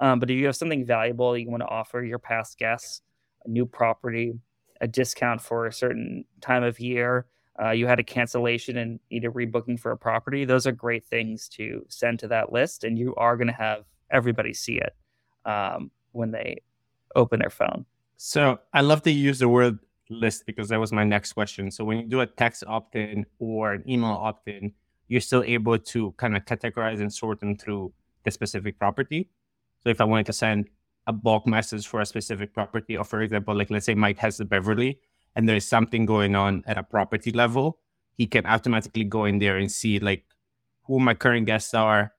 Um, 0.00 0.20
but 0.20 0.30
if 0.30 0.36
you 0.36 0.46
have 0.46 0.56
something 0.56 0.84
valuable 0.84 1.36
you 1.36 1.48
want 1.50 1.62
to 1.62 1.68
offer 1.68 2.02
your 2.02 2.18
past 2.18 2.58
guests, 2.58 3.00
a 3.46 3.50
new 3.50 3.66
property, 3.66 4.34
a 4.80 4.88
discount 4.88 5.40
for 5.40 5.66
a 5.66 5.72
certain 5.72 6.24
time 6.40 6.62
of 6.62 6.80
year, 6.80 7.26
uh, 7.62 7.70
you 7.70 7.86
had 7.86 7.98
a 7.98 8.04
cancellation 8.04 8.76
and 8.76 9.00
need 9.10 9.24
a 9.24 9.30
rebooking 9.30 9.80
for 9.80 9.90
a 9.92 9.96
property, 9.96 10.44
those 10.44 10.66
are 10.66 10.72
great 10.72 11.04
things 11.06 11.48
to 11.48 11.84
send 11.88 12.18
to 12.18 12.28
that 12.28 12.52
list. 12.52 12.84
And 12.84 12.98
you 12.98 13.14
are 13.16 13.36
going 13.36 13.46
to 13.46 13.54
have 13.54 13.84
everybody 14.10 14.52
see 14.52 14.78
it 14.78 14.94
um, 15.44 15.90
when 16.12 16.30
they 16.30 16.62
open 17.14 17.40
their 17.40 17.50
phone. 17.50 17.86
So 18.18 18.58
I 18.72 18.82
love 18.82 19.02
to 19.02 19.10
use 19.10 19.38
the 19.38 19.48
word 19.48 19.78
list 20.10 20.44
because 20.46 20.68
that 20.68 20.80
was 20.80 20.92
my 20.92 21.04
next 21.04 21.32
question. 21.32 21.70
So 21.70 21.84
when 21.84 21.98
you 21.98 22.06
do 22.06 22.20
a 22.20 22.26
text 22.26 22.64
opt 22.66 22.94
in 22.94 23.26
or 23.38 23.72
an 23.72 23.88
email 23.88 24.10
opt 24.10 24.48
in, 24.48 24.72
you're 25.08 25.20
still 25.20 25.42
able 25.44 25.78
to 25.78 26.12
kind 26.12 26.36
of 26.36 26.44
categorize 26.44 27.00
and 27.00 27.12
sort 27.12 27.40
them 27.40 27.56
through 27.56 27.92
the 28.24 28.30
specific 28.30 28.78
property. 28.78 29.30
So 29.82 29.90
if 29.90 30.00
I 30.00 30.04
wanted 30.04 30.26
to 30.26 30.32
send 30.32 30.68
a 31.06 31.12
bulk 31.12 31.46
message 31.46 31.86
for 31.86 32.00
a 32.00 32.06
specific 32.06 32.52
property, 32.52 32.96
or 32.96 33.04
for 33.04 33.22
example, 33.22 33.54
like 33.54 33.70
let's 33.70 33.86
say 33.86 33.94
Mike 33.94 34.18
has 34.18 34.36
the 34.36 34.44
Beverly, 34.44 34.98
and 35.34 35.48
there's 35.48 35.66
something 35.66 36.06
going 36.06 36.34
on 36.34 36.64
at 36.66 36.78
a 36.78 36.82
property 36.82 37.30
level, 37.30 37.78
he 38.16 38.26
can 38.26 38.46
automatically 38.46 39.04
go 39.04 39.24
in 39.26 39.38
there 39.38 39.56
and 39.58 39.70
see 39.70 39.98
like 39.98 40.24
who 40.84 40.98
my 40.98 41.14
current 41.14 41.46
guests 41.46 41.74
are 41.74 42.12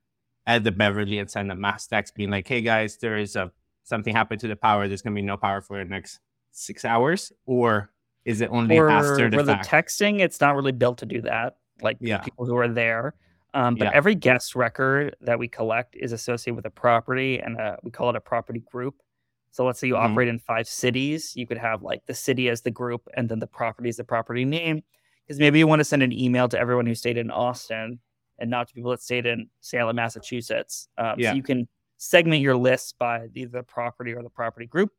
at 0.46 0.64
the 0.64 0.72
Beverly 0.72 1.20
and 1.20 1.30
send 1.30 1.52
a 1.52 1.56
mass 1.56 1.88
text 1.88 2.16
being 2.16 2.30
like, 2.30 2.48
hey 2.48 2.62
guys, 2.62 2.98
there 2.98 3.18
is 3.18 3.36
a 3.36 3.52
something 3.84 4.16
happened 4.16 4.42
to 4.42 4.48
the 4.48 4.56
power. 4.56 4.88
There's 4.88 5.02
gonna 5.02 5.16
be 5.16 5.22
no 5.22 5.38
power 5.38 5.62
for 5.62 5.78
the 5.80 5.90
next 5.90 6.20
six 6.52 6.86
hours, 6.86 7.32
or 7.46 7.92
is 8.26 8.42
it 8.42 8.50
only 8.52 8.78
or, 8.78 8.90
after 8.90 9.30
the 9.30 9.44
the 9.44 9.56
texting? 9.56 10.20
It's 10.20 10.40
not 10.40 10.56
really 10.56 10.72
built 10.72 11.00
to 11.00 11.06
do 11.06 11.22
that. 11.22 11.58
Like 11.82 11.98
yeah. 12.00 12.20
people 12.20 12.46
who 12.46 12.56
are 12.58 12.68
there. 12.68 13.16
Um, 13.58 13.74
but 13.74 13.86
yeah. 13.86 13.92
every 13.96 14.14
guest 14.14 14.56
record 14.56 15.16
that 15.22 15.40
we 15.40 15.48
collect 15.48 15.96
is 15.96 16.12
associated 16.12 16.56
with 16.56 16.66
a 16.68 16.70
property, 16.70 17.40
and 17.40 17.58
a, 17.58 17.80
we 17.82 17.90
call 17.90 18.12
it 18.12 18.16
a 18.16 18.22
property 18.22 18.60
group. 18.60 19.02
So 19.50 19.66
let's 19.66 19.80
say 19.80 19.88
you 19.88 19.96
mm-hmm. 19.96 20.12
operate 20.12 20.28
in 20.28 20.38
five 20.38 20.68
cities, 20.68 21.34
you 21.36 21.48
could 21.48 21.58
have 21.58 21.82
like 21.82 22.06
the 22.06 22.14
city 22.14 22.50
as 22.50 22.62
the 22.62 22.70
group 22.70 23.08
and 23.16 23.28
then 23.28 23.40
the 23.40 23.48
property 23.48 23.90
as 23.90 23.98
the 23.98 24.04
property 24.04 24.46
name. 24.46 24.84
Because 25.26 25.40
maybe 25.40 25.58
you 25.58 25.66
want 25.66 25.80
to 25.80 25.86
send 25.86 26.04
an 26.04 26.14
email 26.14 26.48
to 26.50 26.60
everyone 26.60 26.86
who 26.86 26.94
stayed 26.94 27.18
in 27.18 27.32
Austin 27.32 28.00
and 28.38 28.52
not 28.52 28.68
to 28.68 28.76
people 28.76 28.92
that 28.92 29.02
stayed 29.02 29.26
in 29.26 29.50
Salem, 29.62 29.96
Massachusetts. 29.96 30.88
Um, 31.00 31.16
yeah. 31.18 31.32
So 31.32 31.36
you 31.38 31.42
can 31.42 31.68
segment 31.98 32.44
your 32.44 32.56
list 32.56 33.00
by 33.00 33.28
either 33.34 33.58
the 33.58 33.64
property 33.64 34.14
or 34.14 34.22
the 34.22 34.30
property 34.30 34.68
group. 34.68 34.92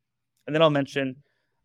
And 0.48 0.54
then 0.54 0.62
I'll 0.62 0.70
mention 0.70 1.14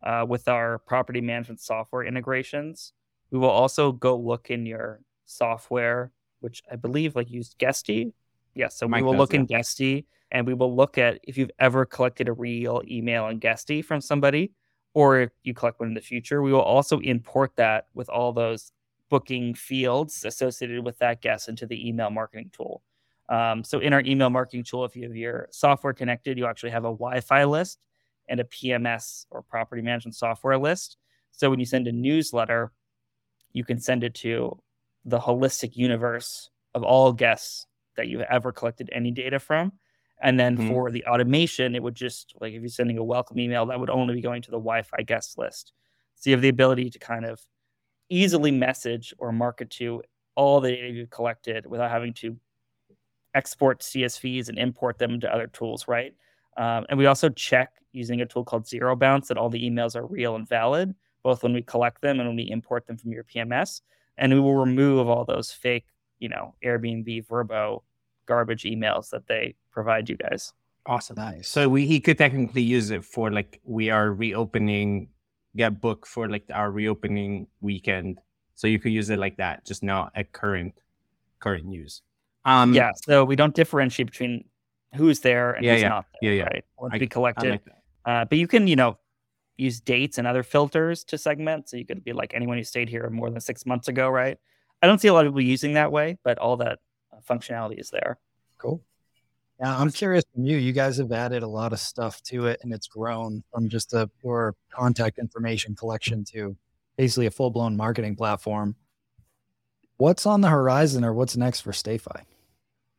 uh, 0.03 0.27
with 0.29 0.47
our 0.47 0.77
property 0.77 1.21
management 1.21 1.59
software 1.59 2.03
integrations, 2.03 2.93
we 3.31 3.39
will 3.39 3.49
also 3.49 3.91
go 3.91 4.15
look 4.15 4.51
in 4.51 4.67
your 4.67 4.99
software, 5.25 6.11
which 6.43 6.61
I 6.71 6.75
believe 6.75 7.15
like 7.15 7.31
used 7.31 7.57
Guesty. 7.57 8.13
Yes, 8.53 8.55
yeah, 8.55 8.67
so 8.67 8.87
Mike 8.87 9.01
we 9.01 9.05
will 9.05 9.13
does, 9.13 9.19
look 9.19 9.33
yeah. 9.33 9.39
in 9.39 9.45
Guesty 9.47 10.05
and 10.33 10.47
we 10.47 10.53
will 10.53 10.75
look 10.75 10.97
at 10.97 11.19
if 11.23 11.37
you've 11.37 11.51
ever 11.59 11.85
collected 11.85 12.27
a 12.27 12.33
real 12.33 12.81
email 12.89 13.27
in 13.27 13.39
guesty 13.39 13.81
from 13.81 14.01
somebody 14.01 14.51
or 14.93 15.21
if 15.21 15.29
you 15.43 15.53
collect 15.53 15.79
one 15.79 15.89
in 15.89 15.93
the 15.93 16.01
future 16.01 16.41
we 16.41 16.51
will 16.51 16.61
also 16.61 16.99
import 16.99 17.51
that 17.55 17.85
with 17.93 18.09
all 18.09 18.33
those 18.33 18.71
booking 19.09 19.53
fields 19.53 20.25
associated 20.25 20.83
with 20.83 20.97
that 20.97 21.21
guest 21.21 21.47
into 21.47 21.65
the 21.65 21.87
email 21.87 22.09
marketing 22.09 22.49
tool 22.51 22.81
Um, 23.29 23.63
so 23.63 23.79
in 23.79 23.93
our 23.93 24.01
email 24.01 24.29
marketing 24.29 24.63
tool, 24.63 24.85
if 24.85 24.95
you 24.95 25.03
have 25.03 25.15
your 25.15 25.47
software 25.51 25.93
connected, 25.93 26.37
you 26.37 26.45
actually 26.45 26.71
have 26.71 26.83
a 26.83 26.91
Wi-Fi 26.91 27.45
list 27.45 27.79
and 28.27 28.39
a 28.39 28.43
PMS 28.43 29.25
or 29.29 29.41
property 29.41 29.81
management 29.81 30.15
software 30.15 30.57
list. 30.57 30.97
So 31.31 31.49
when 31.49 31.59
you 31.59 31.65
send 31.65 31.87
a 31.87 31.91
newsletter, 31.91 32.71
you 33.53 33.63
can 33.63 33.79
send 33.79 34.03
it 34.03 34.13
to 34.15 34.59
the 35.05 35.19
holistic 35.19 35.75
universe 35.75 36.49
of 36.73 36.83
all 36.83 37.11
guests 37.13 37.67
that 37.97 38.07
you've 38.07 38.21
ever 38.21 38.51
collected 38.51 38.89
any 38.91 39.11
data 39.11 39.39
from. 39.39 39.73
And 40.21 40.39
then 40.39 40.57
mm-hmm. 40.57 40.69
for 40.69 40.89
the 40.89 41.05
automation, 41.05 41.75
it 41.75 41.83
would 41.83 41.95
just 41.95 42.33
like 42.39 42.53
if 42.53 42.61
you're 42.61 42.69
sending 42.69 42.97
a 42.97 43.03
welcome 43.03 43.39
email, 43.39 43.65
that 43.65 43.79
would 43.79 43.89
only 43.89 44.15
be 44.15 44.21
going 44.21 44.41
to 44.43 44.51
the 44.51 44.57
Wi 44.57 44.81
Fi 44.81 45.01
guest 45.01 45.37
list. 45.37 45.73
So 46.15 46.29
you 46.29 46.35
have 46.35 46.41
the 46.41 46.49
ability 46.49 46.89
to 46.91 46.99
kind 46.99 47.25
of 47.25 47.41
easily 48.09 48.51
message 48.51 49.13
or 49.17 49.31
market 49.31 49.69
to 49.71 50.01
all 50.35 50.61
the 50.61 50.71
data 50.71 50.89
you've 50.89 51.09
collected 51.09 51.65
without 51.65 51.91
having 51.91 52.13
to 52.13 52.37
export 53.35 53.81
CSVs 53.81 54.49
and 54.49 54.57
import 54.57 54.97
them 54.97 55.11
into 55.11 55.31
other 55.31 55.47
tools, 55.47 55.87
right? 55.87 56.13
Um, 56.57 56.85
and 56.89 56.97
we 56.97 57.07
also 57.07 57.29
check 57.29 57.71
using 57.91 58.21
a 58.21 58.25
tool 58.25 58.43
called 58.43 58.67
Zero 58.67 58.95
Bounce 58.95 59.27
that 59.27 59.37
all 59.37 59.49
the 59.49 59.69
emails 59.69 59.95
are 59.95 60.05
real 60.05 60.35
and 60.35 60.47
valid, 60.47 60.93
both 61.23 61.43
when 61.43 61.53
we 61.53 61.61
collect 61.61 62.01
them 62.01 62.19
and 62.19 62.29
when 62.29 62.35
we 62.35 62.49
import 62.49 62.85
them 62.85 62.97
from 62.97 63.11
your 63.11 63.23
PMS. 63.23 63.81
And 64.17 64.33
we 64.33 64.39
will 64.39 64.55
remove 64.55 65.07
all 65.07 65.25
those 65.25 65.51
fake, 65.51 65.85
you 66.19 66.29
know, 66.29 66.55
Airbnb, 66.63 67.27
Vrbo 67.27 67.81
garbage 68.25 68.63
emails 68.63 69.09
that 69.09 69.27
they 69.27 69.55
provide 69.71 70.09
you 70.09 70.17
guys. 70.17 70.53
Awesome. 70.85 71.15
Nice. 71.15 71.47
So 71.47 71.69
we 71.69 71.85
he 71.85 71.99
could 71.99 72.17
technically 72.17 72.61
use 72.61 72.91
it 72.91 73.05
for 73.05 73.31
like 73.31 73.59
we 73.63 73.89
are 73.89 74.11
reopening, 74.11 75.09
get 75.55 75.79
booked 75.79 76.07
for 76.07 76.29
like 76.29 76.43
our 76.53 76.71
reopening 76.71 77.47
weekend. 77.61 78.19
So 78.55 78.67
you 78.67 78.79
could 78.79 78.91
use 78.91 79.09
it 79.09 79.17
like 79.17 79.37
that, 79.37 79.65
just 79.65 79.81
not 79.81 80.11
at 80.15 80.31
current 80.31 80.73
current 81.39 81.71
use. 81.71 82.01
Um 82.45 82.73
yeah, 82.73 82.91
so 82.95 83.23
we 83.23 83.35
don't 83.35 83.55
differentiate 83.55 84.11
between 84.11 84.43
who's 84.95 85.21
there 85.21 85.53
and 85.53 85.65
yeah, 85.65 85.73
who's 85.73 85.81
yeah. 85.81 85.89
not 85.89 86.05
there, 86.21 86.31
yeah, 86.31 86.37
yeah. 86.37 86.43
right? 86.43 86.65
Once 86.77 86.99
we 86.99 87.07
collected. 87.07 87.49
Like 87.51 87.61
uh, 88.05 88.25
but 88.25 88.37
you 88.37 88.47
can, 88.47 88.67
you 88.67 88.75
know, 88.75 88.97
use 89.57 89.79
dates 89.79 90.17
and 90.17 90.27
other 90.27 90.43
filters 90.43 91.03
to 91.05 91.17
segment. 91.17 91.69
So 91.69 91.77
you 91.77 91.85
could 91.85 92.03
be 92.03 92.13
like 92.13 92.33
anyone 92.33 92.57
who 92.57 92.63
stayed 92.63 92.89
here 92.89 93.09
more 93.09 93.29
than 93.29 93.41
six 93.41 93.65
months 93.65 93.87
ago, 93.87 94.09
right? 94.09 94.37
I 94.81 94.87
don't 94.87 94.99
see 94.99 95.07
a 95.07 95.13
lot 95.13 95.25
of 95.25 95.31
people 95.31 95.41
using 95.41 95.73
that 95.73 95.91
way, 95.91 96.17
but 96.23 96.37
all 96.37 96.57
that 96.57 96.79
uh, 97.11 97.17
functionality 97.27 97.79
is 97.79 97.89
there. 97.89 98.17
Cool. 98.57 98.81
Yeah, 99.59 99.77
I'm 99.77 99.91
curious 99.91 100.25
from 100.33 100.45
you. 100.45 100.57
You 100.57 100.73
guys 100.73 100.97
have 100.97 101.11
added 101.11 101.43
a 101.43 101.47
lot 101.47 101.73
of 101.73 101.79
stuff 101.79 102.21
to 102.23 102.47
it, 102.47 102.59
and 102.63 102.73
it's 102.73 102.87
grown 102.87 103.43
from 103.51 103.69
just 103.69 103.93
a 103.93 104.09
pure 104.19 104.55
contact 104.71 105.19
information 105.19 105.75
collection 105.75 106.25
to 106.33 106.57
basically 106.97 107.27
a 107.27 107.31
full 107.31 107.51
blown 107.51 107.77
marketing 107.77 108.15
platform. 108.15 108.75
What's 109.97 110.25
on 110.25 110.41
the 110.41 110.49
horizon, 110.49 111.05
or 111.05 111.13
what's 111.13 111.37
next 111.37 111.61
for 111.61 111.71
StayFi? 111.71 112.23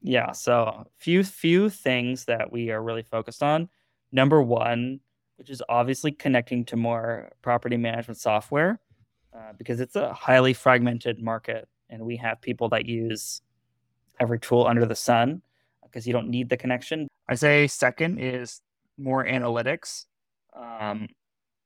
Yeah, 0.00 0.32
so 0.32 0.86
few 0.96 1.24
few 1.24 1.68
things 1.68 2.26
that 2.26 2.52
we 2.52 2.70
are 2.70 2.82
really 2.82 3.02
focused 3.02 3.42
on. 3.42 3.68
Number 4.12 4.40
one, 4.40 5.00
which 5.37 5.51
is 5.51 5.62
obviously 5.68 6.12
connecting 6.12 6.64
to 6.66 6.76
more 6.76 7.30
property 7.43 7.76
management 7.76 8.18
software, 8.18 8.80
uh, 9.35 9.53
because 9.59 9.80
it's 9.80 9.97
a 9.97 10.12
highly 10.12 10.53
fragmented 10.53 11.20
market, 11.22 11.68
and 11.91 12.03
we 12.03 12.16
have 12.16 12.41
people 12.41 12.68
that 12.70 12.87
use 12.87 13.43
every 14.20 14.39
tool 14.39 14.66
under 14.66 14.87
the 14.87 14.95
sun 14.95 15.43
because 15.82 16.07
you 16.07 16.12
don't 16.12 16.28
need 16.28 16.49
the 16.49 16.57
connection. 16.57 17.09
I 17.28 17.35
say 17.35 17.66
second 17.66 18.18
is 18.18 18.61
more 18.99 19.24
analytics 19.24 20.07
um, 20.55 21.09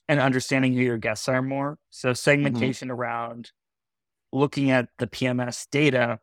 and 0.09 0.21
understanding 0.21 0.75
who 0.75 0.81
your 0.81 0.99
guests 0.99 1.29
are 1.29 1.43
more. 1.43 1.79
So 1.91 2.09
mm-hmm. 2.09 2.15
segmentation 2.15 2.89
mm-hmm. 2.89 3.01
around 3.01 3.53
looking 4.33 4.71
at 4.71 4.89
the 4.99 5.07
PMS 5.07 5.69
data. 5.71 6.21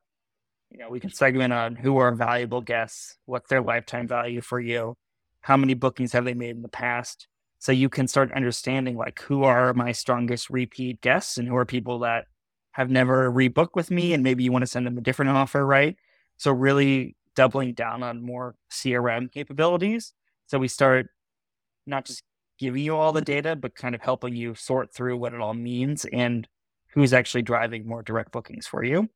You 0.72 0.80
know, 0.80 0.90
we 0.90 1.00
can 1.00 1.12
segment 1.12 1.54
on 1.54 1.76
who 1.76 1.98
are 1.98 2.14
valuable 2.14 2.62
guests, 2.62 3.18
what's 3.26 3.50
their 3.50 3.62
lifetime 3.62 4.08
value 4.08 4.42
for 4.42 4.60
you, 4.60 4.96
how 5.42 5.58
many 5.58 5.74
bookings 5.74 6.12
have 6.14 6.26
they 6.26 6.34
made 6.34 6.56
in 6.56 6.62
the 6.62 6.68
past. 6.68 7.28
So 7.66 7.72
you 7.72 7.90
can 7.90 8.08
start 8.08 8.32
understanding 8.32 8.96
like 8.96 9.20
who 9.22 9.44
are 9.44 9.74
my 9.74 9.92
strongest 9.92 10.52
repeat 10.52 11.02
guests 11.02 11.40
and 11.40 11.48
who 11.48 11.56
are 11.56 11.66
people 11.66 11.98
that 12.02 12.26
have 12.74 12.92
never 12.92 13.32
rebooked 13.32 13.74
with 13.74 13.90
me 13.90 14.14
and 14.14 14.22
maybe 14.22 14.44
you 14.44 14.52
want 14.52 14.62
to 14.62 14.68
send 14.68 14.86
them 14.86 15.00
a 15.00 15.02
different 15.02 15.32
offer, 15.32 15.66
right? 15.66 15.96
So 16.38 16.52
really 16.52 17.16
doubling 17.36 17.74
down 17.74 18.04
on 18.04 18.24
more 18.24 18.54
CRM 18.72 19.32
capabilities. 19.32 20.14
So 20.46 20.60
we 20.60 20.68
start 20.68 21.08
not 21.88 22.06
just 22.06 22.22
giving 22.60 22.84
you 22.84 22.96
all 22.98 23.12
the 23.12 23.22
data, 23.22 23.56
but 23.56 23.74
kind 23.74 23.96
of 23.96 24.02
helping 24.02 24.36
you 24.36 24.54
sort 24.54 24.94
through 24.94 25.18
what 25.18 25.34
it 25.34 25.42
all 25.42 25.56
means 25.56 26.06
and 26.14 26.48
who's 26.94 27.14
actually 27.14 27.42
driving 27.42 27.88
more 27.88 28.04
direct 28.04 28.32
bookings 28.32 28.68
for 28.68 28.84
you. 28.84 29.10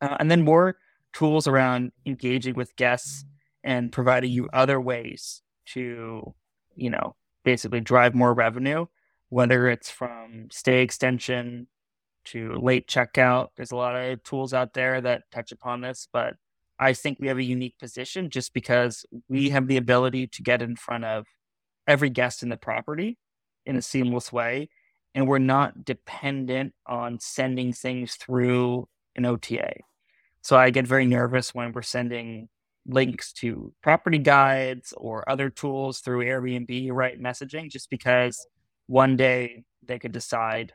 Uh, 0.00 0.16
and 0.20 0.30
then 0.30 0.44
more 0.44 0.76
tools 1.12 1.48
around 1.48 1.90
engaging 2.06 2.54
with 2.54 2.76
guests 2.76 3.24
and 3.64 3.90
providing 3.90 4.30
you 4.30 4.48
other 4.52 4.80
ways 4.80 5.42
to, 5.72 6.32
you 6.76 6.90
know, 6.90 7.16
basically 7.46 7.80
drive 7.80 8.12
more 8.12 8.34
revenue, 8.34 8.86
whether 9.28 9.70
it's 9.70 9.88
from 9.88 10.48
stay 10.50 10.82
extension 10.82 11.68
to 12.24 12.58
late 12.60 12.88
checkout. 12.88 13.50
There's 13.56 13.70
a 13.70 13.76
lot 13.76 13.94
of 13.94 14.22
tools 14.24 14.52
out 14.52 14.74
there 14.74 15.00
that 15.00 15.30
touch 15.30 15.52
upon 15.52 15.80
this, 15.80 16.08
but 16.12 16.34
I 16.80 16.92
think 16.92 17.18
we 17.20 17.28
have 17.28 17.38
a 17.38 17.44
unique 17.44 17.78
position 17.78 18.30
just 18.30 18.52
because 18.52 19.06
we 19.28 19.50
have 19.50 19.68
the 19.68 19.76
ability 19.76 20.26
to 20.26 20.42
get 20.42 20.60
in 20.60 20.74
front 20.74 21.04
of 21.04 21.24
every 21.86 22.10
guest 22.10 22.42
in 22.42 22.48
the 22.48 22.56
property 22.56 23.16
in 23.64 23.76
a 23.76 23.82
seamless 23.82 24.32
way. 24.32 24.68
And 25.14 25.28
we're 25.28 25.38
not 25.38 25.84
dependent 25.84 26.74
on 26.84 27.20
sending 27.20 27.72
things 27.72 28.16
through 28.16 28.88
an 29.14 29.24
OTA. 29.24 29.72
So 30.42 30.56
I 30.56 30.70
get 30.70 30.86
very 30.86 31.06
nervous 31.06 31.54
when 31.54 31.72
we're 31.72 31.82
sending 31.82 32.48
links 32.88 33.32
to 33.32 33.72
property 33.82 34.18
guides 34.18 34.92
or 34.96 35.28
other 35.28 35.50
tools 35.50 36.00
through 36.00 36.24
Airbnb, 36.24 36.92
right? 36.92 37.20
Messaging, 37.20 37.70
just 37.70 37.90
because 37.90 38.46
one 38.86 39.16
day 39.16 39.64
they 39.84 39.98
could 39.98 40.12
decide 40.12 40.72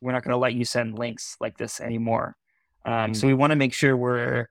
we're 0.00 0.12
not 0.12 0.22
going 0.22 0.32
to 0.32 0.38
let 0.38 0.54
you 0.54 0.64
send 0.64 0.98
links 0.98 1.36
like 1.40 1.58
this 1.58 1.80
anymore. 1.80 2.36
Um, 2.84 2.92
mm-hmm. 2.92 3.12
So 3.14 3.26
we 3.26 3.34
want 3.34 3.50
to 3.50 3.56
make 3.56 3.72
sure 3.72 3.96
we're 3.96 4.48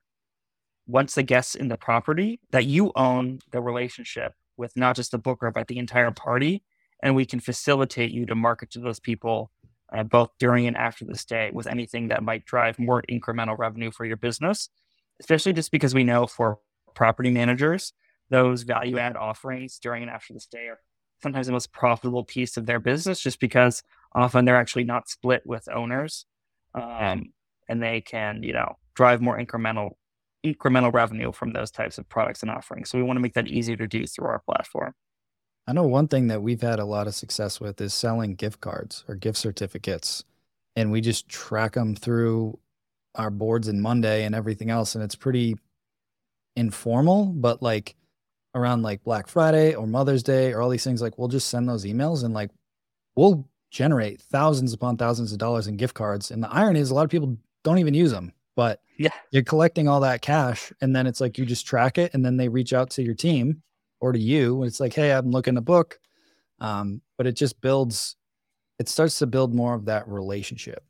once 0.86 1.14
the 1.14 1.22
guest's 1.22 1.54
in 1.54 1.68
the 1.68 1.76
property 1.76 2.40
that 2.50 2.64
you 2.64 2.92
own 2.96 3.40
the 3.52 3.60
relationship 3.60 4.32
with 4.56 4.74
not 4.76 4.96
just 4.96 5.10
the 5.10 5.18
booker 5.18 5.50
but 5.50 5.68
the 5.68 5.78
entire 5.78 6.10
party 6.10 6.64
and 7.02 7.14
we 7.14 7.26
can 7.26 7.38
facilitate 7.38 8.10
you 8.10 8.26
to 8.26 8.34
market 8.34 8.70
to 8.70 8.80
those 8.80 8.98
people 8.98 9.50
uh, 9.94 10.02
both 10.02 10.30
during 10.38 10.66
and 10.66 10.76
after 10.76 11.04
the 11.04 11.16
stay 11.16 11.50
with 11.52 11.66
anything 11.66 12.08
that 12.08 12.22
might 12.22 12.44
drive 12.46 12.78
more 12.78 13.02
incremental 13.10 13.56
revenue 13.58 13.90
for 13.90 14.06
your 14.06 14.16
business 14.16 14.70
especially 15.20 15.52
just 15.52 15.70
because 15.70 15.94
we 15.94 16.04
know 16.04 16.26
for 16.26 16.58
property 16.98 17.30
managers 17.30 17.92
those 18.30 18.62
value 18.62 18.98
add 18.98 19.16
offerings 19.16 19.78
during 19.78 20.02
and 20.02 20.10
after 20.10 20.34
the 20.34 20.40
stay 20.40 20.66
are 20.66 20.80
sometimes 21.22 21.46
the 21.46 21.52
most 21.52 21.72
profitable 21.72 22.24
piece 22.24 22.56
of 22.56 22.66
their 22.66 22.80
business 22.80 23.20
just 23.20 23.40
because 23.40 23.82
often 24.14 24.44
they're 24.44 24.56
actually 24.56 24.84
not 24.84 25.08
split 25.08 25.42
with 25.46 25.68
owners 25.68 26.26
um, 26.74 27.32
and 27.68 27.82
they 27.82 28.00
can 28.00 28.42
you 28.42 28.52
know 28.52 28.76
drive 28.94 29.20
more 29.20 29.38
incremental 29.38 29.92
incremental 30.44 30.92
revenue 30.92 31.32
from 31.32 31.52
those 31.52 31.70
types 31.70 31.98
of 31.98 32.08
products 32.08 32.42
and 32.42 32.50
offerings. 32.50 32.90
So 32.90 32.98
we 32.98 33.04
want 33.04 33.16
to 33.16 33.20
make 33.20 33.34
that 33.34 33.48
easier 33.48 33.76
to 33.76 33.86
do 33.86 34.06
through 34.06 34.26
our 34.26 34.40
platform. 34.40 34.94
I 35.66 35.72
know 35.72 35.84
one 35.84 36.08
thing 36.08 36.28
that 36.28 36.42
we've 36.42 36.62
had 36.62 36.78
a 36.78 36.84
lot 36.84 37.06
of 37.06 37.14
success 37.14 37.60
with 37.60 37.80
is 37.80 37.92
selling 37.92 38.34
gift 38.34 38.60
cards 38.60 39.04
or 39.08 39.14
gift 39.14 39.38
certificates. 39.38 40.24
And 40.76 40.92
we 40.92 41.00
just 41.00 41.28
track 41.28 41.74
them 41.74 41.94
through 41.94 42.58
our 43.16 43.30
boards 43.30 43.68
and 43.68 43.82
Monday 43.82 44.24
and 44.24 44.34
everything 44.34 44.70
else. 44.70 44.94
And 44.94 45.04
it's 45.04 45.16
pretty 45.16 45.56
informal, 46.58 47.26
but 47.26 47.62
like 47.62 47.94
around 48.54 48.82
like 48.82 49.04
Black 49.04 49.28
Friday 49.28 49.74
or 49.74 49.86
Mother's 49.86 50.22
Day 50.22 50.52
or 50.52 50.60
all 50.60 50.68
these 50.68 50.84
things, 50.84 51.00
like 51.00 51.16
we'll 51.16 51.28
just 51.28 51.48
send 51.48 51.68
those 51.68 51.84
emails 51.84 52.24
and 52.24 52.34
like 52.34 52.50
we'll 53.14 53.48
generate 53.70 54.20
thousands 54.20 54.72
upon 54.72 54.96
thousands 54.96 55.32
of 55.32 55.38
dollars 55.38 55.68
in 55.68 55.76
gift 55.76 55.94
cards. 55.94 56.30
And 56.30 56.42
the 56.42 56.50
irony 56.50 56.80
is 56.80 56.90
a 56.90 56.94
lot 56.94 57.04
of 57.04 57.10
people 57.10 57.38
don't 57.62 57.78
even 57.78 57.94
use 57.94 58.10
them. 58.10 58.32
But 58.56 58.80
yeah, 58.98 59.10
you're 59.30 59.44
collecting 59.44 59.86
all 59.86 60.00
that 60.00 60.20
cash, 60.20 60.72
and 60.80 60.94
then 60.94 61.06
it's 61.06 61.20
like 61.20 61.38
you 61.38 61.46
just 61.46 61.64
track 61.64 61.96
it, 61.96 62.12
and 62.12 62.24
then 62.24 62.36
they 62.36 62.48
reach 62.48 62.72
out 62.72 62.90
to 62.90 63.02
your 63.02 63.14
team 63.14 63.62
or 64.00 64.12
to 64.12 64.18
you, 64.18 64.62
and 64.62 64.68
it's 64.68 64.80
like, 64.80 64.94
hey, 64.94 65.12
I'm 65.12 65.30
looking 65.30 65.54
to 65.54 65.60
book. 65.60 66.00
Um, 66.58 67.00
but 67.16 67.28
it 67.28 67.36
just 67.36 67.60
builds, 67.60 68.16
it 68.80 68.88
starts 68.88 69.20
to 69.20 69.28
build 69.28 69.54
more 69.54 69.74
of 69.74 69.84
that 69.84 70.08
relationship. 70.08 70.82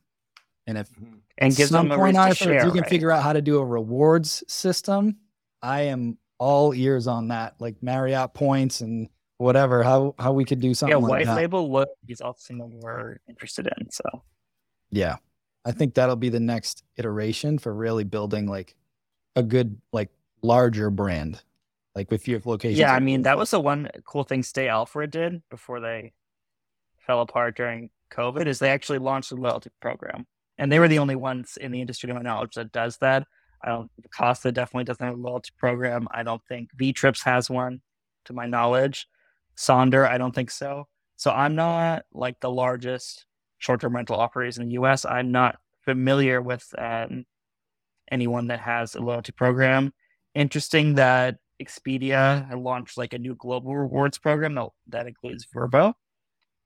And 0.67 0.79
if 0.79 0.91
mm-hmm. 0.91 1.17
and 1.39 1.55
gives 1.55 1.71
some 1.71 1.91
point 1.91 2.17
share, 2.37 2.55
if 2.55 2.65
you 2.65 2.71
can 2.71 2.81
right? 2.81 2.91
figure 2.91 3.11
out 3.11 3.23
how 3.23 3.35
to 3.35 3.43
do 3.43 3.59
a 3.59 3.65
rewards 3.65 4.45
system, 4.49 5.17
I 5.63 5.83
am 5.83 6.19
all 6.39 6.75
ears 6.75 7.07
on 7.07 7.29
that, 7.29 7.55
like 7.59 7.77
Marriott 7.83 8.35
points 8.35 8.81
and 8.81 9.09
whatever. 9.39 9.83
How 9.83 10.15
how 10.19 10.33
we 10.33 10.45
could 10.45 10.61
do 10.61 10.75
something. 10.75 10.97
Yeah, 10.97 11.03
like 11.03 11.11
white 11.11 11.27
that. 11.27 11.37
label 11.37 11.71
look 11.71 11.89
is 12.09 12.21
also 12.21 12.39
something 12.41 12.81
we're 12.81 13.19
interested 13.29 13.67
in. 13.67 13.91
So 13.91 14.05
yeah, 14.91 15.17
I 15.65 15.73
think 15.73 15.95
that'll 15.95 16.17
be 16.17 16.29
the 16.29 16.41
next 16.41 16.85
iteration 16.97 17.59
for 17.59 17.75
really 17.75 18.05
building 18.05 18.47
like 18.47 18.75
a 19.37 19.43
good, 19.43 19.81
like 19.93 20.11
larger 20.43 20.91
brand. 20.91 21.43
Like 21.95 22.11
with 22.13 22.29
your 22.29 22.41
location. 22.45 22.79
Yeah, 22.79 22.93
I 22.93 23.01
mean 23.01 23.23
that 23.23 23.37
was 23.37 23.51
the 23.51 23.59
one 23.59 23.91
cool 24.05 24.23
thing 24.23 24.45
Stay 24.45 24.69
Alfred 24.69 25.11
did 25.11 25.43
before 25.51 25.81
they 25.81 26.13
fell 26.99 27.23
apart 27.23 27.57
during 27.57 27.91
COVID 28.13 28.47
is 28.47 28.61
they 28.61 28.71
actually 28.71 28.99
launched 28.99 29.33
a 29.33 29.35
loyalty 29.35 29.71
program. 29.81 30.27
And 30.59 30.71
they 30.71 30.79
were 30.79 30.89
the 30.89 30.99
only 30.99 31.17
ones 31.17 31.57
in 31.61 31.73
the 31.73 31.81
industry 31.81 32.09
to 32.09 32.15
my 32.15 32.23
knowledge 32.23 32.55
that 32.55 32.73
does 32.73 32.99
that. 32.99 33.27
I 33.63 33.71
don't. 33.71 33.91
Vacasa 34.03 34.53
definitely 34.53 34.85
doesn't 34.85 35.05
have 35.05 35.17
a 35.17 35.21
loyalty 35.21 35.51
program. 35.57 36.09
I 36.11 36.23
don't 36.23 36.45
think 36.47 36.71
V 36.75 36.93
Trips 36.93 37.23
has 37.23 37.51
one, 37.51 37.81
to 38.27 38.33
my 38.33 38.47
knowledge. 38.47 39.09
Sonder, 39.57 40.09
I 40.09 40.19
don't 40.19 40.35
think 40.35 40.51
so. 40.51 40.87
So 41.17 41.33
I'm 41.33 41.57
not 41.57 42.05
like 42.13 42.39
the 42.41 42.51
largest 42.51 43.27
short-term 43.59 43.97
rental 43.97 44.17
operators 44.17 44.59
in 44.59 44.67
the 44.67 44.73
U.S. 44.75 45.05
I'm 45.05 45.33
not 45.33 45.57
familiar 45.85 46.41
with 46.41 46.73
um, 46.79 47.25
anyone 48.11 48.47
that 48.49 48.61
has 48.61 48.95
a 48.95 49.01
loyalty 49.01 49.33
program. 49.33 49.93
Interesting 50.35 50.95
that 50.95 51.39
Expedia 51.61 52.49
launched 52.57 52.97
like 52.97 53.13
a 53.13 53.19
new 53.19 53.35
global 53.35 53.77
rewards 53.77 54.19
program 54.19 54.55
that, 54.55 54.69
that 54.87 55.07
includes 55.09 55.47
Vrbo. 55.53 55.95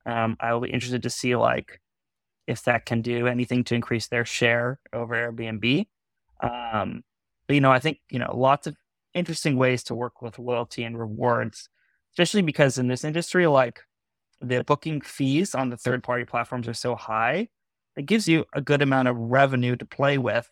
Um, 0.05 0.37
I 0.41 0.53
will 0.53 0.61
be 0.61 0.71
interested 0.71 1.05
to 1.05 1.11
see 1.11 1.35
like 1.37 1.81
if 2.47 2.65
that 2.65 2.85
can 2.85 3.03
do 3.03 3.27
anything 3.27 3.65
to 3.65 3.75
increase 3.75 4.09
their 4.09 4.25
share 4.25 4.81
over 4.93 5.15
Airbnb. 5.15 5.87
Um, 6.43 7.03
but 7.47 7.55
you 7.55 7.61
know, 7.61 7.73
I 7.73 7.79
think 7.79 7.99
you 8.11 8.19
know 8.19 8.35
lots 8.37 8.67
of 8.67 8.77
interesting 9.15 9.57
ways 9.57 9.83
to 9.85 9.95
work 9.95 10.23
with 10.23 10.39
loyalty 10.39 10.85
and 10.85 10.99
rewards, 10.99 11.69
especially 12.13 12.43
because 12.43 12.79
in 12.79 12.89
this 12.89 13.05
industry, 13.05 13.47
like 13.47 13.81
the 14.41 14.65
booking 14.65 15.01
fees 15.01 15.55
on 15.55 15.71
the 15.71 15.77
third 15.77 16.03
party 16.03 16.25
platforms 16.25 16.67
are 16.69 16.75
so 16.75 16.95
high, 16.95 17.49
it 17.97 18.07
gives 18.07 18.27
you 18.27 18.45
a 18.55 18.61
good 18.61 18.83
amount 18.83 19.09
of 19.09 19.17
revenue 19.17 19.77
to 19.77 19.85
play 19.87 20.19
with 20.19 20.51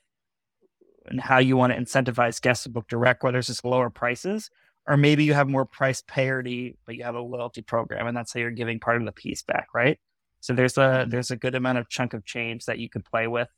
and 1.07 1.20
how 1.20 1.38
you 1.38 1.57
want 1.57 1.72
to 1.72 1.78
incentivize 1.78 2.41
guests 2.41 2.64
to 2.64 2.70
book 2.70 2.86
direct, 2.88 3.22
whether 3.24 3.38
it's 3.38 3.49
just 3.49 3.64
lower 3.64 3.91
prices 3.91 4.51
or 4.86 4.97
maybe 4.97 5.24
you 5.24 5.34
have 5.34 5.49
more 5.49 5.64
price 5.64 6.03
parity, 6.07 6.76
but 6.86 6.97
you 6.97 7.05
have 7.05 7.14
a 7.14 7.20
loyalty 7.20 7.62
program, 7.62 8.07
and 8.07 8.16
that's 8.16 8.32
how 8.32 8.41
you're 8.41 8.51
giving 8.51 8.80
part 8.80 8.97
of 8.97 9.05
the 9.05 9.12
piece 9.12 9.43
back, 9.43 9.68
right? 9.74 9.99
So 10.41 10.53
there's 10.53 10.78
a 10.78 11.07
there's 11.09 11.30
a 11.30 11.36
good 11.36 11.55
amount 11.55 11.78
of 11.78 11.88
chunk 11.88 12.14
of 12.14 12.24
change 12.24 12.64
that 12.64 12.78
you 12.78 12.88
could 12.88 13.05
play 13.05 13.26
with 13.26 13.49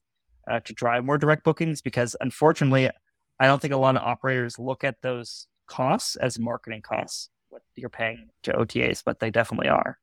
uh, 0.51 0.61
to 0.61 0.72
drive 0.72 1.05
more 1.05 1.18
direct 1.18 1.45
bookings 1.45 1.82
because 1.82 2.16
unfortunately, 2.20 2.90
I 3.40 3.47
don't 3.47 3.61
think 3.61 3.74
a 3.74 3.78
lot 3.78 3.97
of 3.97 4.03
operators 4.03 4.59
look 4.59 4.84
at 4.84 4.97
those 5.03 5.47
costs 5.66 6.16
as 6.16 6.38
marketing 6.38 6.82
costs, 6.82 7.30
what 7.49 7.62
you're 7.74 7.88
paying 7.90 8.28
to 8.45 8.53
OTAs, 8.53 9.03
but 9.05 9.20
they 9.20 9.30
definitely 9.30 9.68
are. 9.68 9.99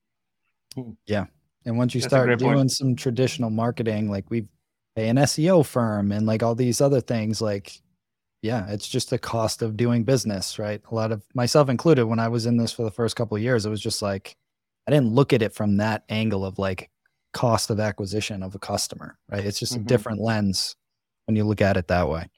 Yeah. 1.05 1.25
And 1.65 1.77
once 1.77 1.93
you 1.93 2.01
That's 2.01 2.11
start 2.11 2.39
doing 2.39 2.55
point. 2.55 2.71
some 2.71 2.95
traditional 2.95 3.49
marketing, 3.49 4.09
like 4.09 4.29
we 4.29 4.47
pay 4.95 5.09
an 5.09 5.17
SEO 5.17 5.65
firm 5.65 6.11
and 6.11 6.25
like 6.25 6.43
all 6.43 6.55
these 6.55 6.81
other 6.81 7.01
things, 7.01 7.41
like, 7.41 7.79
yeah, 8.41 8.67
it's 8.69 8.87
just 8.87 9.09
the 9.09 9.19
cost 9.19 9.61
of 9.61 9.75
doing 9.75 10.03
business, 10.03 10.57
right? 10.57 10.81
A 10.89 10.95
lot 10.95 11.11
of 11.11 11.23
myself 11.33 11.69
included, 11.69 12.05
when 12.05 12.19
I 12.19 12.29
was 12.29 12.45
in 12.45 12.57
this 12.57 12.71
for 12.71 12.83
the 12.83 12.91
first 12.91 13.15
couple 13.15 13.35
of 13.35 13.43
years, 13.43 13.65
it 13.65 13.69
was 13.69 13.81
just 13.81 14.01
like, 14.01 14.37
I 14.87 14.91
didn't 14.91 15.13
look 15.13 15.33
at 15.33 15.41
it 15.41 15.53
from 15.53 15.77
that 15.77 16.03
angle 16.07 16.45
of 16.45 16.57
like 16.57 16.89
cost 17.34 17.69
of 17.69 17.80
acquisition 17.80 18.43
of 18.43 18.55
a 18.55 18.59
customer, 18.59 19.17
right? 19.30 19.45
It's 19.45 19.59
just 19.59 19.73
mm-hmm. 19.73 19.84
a 19.84 19.86
different 19.86 20.21
lens 20.21 20.75
when 21.25 21.36
you 21.36 21.43
look 21.43 21.61
at 21.61 21.77
it 21.77 21.88
that 21.88 22.09
way. 22.09 22.30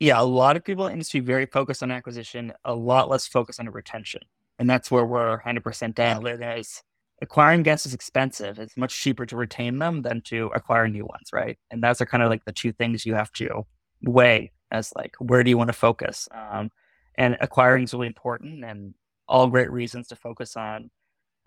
Yeah, 0.00 0.20
a 0.20 0.24
lot 0.24 0.56
of 0.56 0.64
people 0.64 0.86
in 0.86 0.90
the 0.90 0.94
industry 0.94 1.20
very 1.20 1.46
focused 1.46 1.82
on 1.82 1.90
acquisition, 1.90 2.52
a 2.64 2.74
lot 2.74 3.08
less 3.08 3.26
focused 3.26 3.60
on 3.60 3.68
retention. 3.68 4.22
And 4.58 4.68
that's 4.68 4.90
where 4.90 5.04
we're 5.04 5.40
100% 5.40 5.94
down. 5.94 6.26
Is 6.26 6.82
acquiring 7.22 7.62
guests 7.62 7.86
is 7.86 7.94
expensive. 7.94 8.58
It's 8.58 8.76
much 8.76 9.00
cheaper 9.00 9.24
to 9.26 9.36
retain 9.36 9.78
them 9.78 10.02
than 10.02 10.20
to 10.22 10.50
acquire 10.54 10.88
new 10.88 11.04
ones, 11.04 11.30
right? 11.32 11.58
And 11.70 11.82
those 11.82 12.00
are 12.00 12.06
kind 12.06 12.22
of 12.22 12.30
like 12.30 12.44
the 12.44 12.52
two 12.52 12.72
things 12.72 13.06
you 13.06 13.14
have 13.14 13.32
to 13.32 13.66
weigh 14.02 14.52
as 14.70 14.92
like 14.94 15.14
where 15.18 15.42
do 15.42 15.50
you 15.50 15.58
want 15.58 15.68
to 15.68 15.74
focus? 15.74 16.28
Um, 16.32 16.70
and 17.16 17.36
acquiring 17.40 17.84
is 17.84 17.94
really 17.94 18.08
important, 18.08 18.64
and 18.64 18.94
all 19.28 19.46
great 19.46 19.70
reasons 19.70 20.08
to 20.08 20.16
focus 20.16 20.56
on 20.56 20.90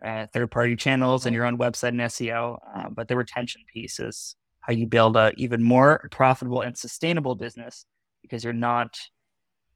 uh, 0.04 0.28
third 0.34 0.52
party 0.52 0.76
channels 0.76 1.26
and 1.26 1.34
your 1.34 1.46
own 1.46 1.58
website 1.58 1.90
and 1.90 2.02
SEO. 2.02 2.58
Uh, 2.76 2.90
but 2.90 3.08
the 3.08 3.16
retention 3.16 3.62
piece 3.72 4.00
is 4.00 4.36
how 4.62 4.74
you 4.74 4.86
build 4.86 5.16
a 5.16 5.32
even 5.38 5.64
more 5.64 6.08
profitable 6.12 6.62
and 6.62 6.78
sustainable 6.78 7.36
business 7.36 7.86
because 8.22 8.44
you're 8.44 8.54
not 8.54 9.00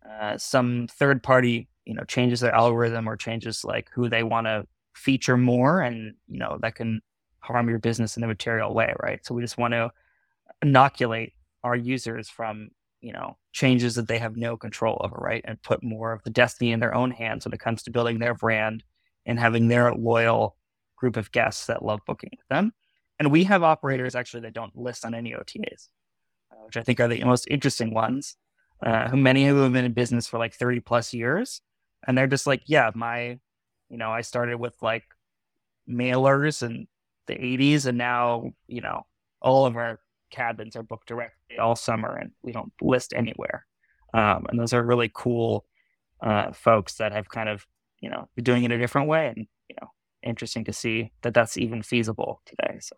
uh, 0.10 0.38
some 0.38 0.88
third 0.92 1.24
party 1.24 1.68
you 1.86 1.94
know 1.94 2.04
changes 2.04 2.42
their 2.42 2.54
algorithm 2.54 3.08
or 3.08 3.16
changes 3.16 3.64
like 3.64 3.90
who 3.94 4.10
they 4.10 4.24
want 4.24 4.46
to 4.48 4.66
feature 4.94 5.38
more 5.38 5.82
and 5.82 6.14
you 6.28 6.38
know 6.38 6.58
that 6.62 6.76
can 6.76 7.02
harm 7.40 7.70
your 7.70 7.80
business 7.80 8.18
in 8.18 8.24
a 8.24 8.28
material 8.28 8.74
way 8.74 8.94
right? 9.02 9.26
So 9.26 9.34
we 9.34 9.42
just 9.42 9.58
want 9.58 9.74
to 9.74 9.92
inoculate 10.62 11.34
our 11.64 11.76
users 11.76 12.30
from 12.30 12.70
you 13.00 13.14
know 13.14 13.38
changes 13.54 13.96
that 13.96 14.08
they 14.08 14.20
have 14.20 14.36
no 14.36 14.58
control 14.58 15.00
over 15.04 15.16
right? 15.16 15.44
And 15.46 15.62
put 15.64 15.84
more 15.84 16.12
of 16.12 16.24
the 16.24 16.30
destiny 16.30 16.72
in 16.72 16.80
their 16.80 16.94
own 16.94 17.12
hands 17.12 17.46
when 17.46 17.54
it 17.54 17.60
comes 17.60 17.82
to 17.84 17.92
building 17.92 18.20
their 18.20 18.36
brand 18.36 18.84
and 19.26 19.40
having 19.40 19.68
their 19.68 19.94
loyal 19.94 20.56
group 20.96 21.18
of 21.18 21.32
guests 21.32 21.66
that 21.68 21.84
love 21.84 22.00
booking 22.06 22.32
with 22.32 22.48
them 22.50 22.74
and 23.20 23.32
we 23.32 23.44
have 23.44 23.64
operators 23.64 24.16
actually 24.16 24.42
that 24.42 24.54
don't 24.54 24.78
list 24.78 25.06
on 25.06 25.14
any 25.14 25.32
otas 25.34 25.90
uh, 26.52 26.56
which 26.66 26.78
i 26.78 26.84
think 26.84 27.00
are 27.00 27.08
the 27.08 27.24
most 27.24 27.48
interesting 27.50 27.94
ones 27.94 28.36
uh, 28.86 29.10
who 29.10 29.18
many 29.18 29.48
of 29.48 29.56
them 29.56 29.66
have 29.66 29.74
been 29.74 29.86
in 29.86 29.94
business 29.94 30.28
for 30.28 30.40
like 30.40 30.54
30 30.54 30.80
plus 30.80 31.14
years 31.14 31.62
and 32.08 32.18
they're 32.18 32.28
just 32.28 32.48
like 32.48 32.64
yeah 32.66 32.92
my 32.96 33.40
you 33.90 33.98
know 33.98 34.12
i 34.12 34.22
started 34.22 34.58
with 34.58 34.76
like 34.82 35.04
mailers 35.90 36.64
in 36.64 36.88
the 37.28 37.34
80s 37.34 37.86
and 37.86 37.98
now 37.98 38.52
you 38.68 38.82
know 38.82 39.06
all 39.42 39.66
of 39.66 39.76
our 39.76 40.00
cabins 40.32 40.76
are 40.76 40.84
booked 40.84 41.08
directly 41.08 41.58
all 41.60 41.76
summer 41.76 42.16
and 42.16 42.32
we 42.42 42.52
don't 42.52 42.72
list 42.82 43.14
anywhere. 43.14 43.66
Um, 44.14 44.46
and 44.50 44.60
those 44.60 44.74
are 44.74 44.84
really 44.84 45.12
cool 45.14 45.66
uh, 46.22 46.52
folks 46.54 46.96
that 46.96 47.12
have 47.12 47.30
kind 47.30 47.50
of, 47.50 47.66
you 48.02 48.10
know, 48.10 48.28
doing 48.38 48.64
it 48.64 48.72
a 48.72 48.78
different 48.78 49.08
way 49.08 49.28
and, 49.28 49.48
you 49.70 49.76
know, 49.82 49.88
interesting 50.24 50.66
to 50.66 50.74
see 50.74 51.12
that 51.22 51.34
that's 51.34 51.58
even 51.58 51.82
feasible 51.82 52.42
today. 52.46 52.80
So. 52.80 52.96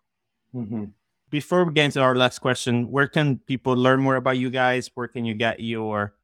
Mm-hmm. 0.54 0.84
Before 1.30 1.64
we 1.64 1.72
get 1.72 1.86
into 1.86 2.00
our 2.00 2.14
last 2.14 2.40
question, 2.40 2.90
where 2.90 3.08
can 3.08 3.38
people 3.38 3.74
learn 3.74 4.00
more 4.00 4.16
about 4.16 4.38
you 4.38 4.50
guys? 4.50 4.90
Where 4.94 5.08
can 5.08 5.24
you 5.24 5.34
get 5.34 5.60
your 5.60 6.14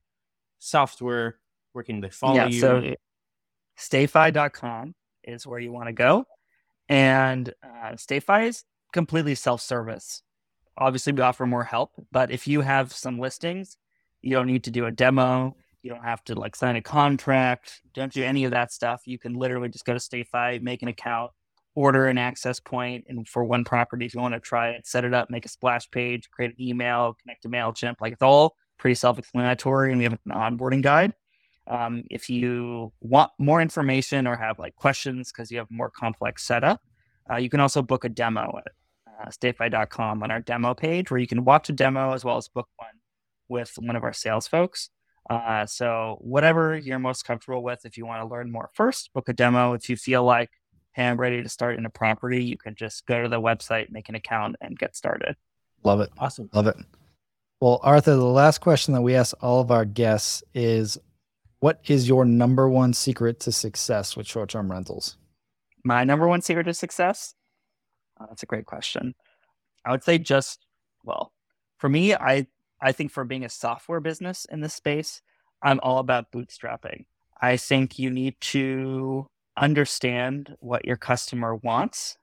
software? 0.59 1.39
Where 1.73 1.85
can 1.85 2.01
they 2.01 2.11
follow 2.11 2.37
yeah, 2.37 2.47
you? 2.47 2.61
So 2.61 2.95
stayfi.com 3.79 4.95
is 5.25 5.47
where 5.47 5.59
you 5.59 5.73
want 5.73 5.89
to 5.89 5.93
go. 5.93 6.27
And 6.89 7.53
uh, 7.63 7.93
Stayfi 7.93 8.49
is 8.49 8.65
completely 8.93 9.35
self 9.35 9.61
service. 9.61 10.23
Obviously, 10.77 11.13
we 11.13 11.23
offer 11.23 11.47
more 11.47 11.65
help, 11.65 11.93
but 12.11 12.31
if 12.31 12.49
you 12.49 12.63
have 12.63 12.93
some 12.93 13.19
listings, 13.19 13.77
you 14.23 14.31
don't 14.31 14.47
need 14.47 14.65
to 14.65 14.71
do 14.71 14.87
a 14.87 14.91
demo. 14.91 15.57
You 15.83 15.91
don't 15.91 16.05
have 16.05 16.23
to 16.25 16.35
like 16.35 16.57
sign 16.57 16.77
a 16.77 16.83
contract. 16.83 17.81
Don't 17.95 18.13
do 18.13 18.23
any 18.23 18.45
of 18.45 18.51
that 18.51 18.73
stuff. 18.73 19.03
You 19.07 19.19
can 19.19 19.35
literally 19.35 19.69
just 19.69 19.85
go 19.85 19.95
to 19.95 19.99
Stayfi, 19.99 20.61
make 20.63 20.83
an 20.83 20.89
account, 20.89 21.31
order 21.75 22.07
an 22.07 22.19
access 22.19 22.61
point, 22.61 23.05
and 23.09 23.27
for 23.27 23.45
one 23.45 23.65
property, 23.65 24.07
if 24.07 24.15
you 24.15 24.21
want 24.21 24.35
to 24.35 24.41
try 24.41 24.71
it, 24.71 24.87
set 24.87 25.05
it 25.05 25.15
up, 25.15 25.31
make 25.31 25.47
a 25.47 25.49
splash 25.49 25.91
page, 25.91 26.31
create 26.31 26.51
an 26.51 26.63
email, 26.63 27.17
connect 27.23 27.43
to 27.43 27.49
Mailchimp. 27.49 27.97
Like 28.01 28.13
it's 28.13 28.23
all 28.23 28.57
pretty 28.79 28.95
self-explanatory, 28.95 29.91
and 29.91 29.99
we 29.99 30.05
have 30.05 30.13
an 30.13 30.33
onboarding 30.33 30.83
guide. 30.83 31.15
Um, 31.67 32.03
if 32.11 32.29
you 32.29 32.93
want 33.01 33.31
more 33.39 33.61
information 33.61 34.27
or 34.27 34.37
have 34.37 34.59
like 34.59 34.75
questions 34.75 35.31
because 35.31 35.51
you 35.51 35.59
have 35.59 35.71
more 35.71 35.91
complex 35.91 36.43
setup, 36.43 36.83
uh, 37.31 37.37
you 37.37 37.49
can 37.49 37.61
also 37.61 37.81
book 37.81 38.05
a 38.05 38.09
demo 38.09 38.59
at 38.59 38.73
uh, 39.21 39.29
stayfi.com 39.29 40.23
on 40.23 40.31
our 40.31 40.41
demo 40.41 40.75
page 40.75 41.11
where 41.11 41.21
you 41.21 41.27
can 41.27 41.45
watch 41.45 41.69
a 41.69 41.73
demo 41.73 42.13
as 42.13 42.25
well 42.25 42.37
as 42.37 42.49
book 42.49 42.69
one 42.77 42.89
with 43.49 43.73
one 43.79 43.95
of 43.95 44.03
our 44.03 44.13
sales 44.13 44.49
folks. 44.49 44.91
Uh, 45.29 45.67
so, 45.67 46.19
whatever 46.21 46.77
you're 46.77 46.99
most 46.99 47.25
comfortable 47.25 47.63
with, 47.63 47.85
if 47.85 47.97
you 47.97 48.07
want 48.07 48.23
to 48.23 48.29
learn 48.29 48.51
more 48.51 48.71
first, 48.75 49.13
book 49.13 49.29
a 49.29 49.33
demo. 49.33 49.75
If 49.75 49.89
you 49.89 49.97
feel 49.97 50.25
like, 50.25 50.51
hey, 50.93 51.07
I'm 51.07 51.21
ready 51.21 51.43
to 51.43 51.49
start 51.49 51.79
in 51.79 51.87
a 51.87 51.91
property, 51.91 52.43
you 52.43 52.57
can 52.57 52.75
just 52.75 53.07
go 53.07 53.23
to 53.23 53.29
the 53.29 53.41
website, 53.41 53.91
make 53.91 54.09
an 54.09 54.15
account, 54.15 54.57
and 54.61 54.79
get 54.79 54.97
started. 54.97 55.37
Love 55.85 56.01
it. 56.01 56.11
Awesome. 56.19 56.49
Love 56.53 56.67
it. 56.67 56.77
Well, 57.61 57.81
Arthur, 57.83 58.17
the 58.17 58.25
last 58.25 58.59
question 58.59 58.95
that 58.95 59.03
we 59.03 59.15
ask 59.15 59.35
all 59.43 59.61
of 59.61 59.71
our 59.71 59.85
guests 59.85 60.43
is 60.55 60.99
what 61.61 61.81
is 61.87 62.09
your 62.09 62.25
number 62.25 62.69
one 62.69 62.93
secret 62.95 63.41
to 63.41 63.53
success 63.53 64.17
with 64.17 64.27
short 64.27 64.49
term 64.49 64.71
rentals? 64.71 65.17
My 65.85 66.05
number 66.05 66.27
one 66.27 66.41
secret 66.41 66.65
to 66.65 66.75
success 66.75 67.35
Oh, 68.21 68.27
that's 68.29 68.43
a 68.43 68.47
great 68.47 68.67
question. 68.67 69.15
I 69.85 69.91
would 69.91 70.05
say 70.05 70.19
just 70.19 70.67
well, 71.05 71.33
for 71.79 71.89
me, 71.89 72.15
I 72.15 72.47
I 72.81 72.93
think 72.93 73.11
for 73.11 73.25
being 73.25 73.45
a 73.45 73.49
software 73.49 74.01
business 74.01 74.47
in 74.51 74.61
this 74.61 74.75
space, 74.75 75.23
I'm 75.63 75.81
all 75.83 75.99
about 75.99 76.33
bootstrapping. 76.33 77.05
I 77.41 77.57
think 77.57 77.99
you 77.99 78.11
need 78.11 78.41
to 78.41 79.27
understand 79.57 80.57
what 80.61 80.85
your 80.85 80.97
customer 80.97 81.55
wants 81.55 82.17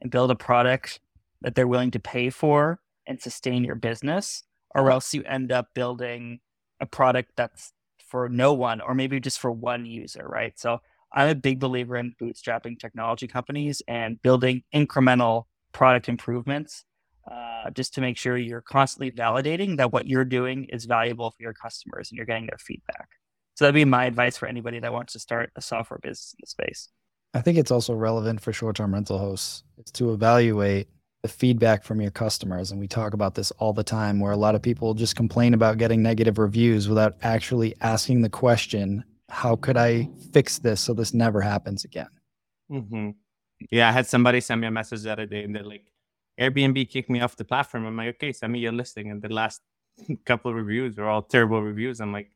and 0.00 0.10
build 0.10 0.30
a 0.30 0.36
product 0.36 1.00
that 1.42 1.54
they're 1.54 1.66
willing 1.66 1.90
to 1.92 2.00
pay 2.00 2.30
for 2.30 2.80
and 3.06 3.20
sustain 3.20 3.64
your 3.64 3.74
business, 3.74 4.44
or 4.74 4.90
else 4.90 5.14
you 5.14 5.22
end 5.24 5.52
up 5.52 5.68
building 5.74 6.40
a 6.80 6.86
product 6.86 7.32
that's 7.36 7.72
for 8.06 8.28
no 8.28 8.52
one 8.52 8.80
or 8.80 8.94
maybe 8.94 9.20
just 9.20 9.38
for 9.38 9.50
one 9.50 9.84
user, 9.84 10.26
right? 10.26 10.58
So 10.58 10.80
I'm 11.12 11.28
a 11.28 11.34
big 11.34 11.58
believer 11.58 11.96
in 11.96 12.14
bootstrapping 12.20 12.78
technology 12.78 13.26
companies 13.26 13.82
and 13.88 14.20
building 14.22 14.62
incremental 14.74 15.44
product 15.72 16.08
improvements 16.08 16.84
uh, 17.30 17.70
just 17.70 17.94
to 17.94 18.00
make 18.00 18.16
sure 18.16 18.36
you're 18.36 18.62
constantly 18.62 19.10
validating 19.10 19.76
that 19.76 19.92
what 19.92 20.06
you're 20.06 20.24
doing 20.24 20.64
is 20.64 20.84
valuable 20.84 21.30
for 21.30 21.42
your 21.42 21.54
customers 21.54 22.10
and 22.10 22.16
you're 22.16 22.26
getting 22.26 22.46
their 22.46 22.58
feedback. 22.58 23.08
So 23.54 23.64
that'd 23.64 23.74
be 23.74 23.84
my 23.84 24.06
advice 24.06 24.36
for 24.36 24.46
anybody 24.46 24.78
that 24.80 24.92
wants 24.92 25.12
to 25.14 25.18
start 25.18 25.50
a 25.56 25.60
software 25.60 25.98
business 26.00 26.34
in 26.34 26.38
the 26.42 26.46
space. 26.46 26.88
I 27.34 27.40
think 27.40 27.58
it's 27.58 27.70
also 27.70 27.94
relevant 27.94 28.40
for 28.40 28.52
short-term 28.52 28.94
rental 28.94 29.18
hosts. 29.18 29.64
It's 29.76 29.90
to 29.92 30.12
evaluate 30.12 30.88
the 31.22 31.28
feedback 31.28 31.82
from 31.82 32.00
your 32.00 32.12
customers. 32.12 32.70
And 32.70 32.80
we 32.80 32.86
talk 32.86 33.12
about 33.12 33.34
this 33.34 33.50
all 33.52 33.72
the 33.72 33.82
time 33.82 34.20
where 34.20 34.32
a 34.32 34.36
lot 34.36 34.54
of 34.54 34.62
people 34.62 34.94
just 34.94 35.16
complain 35.16 35.52
about 35.52 35.76
getting 35.76 36.02
negative 36.02 36.38
reviews 36.38 36.88
without 36.88 37.16
actually 37.22 37.74
asking 37.80 38.22
the 38.22 38.30
question, 38.30 39.04
how 39.28 39.56
could 39.56 39.76
I 39.76 40.08
fix 40.32 40.58
this 40.58 40.80
so 40.80 40.94
this 40.94 41.12
never 41.12 41.40
happens 41.40 41.84
again? 41.84 42.08
Mm-hmm. 42.70 43.10
Yeah, 43.70 43.88
I 43.88 43.92
had 43.92 44.06
somebody 44.06 44.40
send 44.40 44.60
me 44.60 44.68
a 44.68 44.70
message 44.70 45.02
the 45.02 45.12
other 45.12 45.26
day 45.26 45.42
and 45.42 45.54
they're 45.54 45.64
like, 45.64 45.84
Airbnb 46.38 46.88
kicked 46.90 47.10
me 47.10 47.20
off 47.20 47.36
the 47.36 47.44
platform. 47.44 47.86
I'm 47.86 47.96
like, 47.96 48.16
okay, 48.16 48.32
send 48.32 48.52
me 48.52 48.60
your 48.60 48.72
listing. 48.72 49.10
And 49.10 49.20
the 49.20 49.28
last 49.28 49.60
couple 50.24 50.50
of 50.50 50.56
reviews 50.56 50.98
are 50.98 51.08
all 51.08 51.22
terrible 51.22 51.62
reviews. 51.62 52.00
I'm 52.00 52.12
like, 52.12 52.30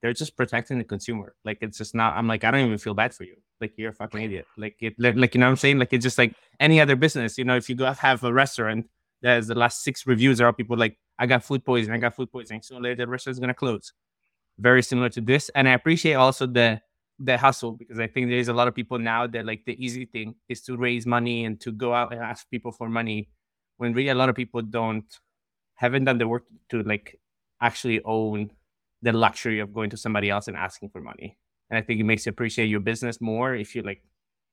they're 0.00 0.12
just 0.12 0.36
protecting 0.36 0.78
the 0.78 0.84
consumer. 0.84 1.34
Like 1.44 1.58
it's 1.60 1.78
just 1.78 1.94
not. 1.94 2.16
I'm 2.16 2.26
like, 2.26 2.44
I 2.44 2.50
don't 2.50 2.66
even 2.66 2.78
feel 2.78 2.94
bad 2.94 3.14
for 3.14 3.24
you. 3.24 3.36
Like 3.60 3.74
you're 3.76 3.90
a 3.90 3.94
fucking 3.94 4.20
idiot. 4.20 4.46
Like 4.56 4.76
it, 4.80 4.94
like 4.98 5.34
you 5.34 5.40
know 5.40 5.46
what 5.46 5.50
I'm 5.50 5.56
saying. 5.56 5.78
Like 5.78 5.92
it's 5.92 6.02
just 6.02 6.18
like 6.18 6.34
any 6.58 6.80
other 6.80 6.96
business. 6.96 7.38
You 7.38 7.44
know, 7.44 7.56
if 7.56 7.68
you 7.68 7.76
go 7.76 7.90
have 7.92 8.24
a 8.24 8.32
restaurant, 8.32 8.86
there's 9.20 9.46
the 9.46 9.54
last 9.54 9.84
six 9.84 10.06
reviews 10.06 10.40
are 10.40 10.46
all 10.46 10.52
people 10.52 10.76
like, 10.76 10.98
I 11.18 11.26
got 11.26 11.44
food 11.44 11.64
poisoning. 11.64 11.96
I 11.96 12.00
got 12.00 12.16
food 12.16 12.32
poisoning. 12.32 12.62
Sooner 12.62 12.80
or 12.80 12.82
later, 12.82 12.96
the 12.96 13.06
restaurant's 13.06 13.38
gonna 13.38 13.54
close. 13.54 13.92
Very 14.58 14.82
similar 14.82 15.08
to 15.10 15.20
this, 15.20 15.50
and 15.54 15.68
I 15.68 15.72
appreciate 15.72 16.14
also 16.14 16.46
the 16.46 16.80
the 17.18 17.38
hustle 17.38 17.72
because 17.72 18.00
I 18.00 18.08
think 18.08 18.28
there's 18.28 18.48
a 18.48 18.52
lot 18.52 18.66
of 18.66 18.74
people 18.74 18.98
now 18.98 19.26
that 19.28 19.46
like 19.46 19.64
the 19.64 19.82
easy 19.82 20.06
thing 20.06 20.34
is 20.48 20.62
to 20.62 20.76
raise 20.76 21.06
money 21.06 21.44
and 21.44 21.60
to 21.60 21.70
go 21.70 21.94
out 21.94 22.12
and 22.12 22.20
ask 22.20 22.48
people 22.50 22.72
for 22.72 22.88
money, 22.88 23.28
when 23.82 23.92
really 23.94 24.10
a 24.10 24.14
lot 24.14 24.28
of 24.28 24.36
people 24.36 24.62
don't 24.62 25.18
haven't 25.74 26.04
done 26.04 26.18
the 26.18 26.28
work 26.28 26.44
to 26.68 26.84
like 26.84 27.18
actually 27.60 28.00
own 28.04 28.52
the 29.02 29.12
luxury 29.12 29.58
of 29.58 29.74
going 29.74 29.90
to 29.90 29.96
somebody 29.96 30.30
else 30.30 30.46
and 30.46 30.56
asking 30.56 30.88
for 30.88 31.00
money. 31.00 31.36
And 31.68 31.76
I 31.76 31.82
think 31.82 31.98
it 31.98 32.04
makes 32.04 32.24
you 32.24 32.30
appreciate 32.30 32.66
your 32.66 32.78
business 32.78 33.20
more 33.20 33.56
if 33.56 33.74
you 33.74 33.82
like 33.82 34.04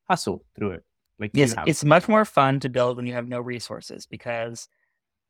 hustle 0.10 0.44
through 0.56 0.72
it. 0.72 0.84
Like 1.20 1.30
yes, 1.36 1.54
it's 1.68 1.86
much 1.86 2.08
more 2.08 2.26
fun 2.26 2.60
to 2.62 2.70
build 2.70 2.98
when 2.98 3.06
you 3.06 3.14
have 3.14 3.28
no 3.28 3.40
resources 3.40 4.08
because 4.08 4.68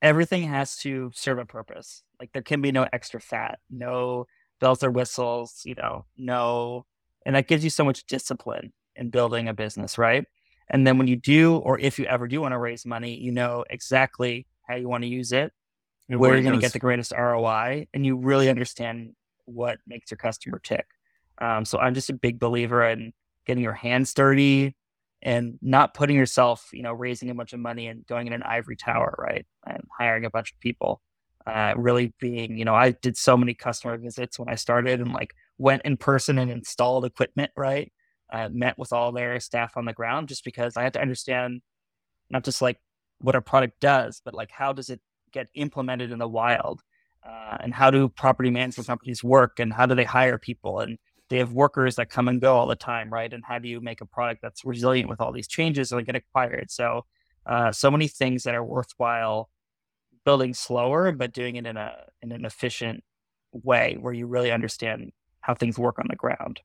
everything 0.02 0.44
has 0.44 0.78
to 0.78 1.12
serve 1.14 1.40
a 1.40 1.46
purpose. 1.46 2.04
Like 2.22 2.32
there 2.32 2.42
can 2.42 2.62
be 2.62 2.72
no 2.72 2.88
extra 2.94 3.20
fat, 3.20 3.60
no 3.70 4.28
bells 4.62 4.82
or 4.82 4.92
whistles, 4.92 5.64
you 5.66 5.76
know, 5.76 6.06
no, 6.16 6.86
and 7.26 7.36
that 7.36 7.48
gives 7.50 7.66
you 7.66 7.70
so 7.70 7.84
much 7.84 8.06
discipline 8.06 8.72
in 8.96 9.10
building 9.10 9.50
a 9.50 9.54
business, 9.54 9.98
right? 9.98 10.24
And 10.70 10.86
then 10.86 10.98
when 10.98 11.08
you 11.08 11.16
do, 11.16 11.58
or 11.58 11.80
if 11.80 11.98
you 11.98 12.06
ever 12.06 12.28
do 12.28 12.42
want 12.42 12.54
to 12.54 12.58
raise 12.60 12.86
money, 12.86 13.16
you 13.20 13.32
know 13.32 13.66
exactly 13.70 14.46
how 14.68 14.76
you 14.76 14.88
want 14.88 15.04
to 15.04 15.10
use 15.10 15.32
it 15.32 15.52
and 16.08 16.20
where 16.20 16.34
you're 16.34 16.44
going 16.44 16.56
to 16.56 16.62
get 16.62 16.74
the 16.74 16.80
greatest 16.80 17.12
ROI, 17.12 17.88
and 17.94 18.06
you 18.06 18.18
really 18.18 18.50
understand 18.50 19.14
what 19.46 19.78
makes 19.88 20.12
your 20.12 20.18
customer 20.18 20.60
tick. 20.64 20.86
Um, 21.40 21.66
so 21.66 21.80
I'm 21.80 21.94
just 21.94 22.10
a 22.10 22.14
big 22.14 22.40
believer 22.40 22.84
in 22.88 23.14
getting 23.46 23.64
your 23.64 23.74
hands 23.74 24.14
dirty 24.14 24.76
and 25.22 25.58
not 25.62 25.94
putting 25.94 26.16
yourself, 26.16 26.70
you 26.72 26.84
know, 26.84 26.94
raising 26.94 27.30
a 27.30 27.36
bunch 27.36 27.54
of 27.54 27.60
money 27.60 27.88
and 27.88 28.06
going 28.08 28.28
in 28.28 28.34
an 28.34 28.44
ivory 28.44 28.76
tower, 28.76 29.16
right? 29.18 29.46
And 29.66 29.84
hiring 29.98 30.26
a 30.26 30.30
bunch 30.30 30.52
of 30.52 30.60
people. 30.60 31.02
Uh, 31.48 31.74
really 31.78 32.14
being, 32.20 32.58
you 32.58 32.66
know, 32.66 32.76
I 32.76 32.92
did 32.92 33.18
so 33.18 33.36
many 33.36 33.56
customer 33.56 33.98
visits 33.98 34.38
when 34.38 34.50
I 34.50 34.56
started 34.56 35.00
and 35.00 35.14
like 35.14 35.34
went 35.58 35.82
in 35.84 35.98
person 35.98 36.38
and 36.38 36.52
installed 36.52 37.06
equipment, 37.06 37.52
right? 37.58 37.92
Uh, 38.32 38.50
met 38.52 38.78
with 38.78 38.94
all 38.94 39.12
their 39.12 39.40
staff 39.40 39.76
on 39.76 39.86
the 39.86 39.94
ground 39.94 40.28
just 40.28 40.44
because 40.44 40.78
I 40.78 40.84
had 40.84 40.94
to 40.94 41.02
understand 41.02 41.62
not 42.30 42.44
just 42.44 42.62
like 42.62 42.78
what 43.20 43.36
a 43.36 43.42
product 43.42 43.80
does, 43.80 44.22
but 44.24 44.34
like 44.34 44.52
how 44.52 44.72
does 44.72 44.90
it 44.90 45.02
get 45.32 45.48
implemented 45.56 46.12
in 46.12 46.20
the 46.20 46.28
wild? 46.28 46.82
Uh, 47.28 47.58
and 47.62 47.74
how 47.74 47.92
do 47.92 48.08
property 48.08 48.50
management 48.50 48.88
companies 48.88 49.24
work? 49.24 49.60
And 49.60 49.74
how 49.74 49.86
do 49.86 49.96
they 49.96 50.04
hire 50.04 50.38
people? 50.38 50.80
And 50.80 50.98
they 51.30 51.38
have 51.38 51.54
workers 51.54 51.96
that 51.96 52.10
come 52.10 52.28
and 52.28 52.42
go 52.42 52.56
all 52.56 52.68
the 52.68 52.76
time, 52.76 53.12
right? 53.12 53.32
And 53.32 53.44
how 53.46 53.60
do 53.60 53.68
you 53.68 53.82
make 53.82 54.02
a 54.02 54.06
product 54.06 54.42
that's 54.42 54.66
resilient 54.66 55.10
with 55.10 55.22
all 55.22 55.32
these 55.32 55.48
changes 55.48 55.92
and 55.92 56.06
get 56.06 56.16
acquired? 56.16 56.72
So, 56.72 57.06
uh, 57.46 57.72
so 57.72 57.92
many 57.92 58.08
things 58.08 58.44
that 58.44 58.56
are 58.56 58.64
worthwhile 58.64 59.50
building 60.26 60.54
slower, 60.54 61.12
but 61.12 61.34
doing 61.34 61.56
it 61.56 61.66
in 61.66 61.78
a 61.78 61.94
in 62.22 62.32
an 62.32 62.46
efficient 62.46 63.04
way 63.52 63.98
where 64.00 64.14
you 64.14 64.28
really 64.28 64.52
understand 64.52 65.12
how 65.42 65.54
things 65.56 65.78
work 65.78 66.00
on 66.00 66.08
the 66.10 66.16
ground. 66.16 66.62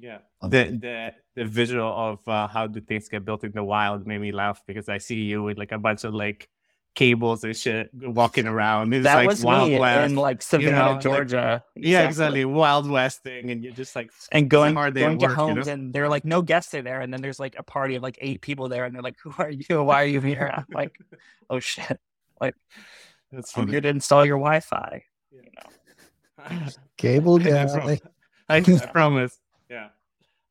Yeah, 0.00 0.18
the 0.42 0.64
the 0.80 1.12
the 1.36 1.44
visual 1.44 1.86
of 1.86 2.26
uh, 2.26 2.48
how 2.48 2.66
do 2.66 2.80
things 2.80 3.08
get 3.08 3.24
built 3.24 3.44
in 3.44 3.52
the 3.52 3.62
wild 3.62 4.06
made 4.06 4.20
me 4.20 4.32
laugh 4.32 4.62
because 4.66 4.88
I 4.88 4.98
see 4.98 5.16
you 5.16 5.42
with 5.42 5.58
like 5.58 5.72
a 5.72 5.78
bunch 5.78 6.04
of 6.04 6.14
like 6.14 6.48
cables 6.94 7.44
and 7.44 7.54
shit 7.56 7.90
walking 7.94 8.46
around. 8.46 8.92
It's 8.94 9.04
that 9.04 9.14
like 9.16 9.28
was 9.28 9.44
Wild 9.44 9.70
me 9.70 9.78
West. 9.78 10.10
in 10.10 10.16
like 10.16 10.42
Savannah, 10.42 10.70
you 10.70 10.76
know, 10.76 10.90
like- 10.92 11.00
Georgia. 11.02 11.64
yeah, 11.76 12.06
exactly. 12.08 12.44
Wild 12.44 12.88
West 12.90 13.22
thing, 13.22 13.50
and 13.50 13.62
you're 13.62 13.72
just 13.74 13.94
like, 13.94 14.10
And 14.32 14.48
going, 14.48 14.74
hard 14.74 14.94
going 14.94 15.18
to 15.18 15.26
work, 15.26 15.30
you 15.32 15.36
know? 15.36 15.54
homes, 15.54 15.68
and 15.68 15.92
they're 15.92 16.08
like, 16.08 16.24
no 16.24 16.40
guests 16.42 16.72
are 16.74 16.82
there, 16.82 17.00
and 17.00 17.12
then 17.12 17.20
there's 17.20 17.38
like 17.38 17.54
a 17.58 17.62
party 17.62 17.94
of 17.96 18.02
like 18.02 18.18
eight 18.20 18.40
people 18.40 18.68
there, 18.68 18.84
and 18.86 18.94
they're 18.94 19.02
like, 19.02 19.16
"Who 19.22 19.32
are 19.38 19.50
you? 19.50 19.82
Why 19.84 20.02
are 20.02 20.06
you 20.06 20.20
here?" 20.20 20.50
I'm 20.52 20.66
like, 20.72 20.98
"Oh 21.48 21.60
shit! 21.60 22.00
Like, 22.40 22.54
That's 23.30 23.56
I'm 23.56 23.68
here 23.68 23.80
to 23.82 23.88
install 23.88 24.24
your 24.24 24.38
Wi-Fi." 24.38 25.04
You 25.30 25.42
know, 25.42 26.66
Cable 26.96 27.36
I 27.40 27.50
guy. 27.50 28.00
I, 28.48 28.56
I 28.56 28.86
promise. 28.90 29.38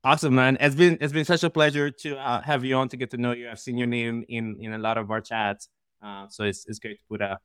Awesome, 0.02 0.34
man. 0.34 0.56
It's 0.60 0.74
been 0.74 0.96
it's 1.00 1.12
been 1.12 1.26
such 1.26 1.44
a 1.44 1.50
pleasure 1.50 1.90
to 1.90 2.16
uh, 2.16 2.40
have 2.40 2.64
you 2.64 2.74
on 2.76 2.88
to 2.88 2.96
get 2.96 3.10
to 3.10 3.18
know 3.18 3.32
you. 3.32 3.50
I've 3.50 3.60
seen 3.60 3.76
your 3.76 3.86
name 3.86 4.24
in 4.28 4.56
in 4.58 4.72
a 4.72 4.78
lot 4.78 4.96
of 4.96 5.10
our 5.10 5.20
chats, 5.20 5.68
uh, 6.02 6.26
so 6.28 6.44
it's 6.44 6.64
it's 6.66 6.78
great 6.78 6.98
to 6.98 7.04
put 7.06 7.20
a 7.20 7.38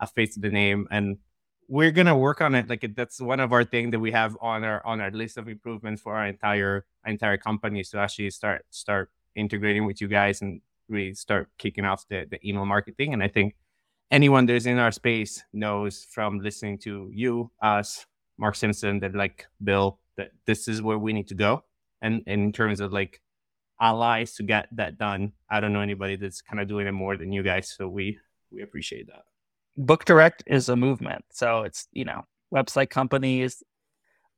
a 0.00 0.06
face 0.08 0.34
to 0.34 0.40
the 0.40 0.50
name, 0.50 0.88
and 0.90 1.18
we're 1.68 1.92
gonna 1.92 2.16
work 2.18 2.40
on 2.40 2.56
it. 2.56 2.68
Like 2.68 2.84
that's 2.96 3.20
one 3.20 3.38
of 3.38 3.52
our 3.52 3.62
things 3.62 3.92
that 3.92 4.00
we 4.00 4.10
have 4.10 4.36
on 4.40 4.64
our 4.64 4.84
on 4.84 5.00
our 5.00 5.12
list 5.12 5.38
of 5.38 5.48
improvements 5.48 6.02
for 6.02 6.16
our 6.16 6.26
entire 6.26 6.86
entire 7.06 7.36
company. 7.36 7.84
So 7.84 8.00
actually 8.00 8.30
start 8.30 8.64
start 8.70 9.10
integrating 9.36 9.86
with 9.86 10.00
you 10.00 10.08
guys 10.08 10.42
and 10.42 10.60
really 10.88 11.14
start 11.14 11.48
kicking 11.56 11.84
off 11.84 12.04
the 12.08 12.26
the 12.28 12.40
email 12.48 12.66
marketing. 12.66 13.12
And 13.12 13.22
I 13.22 13.28
think 13.28 13.54
anyone 14.10 14.46
that's 14.46 14.66
in 14.66 14.78
our 14.78 14.90
space 14.90 15.44
knows 15.52 16.04
from 16.10 16.40
listening 16.40 16.78
to 16.78 17.10
you, 17.14 17.52
us, 17.62 18.06
Mark 18.38 18.56
Simpson, 18.56 18.98
that 19.00 19.14
like 19.14 19.46
Bill, 19.62 20.00
that 20.16 20.32
this 20.46 20.66
is 20.66 20.82
where 20.82 20.98
we 20.98 21.12
need 21.12 21.28
to 21.28 21.36
go. 21.36 21.62
And, 22.02 22.22
and 22.26 22.42
in 22.42 22.52
terms 22.52 22.80
of 22.80 22.92
like 22.92 23.20
allies 23.80 24.34
to 24.34 24.42
get 24.42 24.68
that 24.72 24.98
done, 24.98 25.32
I 25.50 25.60
don't 25.60 25.72
know 25.72 25.80
anybody 25.80 26.16
that's 26.16 26.40
kind 26.42 26.60
of 26.60 26.68
doing 26.68 26.86
it 26.86 26.92
more 26.92 27.16
than 27.16 27.32
you 27.32 27.42
guys. 27.42 27.74
So 27.76 27.88
we 27.88 28.18
we 28.50 28.62
appreciate 28.62 29.06
that. 29.08 29.22
Book 29.76 30.04
Direct 30.04 30.42
is 30.46 30.68
a 30.68 30.76
movement, 30.76 31.24
so 31.32 31.62
it's 31.62 31.88
you 31.92 32.04
know 32.04 32.24
website 32.54 32.90
companies, 32.90 33.62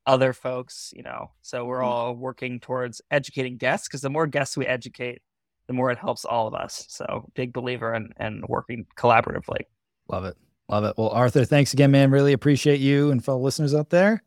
other 0.07 0.33
folks, 0.33 0.91
you 0.95 1.03
know. 1.03 1.31
So 1.43 1.65
we're 1.65 1.79
Mm-hmm. 1.79 1.89
all 1.89 2.15
working 2.15 2.61
towards 2.61 3.01
educating 3.11 3.57
guests 3.57 3.87
because 3.89 4.01
the 4.01 4.11
more 4.11 4.27
guests 4.27 4.57
we 4.57 4.67
educate, 4.67 5.21
the 5.67 5.75
more 5.75 5.91
it 5.91 5.99
helps 5.99 6.25
all 6.25 6.47
of 6.49 6.55
us. 6.55 6.87
So 6.89 7.31
big 7.35 7.53
believer 7.53 7.95
in, 7.95 8.13
in 8.19 8.43
working 8.49 8.87
collaboratively. 8.97 9.61
Love 10.09 10.25
it. 10.25 10.37
Love 10.69 10.85
it. 10.85 10.95
Well, 10.97 11.11
Arthur, 11.11 11.45
thanks 11.45 11.73
again, 11.73 11.91
man. 11.91 12.11
Really 12.11 12.33
appreciate 12.33 12.81
you 12.81 13.11
and 13.11 13.25
fellow 13.25 13.41
listeners 13.41 13.75
out 13.75 13.91
there. 13.91 14.23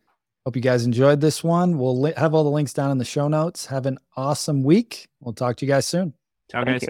Hope 0.45 0.55
you 0.55 0.61
guys 0.61 0.85
enjoyed 0.85 1.21
this 1.21 1.43
one. 1.43 1.77
We'll 1.77 1.99
li- 1.99 2.13
have 2.17 2.33
all 2.33 2.43
the 2.43 2.49
links 2.49 2.73
down 2.73 2.89
in 2.91 2.97
the 2.97 3.05
show 3.05 3.27
notes. 3.27 3.67
Have 3.67 3.85
an 3.85 3.99
awesome 4.17 4.63
week. 4.63 5.07
We'll 5.19 5.33
talk 5.33 5.57
to 5.57 5.65
you 5.65 5.71
guys 5.71 5.85
soon. 5.85 6.13
Ciao, 6.51 6.65
Thank 6.65 6.81
guys. 6.81 6.89